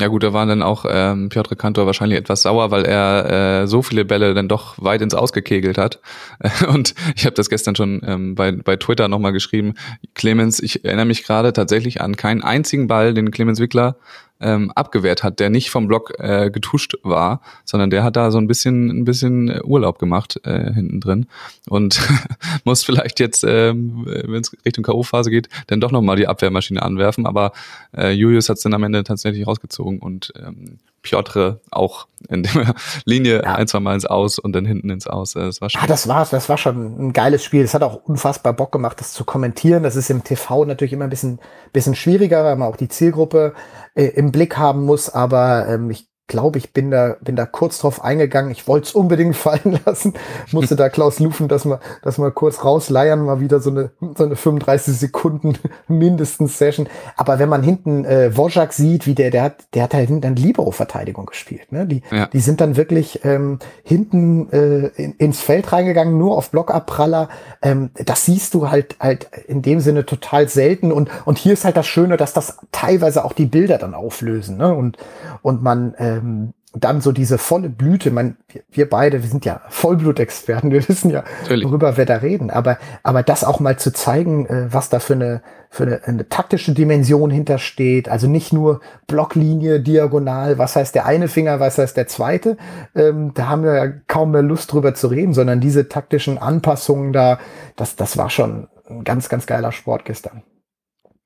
Ja 0.00 0.08
gut, 0.08 0.24
da 0.24 0.32
waren 0.32 0.48
dann 0.48 0.62
auch 0.62 0.84
ähm, 0.88 1.28
Piotr 1.28 1.54
Kantor 1.54 1.86
wahrscheinlich 1.86 2.18
etwas 2.18 2.42
sauer, 2.42 2.70
weil 2.72 2.84
er 2.84 3.62
äh, 3.62 3.66
so 3.68 3.82
viele 3.82 4.04
Bälle 4.04 4.34
dann 4.34 4.48
doch 4.48 4.74
weit 4.82 5.00
ins 5.00 5.14
Ausgekegelt 5.14 5.78
hat. 5.78 6.00
Und 6.68 6.94
ich 7.14 7.24
habe 7.24 7.34
das 7.34 7.48
gestern 7.48 7.76
schon 7.76 8.00
ähm, 8.04 8.34
bei, 8.34 8.50
bei 8.50 8.76
Twitter 8.76 9.06
nochmal 9.06 9.32
geschrieben. 9.32 9.74
Clemens, 10.14 10.60
ich 10.60 10.84
erinnere 10.84 11.04
mich 11.04 11.22
gerade 11.22 11.52
tatsächlich 11.52 12.00
an 12.00 12.16
keinen 12.16 12.42
einzigen 12.42 12.88
Ball, 12.88 13.14
den 13.14 13.30
Clemens 13.30 13.60
Wickler 13.60 13.96
ähm, 14.42 14.70
abgewehrt 14.74 15.22
hat, 15.22 15.40
der 15.40 15.50
nicht 15.50 15.70
vom 15.70 15.86
Block 15.86 16.12
äh, 16.18 16.50
getuscht 16.50 16.94
war, 17.02 17.40
sondern 17.64 17.90
der 17.90 18.04
hat 18.04 18.16
da 18.16 18.30
so 18.30 18.38
ein 18.38 18.46
bisschen 18.46 18.90
ein 18.90 19.04
bisschen 19.04 19.62
Urlaub 19.64 19.98
gemacht 19.98 20.40
äh, 20.44 20.72
hinten 20.72 21.00
drin 21.00 21.26
und 21.68 22.00
muss 22.64 22.84
vielleicht 22.84 23.20
jetzt, 23.20 23.44
ähm, 23.44 24.04
wenn 24.04 24.40
es 24.40 24.52
Richtung 24.64 24.84
K.O.-Phase 24.84 25.30
geht, 25.30 25.48
dann 25.68 25.80
doch 25.80 25.92
nochmal 25.92 26.16
die 26.16 26.26
Abwehrmaschine 26.26 26.82
anwerfen. 26.82 27.26
Aber 27.26 27.52
äh, 27.96 28.10
Julius 28.10 28.48
hat 28.48 28.56
es 28.56 28.62
dann 28.62 28.74
am 28.74 28.82
Ende 28.82 29.04
tatsächlich 29.04 29.46
rausgezogen 29.46 29.98
und 30.00 30.32
ähm, 30.36 30.78
Piotr 31.02 31.60
auch 31.70 32.06
in 32.28 32.44
der 32.44 32.74
Linie 33.04 33.42
ja. 33.42 33.54
ein, 33.54 33.66
zwei 33.66 33.80
Mal 33.80 33.94
ins 33.94 34.06
Aus 34.06 34.38
und 34.38 34.52
dann 34.54 34.64
hinten 34.64 34.90
ins 34.90 35.06
Aus. 35.06 35.32
Das 35.32 35.60
war 35.60 35.68
schon. 35.68 35.80
Ja, 35.80 35.86
das 35.86 36.08
war, 36.08 36.26
das 36.26 36.48
war 36.48 36.58
schon 36.58 37.08
ein 37.08 37.12
geiles 37.12 37.44
Spiel. 37.44 37.62
Es 37.62 37.74
hat 37.74 37.82
auch 37.82 37.96
unfassbar 38.04 38.52
Bock 38.52 38.72
gemacht, 38.72 39.00
das 39.00 39.12
zu 39.12 39.24
kommentieren. 39.24 39.82
Das 39.82 39.96
ist 39.96 40.10
im 40.10 40.24
TV 40.24 40.64
natürlich 40.64 40.92
immer 40.92 41.04
ein 41.04 41.10
bisschen, 41.10 41.40
bisschen 41.72 41.94
schwieriger, 41.94 42.44
weil 42.44 42.56
man 42.56 42.68
auch 42.68 42.76
die 42.76 42.88
Zielgruppe 42.88 43.54
äh, 43.94 44.04
im 44.04 44.32
Blick 44.32 44.56
haben 44.56 44.84
muss. 44.84 45.10
Aber 45.10 45.68
ähm, 45.68 45.90
ich 45.90 46.11
glaube, 46.32 46.58
ich 46.58 46.72
bin 46.72 46.90
da, 46.90 47.16
bin 47.20 47.36
da 47.36 47.46
kurz 47.46 47.78
drauf 47.78 48.02
eingegangen. 48.02 48.50
Ich 48.50 48.66
wollte 48.66 48.88
es 48.88 48.94
unbedingt 48.94 49.36
fallen 49.46 49.78
lassen. 49.86 50.14
Musste 50.50 50.74
da 50.74 50.88
Klaus 50.88 51.20
Lufen 51.20 51.46
das 51.46 51.64
mal, 51.64 51.78
das 52.02 52.18
mal 52.18 52.32
kurz 52.32 52.64
rausleiern, 52.64 53.24
mal 53.24 53.38
wieder 53.38 53.60
so 53.60 53.70
eine, 53.70 53.90
so 54.16 54.24
eine 54.24 54.34
35 54.34 54.98
Sekunden 54.98 55.58
mindestens 55.88 56.58
Session. 56.58 56.88
Aber 57.16 57.38
wenn 57.38 57.48
man 57.48 57.62
hinten 57.62 58.04
äh, 58.04 58.36
Wojak 58.36 58.72
sieht, 58.72 59.06
wie 59.06 59.14
der, 59.14 59.30
der 59.30 59.44
hat, 59.44 59.66
der 59.74 59.84
hat 59.84 59.94
halt 59.94 60.08
hinten 60.08 60.34
Libero-Verteidigung 60.34 61.26
gespielt. 61.26 61.70
Ne? 61.70 61.86
Die, 61.86 62.02
ja. 62.10 62.26
die 62.26 62.40
sind 62.40 62.60
dann 62.60 62.76
wirklich 62.76 63.24
ähm, 63.24 63.58
hinten 63.84 64.50
äh, 64.50 64.88
in, 64.96 65.12
ins 65.12 65.40
Feld 65.40 65.72
reingegangen, 65.72 66.18
nur 66.18 66.36
auf 66.36 66.50
Blockabpraller. 66.50 67.28
Ähm, 67.60 67.90
das 67.94 68.24
siehst 68.24 68.54
du 68.54 68.70
halt 68.70 68.96
halt 69.00 69.28
in 69.46 69.62
dem 69.62 69.80
Sinne 69.80 70.06
total 70.06 70.48
selten. 70.48 70.92
Und, 70.92 71.10
und 71.24 71.38
hier 71.38 71.52
ist 71.52 71.64
halt 71.64 71.76
das 71.76 71.86
Schöne, 71.86 72.16
dass 72.16 72.32
das 72.32 72.58
teilweise 72.70 73.24
auch 73.24 73.32
die 73.32 73.46
Bilder 73.46 73.78
dann 73.78 73.94
auflösen. 73.94 74.56
Ne? 74.56 74.74
Und, 74.74 74.96
und 75.42 75.62
man 75.62 75.94
äh, 75.94 76.20
ähm, 76.22 76.54
dann 76.74 77.02
so 77.02 77.12
diese 77.12 77.36
volle 77.36 77.68
Blüte, 77.68 78.10
man, 78.10 78.36
wir, 78.70 78.88
beide, 78.88 79.22
wir 79.22 79.28
sind 79.28 79.44
ja 79.44 79.60
Vollblutexperten, 79.68 80.70
wir 80.70 80.88
wissen 80.88 81.10
ja, 81.10 81.22
Natürlich. 81.42 81.66
worüber 81.66 81.96
wir 81.96 82.06
da 82.06 82.16
reden, 82.16 82.50
aber, 82.50 82.78
aber 83.02 83.22
das 83.22 83.44
auch 83.44 83.60
mal 83.60 83.78
zu 83.78 83.92
zeigen, 83.92 84.46
äh, 84.46 84.72
was 84.72 84.88
da 84.88 84.98
für 84.98 85.12
eine, 85.12 85.42
für 85.68 85.84
eine, 85.84 86.00
eine 86.04 86.28
taktische 86.28 86.72
Dimension 86.72 87.30
hintersteht, 87.30 88.08
also 88.08 88.26
nicht 88.26 88.52
nur 88.52 88.80
Blocklinie, 89.06 89.80
diagonal, 89.80 90.58
was 90.58 90.76
heißt 90.76 90.94
der 90.94 91.04
eine 91.04 91.28
Finger, 91.28 91.60
was 91.60 91.76
heißt 91.76 91.96
der 91.96 92.06
zweite, 92.06 92.56
ähm, 92.94 93.32
da 93.34 93.48
haben 93.48 93.64
wir 93.64 93.74
ja 93.74 93.92
kaum 94.06 94.30
mehr 94.30 94.42
Lust 94.42 94.72
drüber 94.72 94.94
zu 94.94 95.08
reden, 95.08 95.34
sondern 95.34 95.60
diese 95.60 95.88
taktischen 95.88 96.38
Anpassungen 96.38 97.12
da, 97.12 97.38
das, 97.76 97.96
das 97.96 98.16
war 98.16 98.30
schon 98.30 98.68
ein 98.88 99.04
ganz, 99.04 99.28
ganz 99.28 99.46
geiler 99.46 99.72
Sport 99.72 100.06
gestern. 100.06 100.42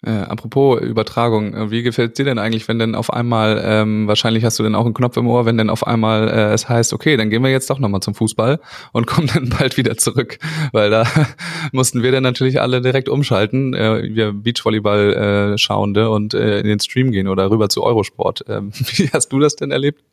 Äh, 0.07 0.21
apropos 0.21 0.81
Übertragung, 0.81 1.53
äh, 1.53 1.71
wie 1.73 1.83
gefällt 1.83 2.17
dir 2.17 2.25
denn 2.25 2.39
eigentlich, 2.39 2.69
wenn 2.69 2.79
denn 2.79 2.95
auf 2.95 3.13
einmal, 3.13 3.61
ähm, 3.65 4.07
wahrscheinlich 4.07 4.45
hast 4.45 4.57
du 4.57 4.63
denn 4.63 4.77
auch 4.77 4.85
einen 4.85 4.95
Knopf 4.95 5.17
im 5.17 5.27
Ohr, 5.27 5.47
wenn 5.47 5.59
denn 5.59 5.69
auf 5.69 5.85
einmal 5.85 6.29
äh, 6.29 6.53
es 6.53 6.69
heißt, 6.69 6.93
okay, 6.93 7.17
dann 7.17 7.29
gehen 7.29 7.43
wir 7.43 7.51
jetzt 7.51 7.69
doch 7.71 7.81
nochmal 7.81 8.03
zum 8.03 8.15
Fußball 8.15 8.61
und 8.93 9.07
kommen 9.09 9.29
dann 9.35 9.49
bald 9.49 9.77
wieder 9.77 9.97
zurück, 9.97 10.39
weil 10.71 10.91
da 10.91 11.05
mussten 11.73 12.05
wir 12.05 12.13
dann 12.13 12.23
natürlich 12.23 12.61
alle 12.61 12.81
direkt 12.81 13.09
umschalten, 13.09 13.75
äh, 13.75 14.15
wir 14.15 14.33
Beachvolleyball-Schauende 14.33 16.03
äh, 16.03 16.07
und 16.07 16.35
äh, 16.35 16.61
in 16.61 16.69
den 16.69 16.79
Stream 16.79 17.11
gehen 17.11 17.27
oder 17.27 17.51
rüber 17.51 17.69
zu 17.69 17.83
Eurosport. 17.83 18.45
Ähm, 18.49 18.71
wie 18.75 19.11
hast 19.13 19.31
du 19.31 19.41
das 19.41 19.57
denn 19.57 19.73
erlebt? 19.73 20.05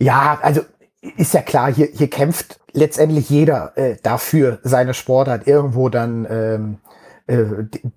Ja, 0.00 0.40
also 0.42 0.62
ist 1.16 1.32
ja 1.32 1.42
klar, 1.42 1.72
hier, 1.72 1.90
hier 1.96 2.08
kämpft 2.08 2.58
letztendlich 2.72 3.30
jeder 3.30 3.78
äh, 3.78 3.98
dafür, 4.02 4.58
seine 4.64 4.94
Sportart 4.94 5.46
irgendwo 5.46 5.88
dann 5.90 6.26
ähm, 6.28 6.78
äh, 7.26 7.44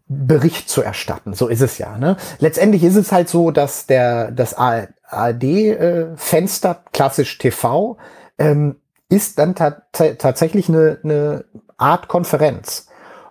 Bericht 0.08 0.70
zu 0.70 0.82
erstatten. 0.82 1.34
So 1.34 1.48
ist 1.48 1.62
es 1.62 1.78
ja. 1.78 1.98
Ne? 1.98 2.18
Letztendlich 2.40 2.84
ist 2.84 2.96
es 2.96 3.12
halt 3.12 3.30
so, 3.30 3.52
dass 3.52 3.86
der 3.88 4.32
das 4.32 4.54
ARD-Fenster, 4.54 6.72
äh, 6.72 6.90
klassisch 6.94 7.38
TV, 7.38 7.98
ähm, 8.38 8.78
ist 9.10 9.40
dann 9.40 9.56
ta 9.56 9.82
tatsächlich 9.92 10.70
eine, 10.70 11.00
eine 11.04 11.46
Art 11.78 12.08
Konferenz. 12.08 12.88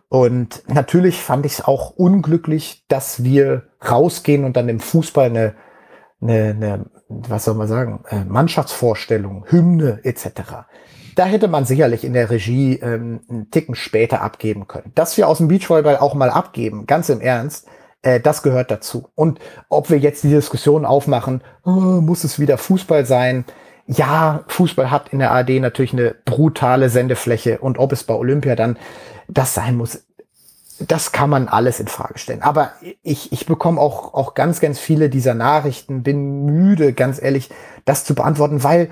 Und 0.08 0.62
natürlich 0.68 1.22
fand 1.22 1.46
ich 1.46 1.54
es 1.54 1.64
auch 1.64 1.90
unglücklich, 1.90 2.84
dass 2.88 3.24
wir 3.24 3.64
rausgehen 3.88 4.44
und 4.44 4.56
dann 4.56 4.68
im 4.68 4.80
Fußball 4.80 5.26
eine, 5.26 5.54
eine, 6.20 6.50
eine 6.50 6.86
was 7.08 7.44
soll 7.44 7.54
man 7.54 7.68
sagen, 7.68 8.04
äh, 8.08 8.24
Mannschaftsvorstellung, 8.24 9.46
Hymne 9.48 10.00
etc. 10.02 10.66
Da 11.16 11.24
hätte 11.24 11.48
man 11.48 11.64
sicherlich 11.64 12.04
in 12.04 12.12
der 12.12 12.30
Regie 12.30 12.74
ähm, 12.74 13.20
einen 13.28 13.50
Ticken 13.50 13.74
später 13.74 14.20
abgeben 14.20 14.68
können. 14.68 14.92
Dass 14.94 15.16
wir 15.16 15.28
aus 15.28 15.38
dem 15.38 15.48
Beachvolleyball 15.48 15.96
auch 15.96 16.14
mal 16.14 16.30
abgeben, 16.30 16.86
ganz 16.86 17.08
im 17.08 17.22
Ernst, 17.22 17.66
äh, 18.02 18.20
das 18.20 18.42
gehört 18.42 18.70
dazu. 18.70 19.08
Und 19.14 19.40
ob 19.70 19.88
wir 19.88 19.98
jetzt 19.98 20.24
die 20.24 20.30
Diskussion 20.30 20.84
aufmachen, 20.84 21.42
oh, 21.64 21.70
muss 21.70 22.22
es 22.22 22.38
wieder 22.38 22.58
Fußball 22.58 23.06
sein? 23.06 23.46
Ja, 23.86 24.44
Fußball 24.48 24.90
hat 24.90 25.08
in 25.08 25.20
der 25.20 25.32
AD 25.32 25.58
natürlich 25.58 25.94
eine 25.94 26.14
brutale 26.26 26.90
Sendefläche 26.90 27.58
und 27.58 27.78
ob 27.78 27.92
es 27.92 28.04
bei 28.04 28.14
Olympia 28.14 28.54
dann 28.54 28.78
das 29.26 29.54
sein 29.54 29.74
muss, 29.74 30.04
das 30.78 31.12
kann 31.12 31.30
man 31.30 31.48
alles 31.48 31.80
in 31.80 31.88
Frage 31.88 32.18
stellen. 32.18 32.42
Aber 32.42 32.72
ich, 33.02 33.32
ich 33.32 33.46
bekomme 33.46 33.80
auch, 33.80 34.12
auch 34.12 34.34
ganz, 34.34 34.60
ganz 34.60 34.78
viele 34.78 35.08
dieser 35.08 35.32
Nachrichten, 35.32 36.02
bin 36.02 36.44
müde, 36.44 36.92
ganz 36.92 37.22
ehrlich, 37.22 37.48
das 37.86 38.04
zu 38.04 38.14
beantworten, 38.14 38.62
weil 38.62 38.90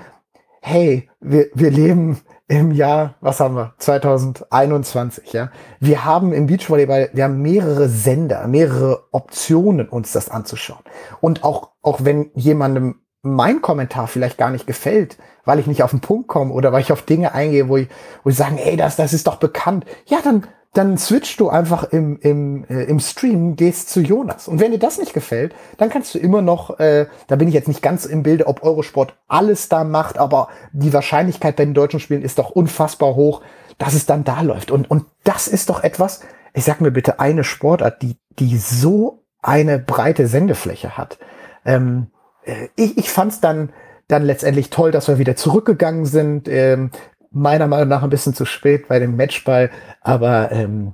hey, 0.65 1.07
wir, 1.19 1.51
wir 1.53 1.69
leben 1.69 2.21
im 2.47 2.71
Jahr, 2.71 3.15
was 3.21 3.39
haben 3.39 3.55
wir, 3.55 3.75
2021, 3.77 5.31
ja. 5.31 5.51
Wir 5.79 6.05
haben 6.05 6.33
im 6.33 6.47
Beachvolleyball, 6.47 7.11
wir 7.13 7.23
haben 7.23 7.39
mehrere 7.43 7.87
Sender, 7.87 8.47
mehrere 8.47 9.03
Optionen, 9.11 9.87
uns 9.87 10.11
das 10.11 10.29
anzuschauen. 10.29 10.83
Und 11.21 11.43
auch, 11.43 11.73
auch 11.83 11.99
wenn 12.03 12.31
jemandem 12.33 13.01
mein 13.21 13.61
Kommentar 13.61 14.07
vielleicht 14.07 14.39
gar 14.39 14.49
nicht 14.49 14.65
gefällt, 14.65 15.17
weil 15.45 15.59
ich 15.59 15.67
nicht 15.67 15.83
auf 15.83 15.91
den 15.91 16.01
Punkt 16.01 16.27
komme 16.27 16.51
oder 16.51 16.71
weil 16.71 16.81
ich 16.81 16.91
auf 16.91 17.03
Dinge 17.03 17.33
eingehe, 17.33 17.69
wo 17.69 17.77
ich, 17.77 17.87
wo 18.23 18.29
ich 18.29 18.35
sagen, 18.35 18.57
ey, 18.57 18.75
das, 18.75 18.95
das 18.95 19.13
ist 19.13 19.27
doch 19.27 19.37
bekannt. 19.37 19.85
Ja, 20.05 20.19
dann, 20.23 20.45
dann 20.73 20.97
switchst 20.97 21.39
du 21.39 21.49
einfach 21.49 21.85
im, 21.85 22.19
im, 22.19 22.65
äh, 22.65 22.83
im 22.83 22.99
Stream, 22.99 23.55
gehst 23.55 23.89
zu 23.89 24.01
Jonas. 24.01 24.47
Und 24.47 24.59
wenn 24.59 24.71
dir 24.71 24.79
das 24.79 24.97
nicht 24.97 25.13
gefällt, 25.13 25.55
dann 25.77 25.89
kannst 25.89 26.13
du 26.13 26.19
immer 26.19 26.41
noch, 26.41 26.79
äh, 26.79 27.07
da 27.27 27.37
bin 27.37 27.47
ich 27.47 27.53
jetzt 27.53 27.67
nicht 27.67 27.81
ganz 27.81 28.05
im 28.05 28.23
Bilde, 28.23 28.47
ob 28.47 28.63
Eurosport 28.63 29.15
alles 29.27 29.69
da 29.69 29.83
macht, 29.83 30.17
aber 30.17 30.49
die 30.73 30.93
Wahrscheinlichkeit 30.93 31.55
bei 31.55 31.65
den 31.65 31.73
deutschen 31.73 31.99
Spielen 31.99 32.23
ist 32.23 32.39
doch 32.39 32.49
unfassbar 32.49 33.15
hoch, 33.15 33.41
dass 33.77 33.93
es 33.93 34.05
dann 34.05 34.23
da 34.23 34.41
läuft. 34.41 34.71
Und, 34.71 34.89
und 34.91 35.05
das 35.23 35.47
ist 35.47 35.69
doch 35.69 35.83
etwas, 35.83 36.21
ich 36.53 36.63
sag 36.65 36.81
mir 36.81 36.91
bitte, 36.91 37.19
eine 37.19 37.43
Sportart, 37.43 38.01
die, 38.01 38.17
die 38.39 38.57
so 38.57 39.23
eine 39.41 39.79
breite 39.79 40.27
Sendefläche 40.27 40.97
hat. 40.97 41.19
Ähm, 41.65 42.07
äh, 42.43 42.69
ich 42.75 42.97
ich 42.97 43.09
fand 43.09 43.33
es 43.33 43.41
dann, 43.41 43.69
dann 44.07 44.23
letztendlich 44.23 44.69
toll, 44.69 44.91
dass 44.91 45.07
wir 45.07 45.17
wieder 45.17 45.35
zurückgegangen 45.35 46.05
sind. 46.05 46.47
Ähm, 46.47 46.91
meiner 47.31 47.67
Meinung 47.67 47.89
nach 47.89 48.03
ein 48.03 48.09
bisschen 48.09 48.33
zu 48.33 48.45
spät 48.45 48.87
bei 48.87 48.99
dem 48.99 49.17
Matchball, 49.17 49.69
aber 50.01 50.51
ähm, 50.53 50.93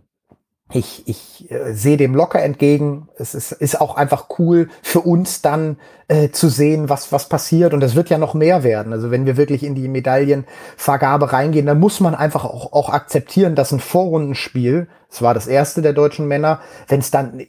ich, 0.73 1.07
ich 1.07 1.51
äh, 1.51 1.73
sehe 1.73 1.97
dem 1.97 2.15
locker 2.15 2.41
entgegen. 2.41 3.09
Es 3.17 3.35
ist, 3.35 3.51
ist 3.51 3.79
auch 3.79 3.95
einfach 3.95 4.27
cool 4.39 4.69
für 4.81 5.01
uns 5.01 5.41
dann 5.41 5.77
äh, 6.07 6.29
zu 6.29 6.49
sehen, 6.49 6.89
was, 6.89 7.11
was 7.11 7.29
passiert. 7.29 7.73
Und 7.73 7.83
es 7.83 7.95
wird 7.95 8.09
ja 8.09 8.17
noch 8.17 8.33
mehr 8.33 8.63
werden. 8.63 8.93
Also 8.93 9.11
wenn 9.11 9.25
wir 9.25 9.37
wirklich 9.37 9.63
in 9.63 9.75
die 9.75 9.87
Medaillenvergabe 9.87 11.33
reingehen, 11.33 11.65
dann 11.65 11.79
muss 11.79 11.99
man 11.99 12.15
einfach 12.15 12.45
auch, 12.45 12.73
auch 12.73 12.89
akzeptieren, 12.89 13.55
dass 13.55 13.71
ein 13.71 13.79
Vorrundenspiel, 13.79 14.87
es 15.09 15.21
war 15.21 15.33
das 15.33 15.47
erste 15.47 15.81
der 15.81 15.93
deutschen 15.93 16.27
Männer, 16.27 16.61
wenn 16.87 17.01
es 17.01 17.11
dann 17.11 17.41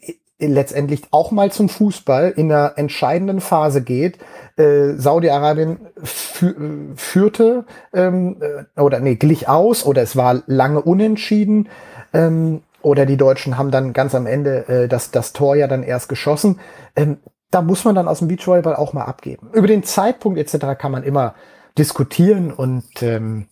letztendlich 0.51 1.03
auch 1.11 1.31
mal 1.31 1.53
zum 1.53 1.69
Fußball 1.69 2.33
in 2.37 2.51
einer 2.51 2.73
entscheidenden 2.77 3.41
Phase 3.41 3.83
geht. 3.83 4.19
Äh, 4.57 4.95
Saudi-Arabien 4.95 5.81
fü 6.03 6.95
führte 6.97 7.65
ähm, 7.93 8.37
äh, 8.41 8.81
oder 8.81 9.01
nee, 9.01 9.15
glich 9.15 9.49
aus 9.49 9.85
oder 9.87 10.03
es 10.03 10.17
war 10.17 10.43
lange 10.47 10.83
unentschieden. 10.83 11.69
Ähm, 12.13 12.63
oder 12.83 13.07
die 13.07 13.17
Deutschen 13.17 13.59
haben 13.59 13.71
dann 13.71 13.93
ganz 13.93 14.15
am 14.15 14.27
Ende 14.27 14.69
äh, 14.69 14.89
das, 14.89 15.11
das 15.11 15.33
Tor 15.33 15.55
ja 15.55 15.69
dann 15.69 15.83
erst 15.83 16.09
geschossen. 16.09 16.59
Ähm, 16.97 17.19
da 17.51 17.63
muss 17.63 17.85
man 17.85 17.95
dann 17.95 18.09
aus 18.09 18.19
dem 18.19 18.29
Beachvolleyball 18.29 18.77
auch 18.77 18.93
mal 18.93 19.05
abgeben. 19.05 19.51
Über 19.53 19.69
den 19.69 19.85
Zeitpunkt 19.85 20.39
etc. 20.39 20.79
kann 20.79 20.93
man 20.93 21.05
immer 21.05 21.35
diskutieren 21.79 22.53
und 22.53 23.03
ähm, 23.03 23.47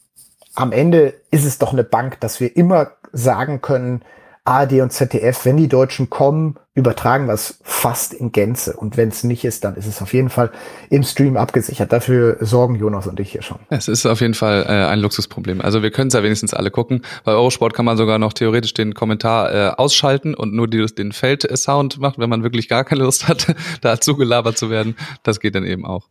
am 0.55 0.73
Ende 0.73 1.15
ist 1.31 1.45
es 1.45 1.59
doch 1.59 1.73
eine 1.73 1.85
Bank, 1.85 2.21
dass 2.21 2.41
wir 2.41 2.57
immer 2.57 2.93
sagen 3.13 3.61
können, 3.61 4.03
ARD 4.51 4.81
und 4.81 4.93
ZDF, 4.93 5.45
wenn 5.45 5.57
die 5.57 5.69
Deutschen 5.69 6.11
kommen, 6.11 6.57
übertragen 6.75 7.29
wir 7.29 7.39
fast 7.63 8.13
in 8.13 8.33
Gänze. 8.33 8.75
Und 8.75 8.97
wenn 8.97 9.09
es 9.09 9.23
nicht 9.23 9.45
ist, 9.45 9.63
dann 9.63 9.77
ist 9.77 9.87
es 9.87 10.03
auf 10.03 10.13
jeden 10.13 10.29
Fall 10.29 10.51
im 10.89 11.05
Stream 11.05 11.37
abgesichert. 11.37 11.93
Dafür 11.93 12.37
sorgen 12.41 12.75
Jonas 12.75 13.07
und 13.07 13.21
ich 13.21 13.31
hier 13.31 13.43
schon. 13.43 13.59
Es 13.69 13.87
ist 13.87 14.07
auf 14.07 14.21
jeden 14.21 14.35
Fall 14.35 14.65
äh, 14.65 14.87
ein 14.87 14.99
Luxusproblem. 14.99 15.61
Also 15.61 15.83
wir 15.85 15.93
können 15.93 16.09
es 16.09 16.15
ja 16.15 16.23
wenigstens 16.25 16.53
alle 16.53 16.73
gucken. 16.73 17.03
Bei 17.25 17.33
Eurosport 17.33 17.75
kann 17.75 17.85
man 17.85 17.97
sogar 17.97 18.19
noch 18.19 18.33
theoretisch 18.33 18.75
den 18.75 18.95
Kommentar 18.95 19.55
äh, 19.55 19.69
ausschalten 19.77 20.35
und 20.35 20.53
nur 20.53 20.67
die, 20.67 20.85
den 20.87 21.13
Feldsound 21.13 22.01
machen, 22.01 22.17
wenn 22.19 22.31
man 22.31 22.43
wirklich 22.43 22.69
gar 22.69 22.85
keine 22.85 23.05
Lust 23.05 23.29
hat, 23.29 23.55
da 23.83 24.01
zugelabert 24.01 24.59
zu 24.59 24.69
werden. 24.69 24.97
Das 25.23 25.39
geht 25.39 25.55
dann 25.55 25.65
eben 25.65 25.87
auch. 25.87 26.09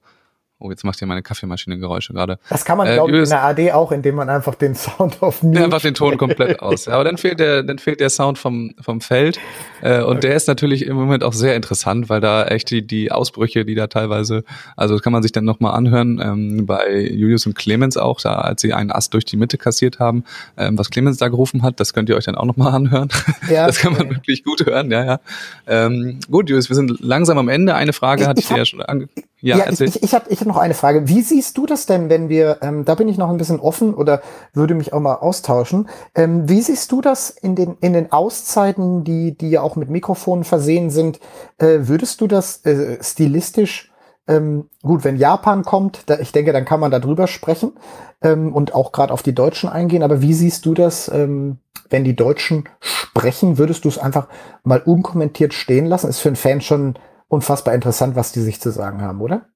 Oh, 0.62 0.70
jetzt 0.70 0.84
macht 0.84 1.00
hier 1.00 1.08
meine 1.08 1.22
Kaffeemaschine 1.22 1.80
Geräusche 1.80 2.12
gerade. 2.12 2.38
Das 2.50 2.66
kann 2.66 2.78
man, 2.78 2.86
äh, 2.86 2.96
glaube 2.96 3.12
ich, 3.12 3.24
in 3.24 3.30
der 3.30 3.44
AD 3.46 3.72
auch, 3.72 3.94
indem 3.94 4.16
man 4.16 4.30
einfach 4.30 4.56
den 4.56 4.76
Sound 4.76 5.24
auf 5.24 5.42
Mute 5.44 5.60
ja, 5.60 5.64
einfach 5.64 5.80
den 5.80 5.94
Ton 5.94 6.18
komplett 6.18 6.60
aus. 6.60 6.86
Ja, 6.86 6.96
aber 6.96 7.06
dann 7.06 7.16
fehlt 7.16 7.40
der, 7.40 7.64
dann 7.64 7.80
fehlt 7.80 8.02
der 8.02 8.10
Sound 8.10 8.38
vom, 8.38 8.76
vom 8.82 9.00
Feld. 9.00 9.40
Äh, 9.82 10.04
und 10.04 10.26
der 10.26 10.36
ist 10.36 10.50
natürlich 10.50 10.86
im 10.86 10.98
Moment 10.98 11.24
auch 11.24 11.32
sehr 11.32 11.56
interessant, 11.56 12.10
weil 12.10 12.20
da 12.20 12.44
echt 12.44 12.72
die, 12.72 12.86
die 12.86 13.10
Ausbrüche, 13.10 13.64
die 13.64 13.74
da 13.74 13.88
teilweise, 13.88 14.44
also 14.76 14.96
das 14.96 15.02
kann 15.02 15.14
man 15.14 15.24
sich 15.24 15.32
dann 15.32 15.46
nochmal 15.46 15.76
anhören, 15.76 16.20
ähm, 16.22 16.66
bei 16.66 17.08
Julius 17.10 17.46
und 17.46 17.56
Clemens 17.56 17.96
auch, 17.96 18.20
da, 18.20 18.36
als 18.36 18.62
sie 18.62 18.74
einen 18.74 18.92
Ast 18.92 19.14
durch 19.14 19.24
die 19.24 19.38
Mitte 19.38 19.58
kassiert 19.58 20.00
haben, 20.00 20.26
ähm, 20.58 20.78
was 20.78 20.90
Clemens 20.90 21.16
da 21.16 21.30
gerufen 21.30 21.64
hat, 21.64 21.80
das 21.80 21.94
könnt 21.94 22.10
ihr 22.10 22.18
euch 22.18 22.26
dann 22.26 22.36
auch 22.36 22.44
nochmal 22.44 22.74
anhören. 22.74 23.08
Ja, 23.50 23.66
das 23.68 23.80
kann 23.80 23.94
man 23.94 24.08
ja. 24.08 24.16
wirklich 24.16 24.44
gut 24.44 24.66
hören, 24.66 24.92
ja, 24.92 25.06
ja. 25.06 25.20
Ähm, 25.68 26.20
gut, 26.30 26.50
Julius, 26.50 26.68
wir 26.68 26.76
sind 26.76 27.00
langsam 27.00 27.38
am 27.38 27.48
Ende. 27.48 27.76
Eine 27.76 27.94
Frage 27.94 28.28
hatte 28.28 28.42
ich, 28.42 28.48
ich 28.48 28.52
dir 28.52 28.58
ja 28.58 28.66
schon 28.66 28.82
angekündigt. 28.82 29.30
Ja, 29.42 29.58
ja 29.58 29.70
ich, 29.70 29.82
ich, 29.82 30.04
ich 30.04 30.14
habe 30.14 30.26
ich 30.30 30.40
hab 30.40 30.48
noch 30.48 30.58
eine 30.58 30.74
Frage. 30.74 31.08
Wie 31.08 31.22
siehst 31.22 31.58
du 31.58 31.66
das 31.66 31.86
denn, 31.86 32.10
wenn 32.10 32.30
wir, 32.30 32.58
ähm, 32.62 32.86
da 32.86 32.96
bin 32.96 33.08
ich 33.08 33.18
noch 33.18 33.30
ein 33.30 33.38
bisschen 33.38 33.60
offen 33.60 33.94
oder 33.94 34.22
würde 34.54 34.74
mich 34.74 34.94
auch 34.94 35.00
mal 35.00 35.16
austauschen. 35.16 35.88
Ähm, 36.16 36.50
wie 36.50 36.62
siehst 36.62 36.92
du 36.92 37.02
das 37.02 37.30
in 37.30 37.56
den, 37.56 37.78
in 37.82 37.94
den 37.94 38.12
Auszeiten, 38.12 39.04
die, 39.04 39.38
die 39.38 39.50
ja 39.50 39.62
auch 39.62 39.76
mit 39.76 39.90
Mikrofonen 39.90 40.44
versehen 40.44 40.90
sind? 40.90 41.20
Äh, 41.58 41.80
würdest 41.82 42.22
du 42.22 42.28
das 42.28 42.66
äh, 42.66 43.02
stilistisch, 43.02 43.92
ähm, 44.28 44.70
gut, 44.84 45.04
wenn 45.04 45.18
Japan 45.18 45.64
kommt, 45.64 46.04
da, 46.06 46.20
ich 46.20 46.32
denke, 46.32 46.54
dann 46.54 46.66
kann 46.66 46.80
man 46.80 46.92
da 46.92 47.00
drüber 47.00 47.26
sprechen 47.26 47.74
ähm, 48.22 48.54
und 48.54 48.76
auch 48.76 48.92
gerade 48.92 49.12
auf 49.12 49.24
die 49.24 49.34
Deutschen 49.34 49.70
eingehen, 49.70 50.04
aber 50.04 50.22
wie 50.22 50.36
siehst 50.36 50.66
du 50.68 50.76
das, 50.76 51.10
ähm, 51.12 51.58
wenn 51.90 52.04
die 52.04 52.16
Deutschen 52.16 52.70
sprechen, 52.80 53.58
würdest 53.58 53.86
du 53.86 53.90
es 53.90 53.98
einfach 53.98 54.28
mal 54.64 54.82
unkommentiert 54.82 55.56
stehen 55.56 55.88
lassen? 55.88 56.10
Ist 56.10 56.20
für 56.20 56.30
einen 56.30 56.36
Fan 56.36 56.62
schon 56.62 57.00
unfassbar 57.30 57.74
interessant, 57.74 58.16
was 58.16 58.34
die 58.34 58.42
sich 58.42 58.60
zu 58.60 58.72
sagen 58.72 59.02
haben, 59.02 59.22
oder? 59.22 59.50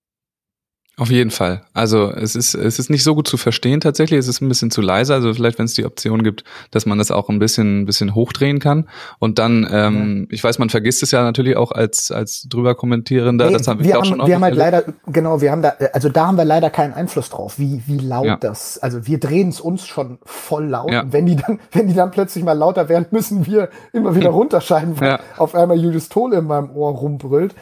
Auf 0.95 1.09
jeden 1.09 1.31
Fall. 1.31 1.63
Also 1.73 2.11
es 2.11 2.35
ist, 2.35 2.53
es 2.53 2.77
ist 2.77 2.91
nicht 2.91 3.03
so 3.03 3.15
gut 3.15 3.27
zu 3.27 3.37
verstehen 3.37 3.81
tatsächlich, 3.81 4.19
es 4.19 4.27
ist 4.27 4.41
ein 4.41 4.47
bisschen 4.47 4.69
zu 4.69 4.79
leise. 4.79 5.15
Also 5.15 5.33
vielleicht, 5.33 5.57
wenn 5.57 5.65
es 5.65 5.73
die 5.73 5.85
Option 5.85 6.21
gibt, 6.21 6.43
dass 6.69 6.85
man 6.85 6.99
das 6.99 7.09
auch 7.09 7.29
ein 7.29 7.39
bisschen, 7.39 7.81
ein 7.81 7.85
bisschen 7.85 8.13
hochdrehen 8.13 8.59
kann. 8.59 8.87
Und 9.17 9.39
dann, 9.39 9.67
ähm, 9.71 10.27
ja. 10.29 10.35
ich 10.35 10.43
weiß, 10.43 10.59
man 10.59 10.69
vergisst 10.69 11.01
es 11.01 11.09
ja 11.09 11.23
natürlich 11.23 11.57
auch 11.57 11.71
als, 11.71 12.11
als 12.11 12.47
drüber 12.47 12.75
kommentierender. 12.75 13.47
Nee, 13.47 13.53
das 13.53 13.67
haben 13.67 13.79
wir, 13.79 13.87
wir 13.87 13.97
auch 13.97 14.03
haben, 14.03 14.19
schon 14.19 14.27
Wir 14.27 14.35
haben 14.35 14.43
halt 14.43 14.55
leider, 14.55 14.83
genau, 15.07 15.41
wir 15.41 15.51
haben 15.51 15.63
da, 15.63 15.73
also 15.93 16.09
da 16.09 16.27
haben 16.27 16.37
wir 16.37 16.45
leider 16.45 16.69
keinen 16.69 16.93
Einfluss 16.93 17.31
drauf, 17.31 17.57
wie, 17.57 17.81
wie 17.87 17.97
laut 17.97 18.25
ja. 18.25 18.37
das, 18.37 18.77
also 18.77 19.07
wir 19.07 19.19
drehen 19.19 19.49
es 19.49 19.59
uns 19.59 19.87
schon 19.87 20.19
voll 20.25 20.67
laut. 20.67 20.91
Ja. 20.91 21.05
Wenn 21.09 21.25
die 21.25 21.37
dann, 21.37 21.59
wenn 21.71 21.87
die 21.87 21.95
dann 21.95 22.11
plötzlich 22.11 22.43
mal 22.43 22.53
lauter 22.53 22.87
werden, 22.87 23.07
müssen 23.09 23.47
wir 23.47 23.69
immer 23.93 24.15
wieder 24.15 24.29
runterscheiden, 24.29 24.99
weil 24.99 25.19
auf 25.37 25.55
einmal 25.55 25.79
Judith 25.79 26.09
Toll 26.09 26.33
in 26.33 26.45
meinem 26.45 26.69
Ohr 26.69 26.91
rumbrüllt. 26.91 27.55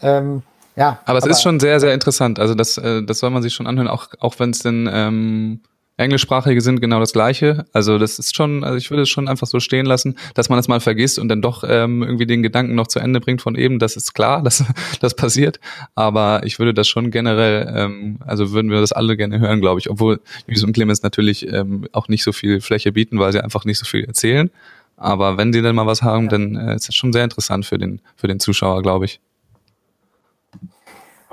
Ähm, 0.00 0.42
ja. 0.76 1.00
Aber 1.04 1.18
es 1.18 1.24
aber 1.24 1.30
ist 1.32 1.42
schon 1.42 1.60
sehr, 1.60 1.80
sehr 1.80 1.94
interessant. 1.94 2.38
Also 2.38 2.54
das, 2.54 2.78
äh, 2.78 3.02
das 3.02 3.18
soll 3.18 3.30
man 3.30 3.42
sich 3.42 3.54
schon 3.54 3.66
anhören, 3.66 3.88
auch, 3.88 4.08
auch 4.20 4.38
wenn 4.38 4.50
es 4.50 4.60
denn 4.60 4.88
ähm, 4.92 5.60
englischsprachige 5.96 6.60
sind, 6.60 6.80
genau 6.80 7.00
das 7.00 7.12
Gleiche. 7.12 7.64
Also 7.72 7.98
das 7.98 8.18
ist 8.18 8.34
schon, 8.34 8.64
also 8.64 8.76
ich 8.76 8.90
würde 8.90 9.02
es 9.02 9.08
schon 9.08 9.28
einfach 9.28 9.46
so 9.46 9.60
stehen 9.60 9.86
lassen, 9.86 10.16
dass 10.34 10.48
man 10.48 10.58
es 10.58 10.68
mal 10.68 10.80
vergisst 10.80 11.18
und 11.18 11.28
dann 11.28 11.42
doch 11.42 11.64
ähm, 11.66 12.02
irgendwie 12.02 12.26
den 12.26 12.42
Gedanken 12.42 12.74
noch 12.74 12.86
zu 12.86 12.98
Ende 12.98 13.20
bringt 13.20 13.42
von 13.42 13.54
eben. 13.54 13.78
Das 13.78 13.96
ist 13.96 14.14
klar, 14.14 14.42
dass 14.44 14.64
das 15.00 15.14
passiert. 15.14 15.60
Aber 15.94 16.42
ich 16.44 16.58
würde 16.58 16.74
das 16.74 16.88
schon 16.88 17.10
generell, 17.10 17.72
ähm, 17.74 18.18
also 18.26 18.52
würden 18.52 18.70
wir 18.70 18.80
das 18.80 18.92
alle 18.92 19.16
gerne 19.16 19.38
hören, 19.38 19.60
glaube 19.60 19.80
ich. 19.80 19.90
Obwohl 19.90 20.20
Jus 20.46 20.64
und 20.64 20.72
Clemens 20.72 21.02
natürlich 21.02 21.46
ähm, 21.52 21.86
auch 21.92 22.08
nicht 22.08 22.24
so 22.24 22.32
viel 22.32 22.60
Fläche 22.60 22.92
bieten, 22.92 23.18
weil 23.18 23.32
sie 23.32 23.42
einfach 23.42 23.64
nicht 23.64 23.78
so 23.78 23.84
viel 23.84 24.04
erzählen. 24.04 24.50
Aber 24.96 25.36
wenn 25.36 25.52
sie 25.52 25.62
dann 25.62 25.74
mal 25.74 25.86
was 25.86 26.02
haben, 26.02 26.24
ja. 26.24 26.30
dann 26.30 26.56
äh, 26.56 26.76
ist 26.76 26.88
das 26.88 26.94
schon 26.94 27.12
sehr 27.12 27.24
interessant 27.24 27.66
für 27.66 27.78
den, 27.78 28.00
für 28.16 28.28
den 28.28 28.40
Zuschauer, 28.40 28.82
glaube 28.82 29.04
ich. 29.04 29.20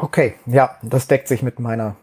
Okay, 0.01 0.35
ja, 0.45 0.77
das 0.81 1.07
deckt 1.07 1.27
sich 1.27 1.43
mit 1.43 1.59
meiner 1.59 1.97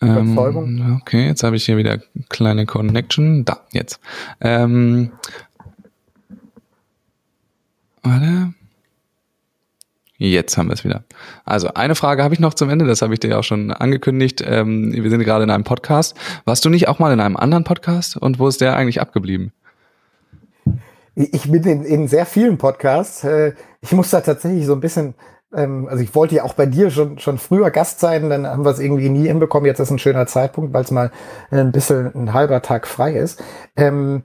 Überzeugung. 0.00 0.66
Ähm, 0.78 0.98
okay, 1.00 1.26
jetzt 1.26 1.42
habe 1.42 1.56
ich 1.56 1.64
hier 1.64 1.76
wieder 1.76 1.98
kleine 2.28 2.66
Connection. 2.66 3.44
Da, 3.44 3.60
jetzt. 3.72 3.98
Ähm, 4.40 5.12
warte. 8.02 8.54
Jetzt 10.18 10.56
haben 10.56 10.68
wir 10.68 10.74
es 10.74 10.84
wieder. 10.84 11.04
Also 11.44 11.74
eine 11.74 11.94
Frage 11.94 12.22
habe 12.22 12.32
ich 12.32 12.40
noch 12.40 12.54
zum 12.54 12.70
Ende, 12.70 12.86
das 12.86 13.02
habe 13.02 13.12
ich 13.12 13.20
dir 13.20 13.30
ja 13.30 13.38
auch 13.38 13.44
schon 13.44 13.70
angekündigt. 13.70 14.42
Ähm, 14.46 14.92
wir 14.92 15.10
sind 15.10 15.22
gerade 15.24 15.44
in 15.44 15.50
einem 15.50 15.64
Podcast. 15.64 16.16
Warst 16.44 16.64
du 16.64 16.70
nicht 16.70 16.88
auch 16.88 17.00
mal 17.00 17.12
in 17.12 17.20
einem 17.20 17.36
anderen 17.36 17.64
Podcast 17.64 18.16
und 18.16 18.38
wo 18.38 18.48
ist 18.48 18.60
der 18.60 18.76
eigentlich 18.76 19.00
abgeblieben? 19.00 19.52
Ich 21.16 21.50
bin 21.50 21.64
in, 21.64 21.84
in 21.84 22.08
sehr 22.08 22.24
vielen 22.24 22.56
Podcasts. 22.56 23.24
Äh, 23.24 23.54
ich 23.80 23.92
muss 23.92 24.10
da 24.10 24.20
tatsächlich 24.20 24.64
so 24.64 24.74
ein 24.74 24.80
bisschen 24.80 25.14
ähm, 25.56 25.88
also 25.90 26.02
ich 26.02 26.14
wollte 26.14 26.36
ja 26.36 26.44
auch 26.44 26.54
bei 26.54 26.66
dir 26.66 26.90
schon, 26.90 27.18
schon 27.18 27.38
früher 27.38 27.70
Gast 27.70 28.00
sein, 28.00 28.30
dann 28.30 28.46
haben 28.46 28.64
wir 28.64 28.70
es 28.70 28.78
irgendwie 28.78 29.08
nie 29.08 29.26
hinbekommen. 29.26 29.66
Jetzt 29.66 29.80
ist 29.80 29.90
ein 29.90 29.98
schöner 29.98 30.26
Zeitpunkt, 30.26 30.72
weil 30.72 30.84
es 30.84 30.90
mal 30.90 31.10
ein 31.50 31.72
bisschen 31.72 32.14
ein 32.14 32.32
halber 32.32 32.62
Tag 32.62 32.86
frei 32.86 33.14
ist. 33.14 33.42
Ähm, 33.76 34.22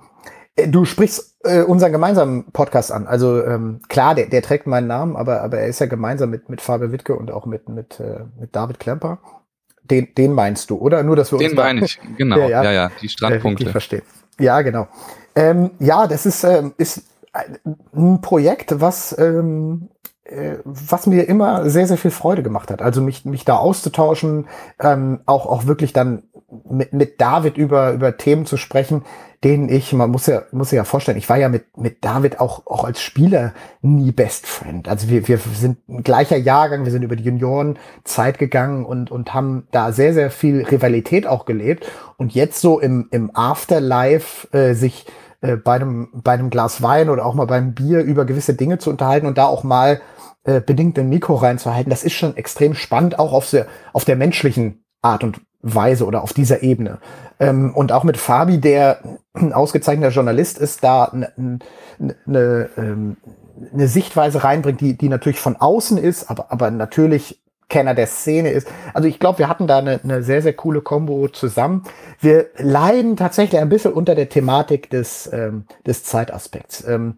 äh, 0.56 0.68
du 0.68 0.86
sprichst 0.86 1.38
äh, 1.44 1.62
unseren 1.62 1.92
gemeinsamen 1.92 2.52
Podcast 2.52 2.92
an. 2.92 3.08
Also 3.08 3.44
ähm, 3.44 3.82
klar, 3.88 4.16
der, 4.16 4.28
der 4.28 4.42
trägt 4.42 4.68
meinen 4.68 4.88
Namen, 4.88 5.16
aber, 5.16 5.42
aber 5.42 5.60
er 5.60 5.68
ist 5.68 5.80
ja 5.80 5.86
gemeinsam 5.86 6.30
mit, 6.30 6.50
mit 6.50 6.62
Fabio 6.62 6.92
Wittke 6.92 7.16
und 7.16 7.32
auch 7.32 7.46
mit, 7.46 7.70
mit, 7.70 8.00
äh, 8.00 8.26
mit 8.40 8.56
David 8.56 8.80
Klemper. 8.80 9.20
Den, 9.84 10.14
den 10.16 10.34
meinst 10.34 10.70
du, 10.70 10.78
oder? 10.78 11.04
Nur, 11.04 11.16
dass 11.16 11.32
wir 11.32 11.40
den 11.40 11.52
uns 11.52 11.58
meine 11.58 11.86
ich, 11.86 12.00
genau. 12.18 12.38
ja, 12.38 12.48
ja, 12.48 12.64
ja, 12.64 12.72
ja 12.72 12.92
die 13.02 13.10
Strandpunkte. 13.10 13.66
Äh, 13.66 13.70
verstehe. 13.70 14.04
Ja, 14.40 14.62
genau. 14.62 14.88
Ähm, 15.36 15.72
ja, 15.80 16.08
das 16.08 16.26
ist, 16.26 16.44
ähm, 16.44 16.74
ist 16.78 17.04
ein 17.96 18.22
Projekt, 18.22 18.80
was 18.82 19.18
ähm, 19.18 19.90
äh, 19.94 20.01
was 20.64 21.08
mir 21.08 21.28
immer 21.28 21.70
sehr, 21.70 21.88
sehr 21.88 21.98
viel 21.98 22.12
Freude 22.12 22.44
gemacht 22.44 22.72
hat. 22.72 22.82
Also 22.82 23.02
mich, 23.02 23.26
mich 23.26 23.44
da 23.44 23.58
auszutauschen, 23.58 24.48
ähm, 24.80 25.22
auch, 25.26 25.46
auch 25.46 25.66
wirklich 25.66 25.94
dann 25.94 26.24
mit, 26.70 26.94
mit 26.94 27.20
David 27.20 27.58
über, 27.58 27.92
über 27.94 28.18
Themen 28.18 28.46
zu 28.46 28.58
sprechen, 28.58 29.04
denen 29.44 29.70
ich, 29.70 29.92
man 29.94 30.12
muss 30.12 30.28
ja, 30.28 30.44
muss 30.52 30.72
ja 30.72 30.84
vorstellen, 30.84 31.18
ich 31.18 31.28
war 31.28 31.38
ja 31.38 31.50
mit, 31.50 31.76
mit 31.76 32.06
David 32.06 32.40
auch, 32.40 32.68
auch 32.68 32.84
als 32.84 33.02
Spieler 33.02 33.54
nie 33.82 34.12
Best 34.12 34.46
Friend. 34.46 34.88
Also 34.88 35.10
wir, 35.10 35.28
wir 35.28 35.40
sind 35.40 35.78
ein 35.90 36.04
gleicher 36.04 36.38
Jahrgang, 36.38 36.86
wir 36.86 36.92
sind 36.92 37.02
über 37.02 37.16
die 37.16 37.24
Juniorenzeit 37.24 38.38
gegangen 38.38 38.86
und, 38.86 39.10
und 39.10 39.34
haben 39.34 39.68
da 39.72 39.92
sehr, 39.92 40.14
sehr 40.14 40.30
viel 40.30 40.64
Rivalität 40.64 41.26
auch 41.26 41.46
gelebt. 41.46 41.88
Und 42.18 42.36
jetzt 42.36 42.62
so 42.62 42.80
im, 42.80 43.08
im 43.10 43.36
Afterlife 43.36 44.48
äh, 44.56 44.76
sich 44.76 45.08
äh, 45.42 45.56
bei, 45.56 45.76
einem, 45.76 46.10
bei 46.14 46.34
einem 46.34 46.50
Glas 46.50 46.82
Wein 46.82 47.10
oder 47.10 47.26
auch 47.26 47.34
mal 47.34 47.48
beim 47.48 47.74
Bier 47.74 48.02
über 48.02 48.26
gewisse 48.26 48.54
Dinge 48.54 48.78
zu 48.78 48.90
unterhalten 48.90 49.28
und 49.28 49.38
da 49.38 49.46
auch 49.46 49.64
mal 49.64 50.02
äh, 50.44 50.62
bedingt 50.62 50.98
ein 50.98 51.10
Mikro 51.10 51.36
reinzuhalten, 51.36 51.90
das 51.90 52.04
ist 52.04 52.14
schon 52.14 52.38
extrem 52.38 52.74
spannend, 52.74 53.20
auch 53.20 53.34
auf 53.34 53.50
der, 53.50 53.68
auf 53.94 54.06
der 54.06 54.16
menschlichen 54.16 54.84
Art 55.02 55.24
und 55.24 55.42
Weise 55.62 56.06
oder 56.06 56.24
auf 56.24 56.34
dieser 56.34 56.64
Ebene. 56.64 57.00
Ähm, 57.40 57.74
und 57.76 57.92
auch 57.92 58.04
mit 58.04 58.18
Fabi, 58.18 58.60
der 58.60 59.00
ein 59.34 59.54
ausgezeichneter 59.54 60.12
Journalist 60.12 60.58
ist, 60.58 60.84
da 60.84 61.06
eine 61.06 61.32
ne, 61.36 62.16
ne, 62.26 62.70
ähm, 62.78 63.18
ne 63.72 63.88
Sichtweise 63.88 64.44
reinbringt, 64.44 64.82
die, 64.82 64.98
die 64.98 65.10
natürlich 65.10 65.40
von 65.40 65.56
außen 65.56 65.98
ist, 65.98 66.30
aber, 66.30 66.52
aber 66.52 66.72
natürlich 66.72 67.41
Kenner 67.72 67.96
der 67.96 68.06
Szene 68.06 68.52
ist. 68.52 68.68
Also 68.94 69.08
ich 69.08 69.20
glaube, 69.20 69.40
wir 69.40 69.50
hatten 69.50 69.66
da 69.66 69.80
eine, 69.80 70.00
eine 70.04 70.22
sehr, 70.22 70.44
sehr 70.44 70.54
coole 70.54 70.82
Kombo 70.82 71.28
zusammen. 71.30 71.84
Wir 72.20 72.50
leiden 72.58 73.18
tatsächlich 73.18 73.60
ein 73.60 73.70
bisschen 73.70 73.94
unter 73.94 74.14
der 74.14 74.30
Thematik 74.30 74.92
des, 74.92 75.32
ähm, 75.34 75.66
des 75.88 76.04
Zeitaspekts. 76.04 76.86
Ähm, 76.88 77.18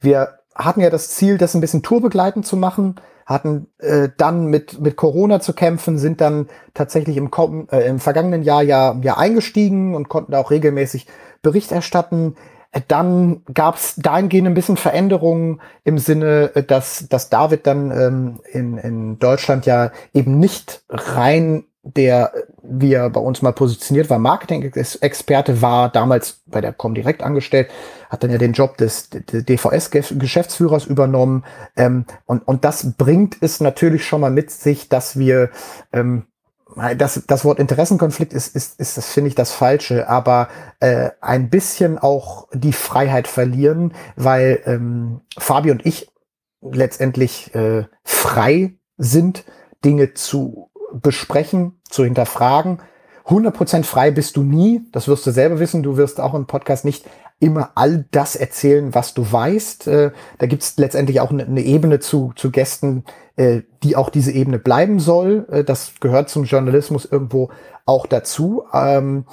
wir 0.00 0.40
hatten 0.54 0.80
ja 0.80 0.90
das 0.90 1.10
Ziel, 1.10 1.38
das 1.38 1.54
ein 1.54 1.60
bisschen 1.60 1.82
tourbegleitend 1.82 2.44
zu 2.44 2.56
machen, 2.56 2.96
hatten 3.24 3.68
äh, 3.78 4.08
dann 4.16 4.46
mit, 4.46 4.80
mit 4.80 4.96
Corona 4.96 5.38
zu 5.40 5.52
kämpfen, 5.52 5.98
sind 5.98 6.20
dann 6.20 6.48
tatsächlich 6.74 7.16
im, 7.16 7.30
äh, 7.70 7.86
im 7.86 8.00
vergangenen 8.00 8.42
Jahr 8.42 8.62
ja, 8.62 8.98
ja 9.02 9.16
eingestiegen 9.18 9.94
und 9.94 10.08
konnten 10.08 10.34
auch 10.34 10.50
regelmäßig 10.50 11.06
Bericht 11.42 11.70
erstatten. 11.70 12.34
Äh, 12.72 12.82
dann 12.88 13.42
gab 13.52 13.76
es 13.76 13.96
dahingehend 13.96 14.48
ein 14.48 14.54
bisschen 14.54 14.76
Veränderungen 14.76 15.60
im 15.84 15.98
Sinne, 15.98 16.52
äh, 16.54 16.62
dass, 16.62 17.08
dass 17.08 17.30
David 17.30 17.66
dann 17.66 17.90
ähm, 17.90 18.40
in, 18.52 18.78
in 18.78 19.18
Deutschland 19.18 19.66
ja 19.66 19.90
eben 20.12 20.38
nicht 20.38 20.82
rein 20.88 21.64
der, 21.82 22.32
wie 22.62 22.92
er 22.92 23.08
bei 23.08 23.20
uns 23.20 23.40
mal 23.40 23.52
positioniert 23.52 24.10
war, 24.10 24.18
Marketing-Experte, 24.18 25.62
war 25.62 25.88
damals 25.90 26.42
bei 26.46 26.60
der 26.60 26.72
Comdirect 26.72 27.22
angestellt, 27.22 27.70
hat 28.10 28.22
dann 28.22 28.30
ja 28.30 28.38
den 28.38 28.52
Job 28.52 28.76
des, 28.76 29.08
des 29.10 29.44
DVS-Geschäftsführers 29.44 30.84
übernommen. 30.84 31.44
Ähm, 31.76 32.04
und, 32.26 32.46
und 32.46 32.64
das 32.64 32.96
bringt 32.96 33.38
es 33.40 33.60
natürlich 33.60 34.04
schon 34.04 34.20
mal 34.20 34.30
mit 34.30 34.50
sich, 34.50 34.88
dass 34.88 35.18
wir 35.18 35.50
ähm, 35.92 36.24
das, 36.96 37.22
das 37.26 37.44
Wort 37.44 37.58
Interessenkonflikt 37.58 38.32
ist, 38.32 38.54
ist, 38.54 38.78
ist 38.80 38.96
das 38.96 39.12
finde 39.12 39.28
ich 39.28 39.34
das 39.34 39.52
Falsche, 39.52 40.08
aber 40.08 40.48
äh, 40.80 41.10
ein 41.20 41.50
bisschen 41.50 41.98
auch 41.98 42.48
die 42.52 42.72
Freiheit 42.72 43.28
verlieren, 43.28 43.94
weil 44.16 44.60
ähm, 44.66 45.20
Fabi 45.36 45.70
und 45.70 45.84
ich 45.84 46.10
letztendlich 46.60 47.54
äh, 47.54 47.84
frei 48.04 48.74
sind, 48.96 49.44
Dinge 49.84 50.14
zu 50.14 50.70
besprechen, 50.92 51.80
zu 51.88 52.04
hinterfragen. 52.04 52.80
100% 53.26 53.84
frei 53.84 54.10
bist 54.10 54.36
du 54.36 54.42
nie, 54.42 54.86
das 54.90 55.06
wirst 55.06 55.26
du 55.26 55.30
selber 55.30 55.58
wissen. 55.58 55.82
Du 55.82 55.96
wirst 55.96 56.20
auch 56.20 56.34
im 56.34 56.46
Podcast 56.46 56.84
nicht 56.84 57.04
immer 57.40 57.70
all 57.74 58.04
das 58.10 58.36
erzählen, 58.36 58.94
was 58.94 59.14
du 59.14 59.30
weißt. 59.30 59.86
Äh, 59.88 60.10
da 60.38 60.46
gibt 60.46 60.62
es 60.62 60.76
letztendlich 60.76 61.20
auch 61.20 61.30
eine, 61.30 61.44
eine 61.44 61.62
Ebene 61.62 62.00
zu, 62.00 62.32
zu 62.34 62.50
Gästen, 62.50 63.04
äh, 63.36 63.62
die 63.82 63.96
auch 63.96 64.10
diese 64.10 64.32
Ebene 64.32 64.58
bleiben 64.58 64.98
soll. 64.98 65.46
Äh, 65.50 65.64
das 65.64 65.92
gehört 66.00 66.28
zum 66.28 66.44
Journalismus 66.44 67.04
irgendwo 67.04 67.50
auch 67.86 68.06
dazu. 68.06 68.64
Ähm, 68.72 69.24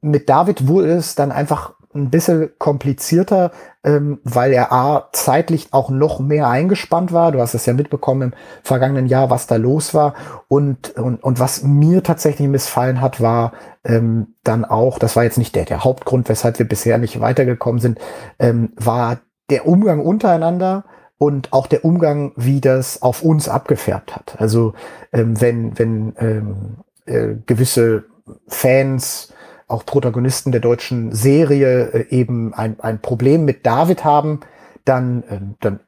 mit 0.00 0.28
David 0.28 0.68
wurde 0.68 0.92
es 0.92 1.16
dann 1.16 1.32
einfach 1.32 1.74
ein 1.94 2.10
bisschen 2.10 2.50
komplizierter, 2.58 3.52
ähm, 3.84 4.20
weil 4.24 4.52
er 4.52 4.72
A, 4.72 5.08
zeitlich 5.12 5.68
auch 5.72 5.90
noch 5.90 6.18
mehr 6.18 6.48
eingespannt 6.48 7.12
war. 7.12 7.32
Du 7.32 7.40
hast 7.40 7.54
es 7.54 7.66
ja 7.66 7.72
mitbekommen 7.72 8.32
im 8.32 8.38
vergangenen 8.62 9.06
Jahr, 9.06 9.30
was 9.30 9.46
da 9.46 9.56
los 9.56 9.94
war. 9.94 10.14
Und, 10.48 10.96
und, 10.96 11.22
und 11.22 11.38
was 11.38 11.62
mir 11.62 12.02
tatsächlich 12.02 12.48
missfallen 12.48 13.00
hat, 13.00 13.20
war 13.20 13.52
ähm, 13.84 14.34
dann 14.42 14.64
auch, 14.64 14.98
das 14.98 15.16
war 15.16 15.24
jetzt 15.24 15.38
nicht 15.38 15.54
der, 15.54 15.64
der 15.64 15.84
Hauptgrund, 15.84 16.28
weshalb 16.28 16.58
wir 16.58 16.68
bisher 16.68 16.98
nicht 16.98 17.20
weitergekommen 17.20 17.80
sind, 17.80 17.98
ähm, 18.38 18.72
war 18.76 19.18
der 19.50 19.66
Umgang 19.68 20.00
untereinander 20.00 20.84
und 21.18 21.52
auch 21.52 21.66
der 21.66 21.84
Umgang, 21.84 22.32
wie 22.36 22.60
das 22.60 23.02
auf 23.02 23.22
uns 23.22 23.48
abgefärbt 23.48 24.16
hat. 24.16 24.36
Also 24.38 24.74
ähm, 25.12 25.40
wenn, 25.40 25.78
wenn 25.78 26.14
ähm, 26.18 26.76
äh, 27.06 27.36
gewisse 27.46 28.04
Fans 28.48 29.32
auch 29.66 29.86
Protagonisten 29.86 30.52
der 30.52 30.60
deutschen 30.60 31.12
Serie 31.12 31.92
äh, 31.92 32.06
eben 32.10 32.54
ein, 32.54 32.76
ein 32.80 33.00
Problem 33.00 33.44
mit 33.44 33.66
David 33.66 34.04
haben, 34.04 34.40
dann, 34.84 35.22
äh, 35.24 35.40
dann 35.60 35.80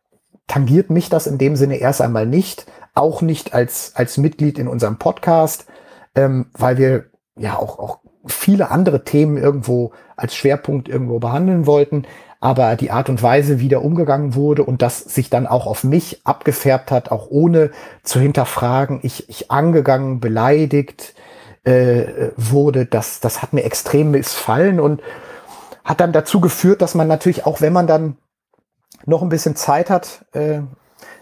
tangiert 0.46 0.90
mich 0.90 1.08
das 1.08 1.26
in 1.26 1.38
dem 1.38 1.56
Sinne 1.56 1.76
erst 1.76 2.00
einmal 2.00 2.26
nicht, 2.26 2.66
auch 2.94 3.20
nicht 3.20 3.54
als, 3.54 3.92
als 3.94 4.16
Mitglied 4.16 4.58
in 4.58 4.68
unserem 4.68 4.98
Podcast, 4.98 5.66
ähm, 6.14 6.46
weil 6.54 6.78
wir 6.78 7.04
ja 7.36 7.56
auch, 7.58 7.78
auch 7.78 7.98
viele 8.26 8.70
andere 8.70 9.04
Themen 9.04 9.36
irgendwo 9.36 9.92
als 10.16 10.34
Schwerpunkt 10.34 10.88
irgendwo 10.88 11.18
behandeln 11.18 11.66
wollten, 11.66 12.06
aber 12.40 12.76
die 12.76 12.90
Art 12.90 13.08
und 13.08 13.22
Weise, 13.22 13.60
wie 13.60 13.68
da 13.68 13.78
umgegangen 13.78 14.34
wurde 14.34 14.62
und 14.64 14.82
das 14.82 14.98
sich 15.00 15.30
dann 15.30 15.46
auch 15.46 15.66
auf 15.66 15.84
mich 15.84 16.20
abgefärbt 16.24 16.90
hat, 16.90 17.10
auch 17.10 17.28
ohne 17.30 17.70
zu 18.02 18.20
hinterfragen, 18.20 19.00
ich, 19.02 19.28
ich 19.28 19.50
angegangen, 19.50 20.20
beleidigt 20.20 21.14
äh, 21.66 22.30
wurde, 22.36 22.86
das, 22.86 23.20
das 23.20 23.42
hat 23.42 23.52
mir 23.52 23.64
extrem 23.64 24.12
missfallen 24.12 24.78
und 24.80 25.02
hat 25.84 26.00
dann 26.00 26.12
dazu 26.12 26.40
geführt, 26.40 26.80
dass 26.80 26.94
man 26.94 27.08
natürlich 27.08 27.44
auch, 27.44 27.60
wenn 27.60 27.72
man 27.72 27.86
dann 27.86 28.16
noch 29.04 29.22
ein 29.22 29.28
bisschen 29.28 29.56
Zeit 29.56 29.90
hat, 29.90 30.24
äh, 30.32 30.60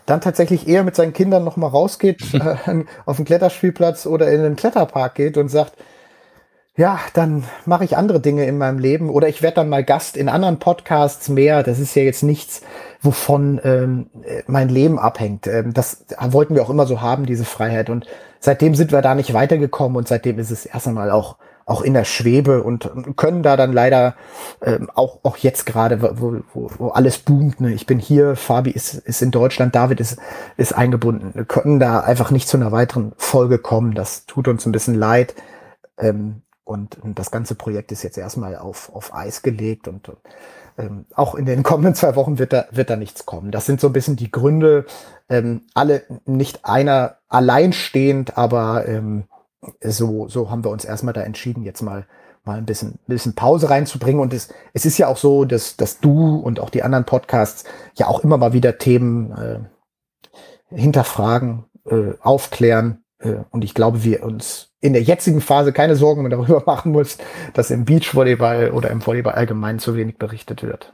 dann 0.07 0.21
tatsächlich 0.21 0.69
eher 0.69 0.85
mit 0.85 0.97
seinen 0.97 1.15
Kindern 1.15 1.45
noch 1.45 1.57
mal 1.57 1.67
rausgeht, 1.67 2.35
äh, 2.35 2.85
auf 3.07 3.17
den 3.17 3.25
Kletterspielplatz 3.25 4.07
oder 4.07 4.31
in 4.31 4.43
den 4.43 4.57
Kletterpark 4.57 5.15
geht 5.15 5.39
und 5.39 5.49
sagt, 5.49 5.75
ja, 6.77 6.99
dann 7.13 7.45
mache 7.67 7.85
ich 7.85 7.97
andere 7.97 8.19
Dinge 8.21 8.47
in 8.47 8.59
meinem 8.59 8.79
Leben 8.79 9.09
oder 9.09 9.29
ich 9.29 9.43
werde 9.43 9.57
dann 9.57 9.69
mal 9.69 9.85
Gast 9.85 10.17
in 10.17 10.29
anderen 10.29 10.59
Podcasts 10.59 11.29
mehr. 11.29 11.63
Das 11.63 11.79
ist 11.79 11.95
ja 11.95 12.03
jetzt 12.03 12.25
nichts, 12.25 12.63
wovon 13.01 13.61
ähm, 13.63 14.11
mein 14.49 14.69
Leben 14.69 14.99
abhängt. 14.99 15.47
Ähm, 15.47 15.73
das 15.73 16.05
wollten 16.19 16.57
wir 16.57 16.63
auch 16.63 16.71
immer 16.71 16.87
so 16.87 17.01
haben, 17.01 17.27
diese 17.27 17.45
Freiheit. 17.45 17.91
Und 17.91 18.07
seitdem 18.41 18.75
sind 18.75 18.91
wir 18.91 19.03
da 19.03 19.15
nicht 19.15 19.35
weitergekommen 19.35 19.97
und 19.97 20.09
seitdem 20.09 20.39
ist 20.41 20.51
es 20.51 20.67
erst 20.67 20.89
einmal 20.89 21.11
auch 21.11 21.37
auch 21.67 21.81
in 21.81 21.95
der 21.95 22.05
Schwebe 22.05 22.63
und 22.63 22.91
können 23.17 23.43
da 23.43 23.57
dann 23.57 23.73
leider 23.73 24.17
ähm, 24.61 24.91
auch 24.95 25.21
auch 25.23 25.39
jetzt 25.39 25.65
gerade, 25.65 26.03
wo, 26.03 26.43
wo, 26.53 26.71
wo 26.77 26.89
alles 26.89 27.19
boomt. 27.19 27.61
Ne? 27.61 27.73
Ich 27.73 27.87
bin 27.87 27.99
hier, 27.99 28.37
Fabi 28.37 28.71
ist, 28.71 28.95
ist 28.95 29.23
in 29.23 29.31
Deutschland, 29.31 29.75
David 29.75 30.01
ist 30.01 30.19
ist 30.57 30.75
eingebunden. 30.75 31.31
Wir 31.35 31.45
können 31.45 31.79
da 31.81 32.01
einfach 32.01 32.31
nicht 32.33 32.49
zu 32.49 32.57
einer 32.57 32.73
weiteren 32.73 33.13
Folge 33.17 33.59
kommen. 33.59 33.95
Das 33.95 34.27
tut 34.27 34.49
uns 34.49 34.67
ein 34.67 34.73
bisschen 34.73 34.95
leid. 34.95 35.35
Ähm, 35.97 36.43
und, 36.65 36.99
das 37.03 37.31
ganze 37.31 37.55
Projekt 37.55 37.93
ist 37.93 38.03
jetzt 38.03 38.19
erstmal 38.19 38.57
auf, 38.57 38.91
auf 38.95 39.15
Eis 39.15 39.43
gelegt 39.43 39.87
und 39.87 40.11
ähm, 40.79 41.07
auch 41.15 41.35
in 41.35 41.47
den 41.47 41.63
kommenden 41.63 41.95
zwei 41.95 42.17
Wochen 42.17 42.39
wird 42.39 42.53
da, 42.53 42.67
wird 42.71 42.91
da 42.91 42.97
nichts 42.97 43.27
kommen. 43.27 43.51
Das 43.51 43.67
sind 43.67 43.81
so 43.81 43.89
ein 43.89 43.93
bisschen 43.93 44.17
die 44.17 44.31
Gründe, 44.31 44.87
ähm, 45.29 45.63
alle 45.75 46.03
nicht 46.25 46.65
einer 46.65 47.17
alleinstehend, 47.29 48.37
aber 48.39 48.89
ähm, 48.89 49.25
so, 49.83 50.29
so 50.29 50.51
haben 50.51 50.65
wir 50.65 50.71
uns 50.71 50.85
erstmal 50.85 51.15
da 51.15 51.23
entschieden, 51.23 51.65
jetzt 51.65 51.83
mal 51.83 52.07
mal 52.45 52.59
ein 52.59 52.67
bisschen, 52.67 52.99
bisschen 53.07 53.35
Pause 53.35 53.71
reinzubringen. 53.71 54.21
Und 54.21 54.33
es, 54.33 54.49
es 54.73 54.85
ist 54.87 54.99
ja 54.99 55.09
auch 55.09 55.17
so, 55.17 55.45
dass, 55.45 55.77
dass 55.77 56.01
du 56.01 56.37
und 56.37 56.61
auch 56.61 56.71
die 56.71 56.83
anderen 56.83 57.05
Podcasts 57.05 57.65
ja 57.95 58.07
auch 58.07 58.21
immer 58.21 58.37
mal 58.37 58.53
wieder 58.53 58.79
Themen 58.79 59.33
äh, 59.33 59.61
hinterfragen, 60.75 61.65
äh, 61.87 62.13
aufklären. 62.21 63.05
Äh, 63.19 63.37
und 63.51 63.65
ich 63.65 63.75
glaube, 63.75 64.05
wir 64.05 64.23
uns 64.23 64.74
in 64.85 64.93
der 64.93 65.03
jetzigen 65.03 65.41
Phase 65.41 65.73
keine 65.73 65.97
Sorgen 65.97 66.23
mehr 66.23 66.31
darüber 66.31 66.63
machen 66.67 66.93
muss, 66.93 67.17
dass 67.55 67.71
im 67.71 67.87
Beachvolleyball 67.87 68.71
oder 68.71 68.91
im 68.91 69.05
Volleyball 69.05 69.33
allgemein 69.33 69.79
zu 69.79 69.97
wenig 69.97 70.19
berichtet 70.19 70.63
wird. 70.63 70.93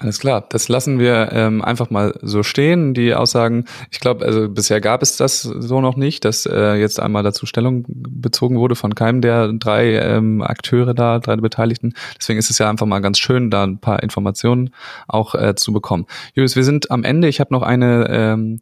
Alles 0.00 0.20
klar, 0.20 0.46
das 0.48 0.68
lassen 0.68 1.00
wir 1.00 1.30
ähm, 1.32 1.60
einfach 1.60 1.90
mal 1.90 2.16
so 2.22 2.44
stehen. 2.44 2.94
Die 2.94 3.12
Aussagen, 3.12 3.64
ich 3.90 3.98
glaube, 3.98 4.24
also 4.24 4.48
bisher 4.48 4.80
gab 4.80 5.02
es 5.02 5.16
das 5.16 5.42
so 5.42 5.80
noch 5.80 5.96
nicht, 5.96 6.24
dass 6.24 6.46
äh, 6.46 6.74
jetzt 6.74 7.00
einmal 7.00 7.24
dazu 7.24 7.46
Stellung 7.46 7.84
bezogen 7.88 8.60
wurde 8.60 8.76
von 8.76 8.94
keinem 8.94 9.20
der 9.20 9.52
drei 9.54 9.96
ähm, 9.96 10.40
Akteure 10.40 10.94
da, 10.94 11.18
drei 11.18 11.34
Beteiligten. 11.34 11.94
Deswegen 12.16 12.38
ist 12.38 12.50
es 12.50 12.58
ja 12.58 12.70
einfach 12.70 12.86
mal 12.86 13.00
ganz 13.00 13.18
schön, 13.18 13.50
da 13.50 13.64
ein 13.64 13.80
paar 13.80 14.00
Informationen 14.04 14.70
auch 15.08 15.34
äh, 15.34 15.56
zu 15.56 15.72
bekommen. 15.72 16.06
Julius, 16.34 16.54
wir 16.54 16.62
sind 16.62 16.92
am 16.92 17.02
Ende. 17.02 17.26
Ich 17.26 17.40
habe 17.40 17.52
noch 17.52 17.62
eine 17.62 18.06
ähm, 18.08 18.60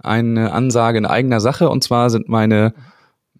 eine 0.00 0.52
Ansage 0.52 0.98
in 0.98 1.06
eigener 1.06 1.40
Sache 1.40 1.68
und 1.68 1.82
zwar 1.82 2.10
sind 2.10 2.28
meine 2.28 2.74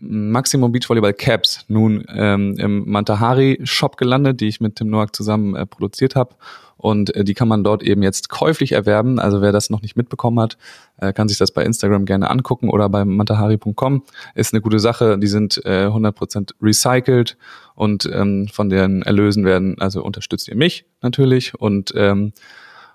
Maximum 0.01 0.73
Beachvolleyball 0.73 1.15
Caps 1.15 1.65
nun 1.69 2.05
ähm, 2.09 2.57
im 2.59 2.91
Mantahari 2.91 3.61
Shop 3.65 3.97
gelandet, 3.97 4.41
die 4.41 4.49
ich 4.49 4.61
mit 4.61 4.77
Tim 4.77 4.89
Noack 4.89 5.15
zusammen 5.15 5.55
äh, 5.55 5.67
produziert 5.67 6.17
habe. 6.17 6.35
Und 6.77 7.15
äh, 7.15 7.25
die 7.25 7.35
kann 7.35 7.49
man 7.49 7.65
dort 7.65 7.83
eben 7.83 8.03
jetzt 8.03 8.29
käuflich 8.29 8.73
erwerben. 8.73 9.19
Also 9.19 9.41
wer 9.41 9.53
das 9.53 9.71
noch 9.71 9.81
nicht 9.81 9.97
mitbekommen 9.97 10.41
hat, 10.41 10.59
äh, 10.99 11.13
kann 11.13 11.29
sich 11.29 11.39
das 11.39 11.53
bei 11.53 11.65
Instagram 11.65 12.05
gerne 12.05 12.29
angucken 12.29 12.69
oder 12.69 12.89
bei 12.89 13.05
mantahari.com. 13.05 14.03
Ist 14.35 14.53
eine 14.53 14.61
gute 14.61 14.81
Sache. 14.81 15.19
Die 15.19 15.29
sind 15.29 15.65
äh, 15.65 15.87
100% 15.87 16.53
recycelt 16.61 17.39
und 17.75 18.09
ähm, 18.13 18.49
von 18.49 18.69
deren 18.69 19.03
Erlösen 19.03 19.45
werden, 19.45 19.81
also 19.81 20.03
unterstützt 20.05 20.49
ihr 20.49 20.57
mich 20.57 20.85
natürlich 21.01 21.55
und 21.55 21.93
ähm, 21.97 22.33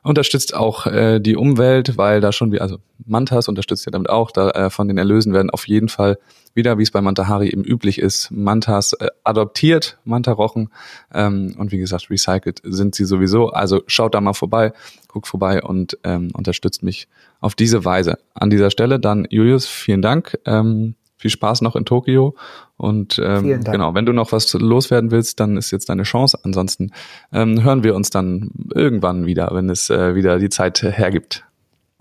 unterstützt 0.04 0.54
auch 0.54 0.86
äh, 0.88 1.20
die 1.20 1.36
Umwelt, 1.36 1.98
weil 1.98 2.22
da 2.22 2.32
schon 2.32 2.52
wie, 2.52 2.60
also 2.60 2.78
Mantas 3.06 3.48
unterstützt 3.48 3.86
ja 3.86 3.92
damit 3.92 4.10
auch, 4.10 4.32
da 4.32 4.50
äh, 4.52 4.70
von 4.70 4.88
den 4.88 4.98
Erlösen 4.98 5.34
werden 5.34 5.50
auf 5.50 5.68
jeden 5.68 5.90
Fall 5.90 6.18
wieder, 6.54 6.78
wie 6.78 6.84
es 6.84 6.92
bei 6.92 7.02
Mantahari 7.02 7.50
eben 7.50 7.64
üblich 7.64 8.00
ist, 8.00 8.32
Mantas 8.32 8.94
äh, 8.94 9.08
adoptiert, 9.24 9.98
Mantarochen 10.04 10.70
ähm, 11.14 11.56
und 11.58 11.72
wie 11.72 11.78
gesagt, 11.78 12.10
recycelt 12.10 12.62
sind 12.64 12.96
sie 12.96 13.06
sowieso. 13.06 13.50
Also 13.50 13.82
schaut 13.88 14.16
da 14.16 14.22
mal 14.22 14.34
vorbei, 14.34 14.74
guckt 15.08 15.28
vorbei 15.28 15.62
und 15.64 15.98
ähm, 16.04 16.30
unterstützt 16.34 16.84
mich 16.84 17.08
auf 17.40 17.56
diese 17.56 17.86
Weise. 17.86 18.18
An 18.34 18.50
dieser 18.50 18.72
Stelle 18.72 19.00
dann 19.00 19.28
Julius, 19.30 19.68
vielen 19.68 20.02
Dank. 20.02 20.38
Ähm, 20.46 20.96
viel 21.20 21.30
Spaß 21.30 21.62
noch 21.62 21.76
in 21.76 21.86
Tokio. 21.86 22.34
Und 22.78 23.22
ähm, 23.24 23.62
genau, 23.62 23.94
wenn 23.94 24.06
du 24.06 24.14
noch 24.14 24.32
was 24.32 24.54
loswerden 24.54 25.12
willst, 25.12 25.40
dann 25.42 25.58
ist 25.58 25.70
jetzt 25.72 25.90
deine 25.90 26.04
Chance. 26.04 26.40
Ansonsten 26.44 26.92
ähm, 27.34 27.62
hören 27.62 27.84
wir 27.84 27.94
uns 27.94 28.10
dann 28.10 28.52
irgendwann 28.74 29.26
wieder, 29.26 29.50
wenn 29.52 29.70
es 29.70 29.90
äh, 29.90 30.16
wieder 30.16 30.40
die 30.40 30.50
Zeit 30.50 30.82
hergibt. 30.82 31.44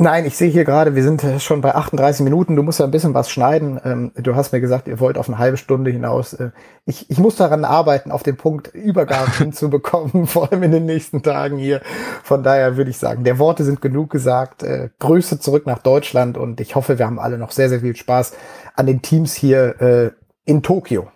Nein, 0.01 0.27
ich 0.27 0.37
sehe 0.37 0.49
hier 0.49 0.65
gerade, 0.65 0.95
wir 0.95 1.03
sind 1.03 1.25
äh, 1.25 1.41
schon 1.41 1.61
bei 1.61 1.75
38 1.75 2.23
Minuten. 2.23 2.55
Du 2.55 2.63
musst 2.63 2.79
ja 2.79 2.85
ein 2.85 2.93
bisschen 2.93 3.15
was 3.15 3.31
schneiden. 3.31 3.81
Ähm, 3.85 4.13
du 4.15 4.37
hast 4.37 4.53
mir 4.53 4.61
gesagt, 4.61 4.87
ihr 4.87 5.01
wollt 5.01 5.19
auf 5.19 5.29
eine 5.29 5.39
halbe 5.39 5.57
Stunde 5.57 5.91
hinaus. 5.91 6.35
Äh, 6.35 6.53
ich, 6.87 7.11
ich 7.11 7.19
muss 7.19 7.35
daran 7.35 7.65
arbeiten, 7.65 8.13
auf 8.13 8.23
den 8.23 8.37
Punkt 8.37 8.69
Übergabe 8.69 9.33
hinzubekommen, 9.39 10.29
vor 10.29 10.53
allem 10.53 10.63
in 10.63 10.71
den 10.71 10.87
nächsten 10.87 11.25
Tagen 11.25 11.59
hier. 11.59 11.81
Von 12.23 12.45
daher 12.45 12.77
würde 12.77 12.93
ich 12.93 12.99
sagen, 12.99 13.25
der 13.25 13.41
Worte 13.41 13.65
sind 13.65 13.83
genug 13.83 14.11
gesagt. 14.11 14.63
Äh, 14.63 14.91
Grüße 15.01 15.41
zurück 15.41 15.67
nach 15.67 15.81
Deutschland 15.81 16.39
und 16.39 16.61
ich 16.61 16.77
hoffe, 16.77 17.01
wir 17.01 17.07
haben 17.07 17.19
alle 17.19 17.37
noch 17.37 17.51
sehr, 17.51 17.69
sehr 17.69 17.81
viel 17.81 17.97
Spaß 17.97 18.35
an 18.77 18.87
den 18.87 19.03
Teams 19.03 19.35
hier 19.35 20.15
in 20.45 20.63
Tokio. 20.63 21.09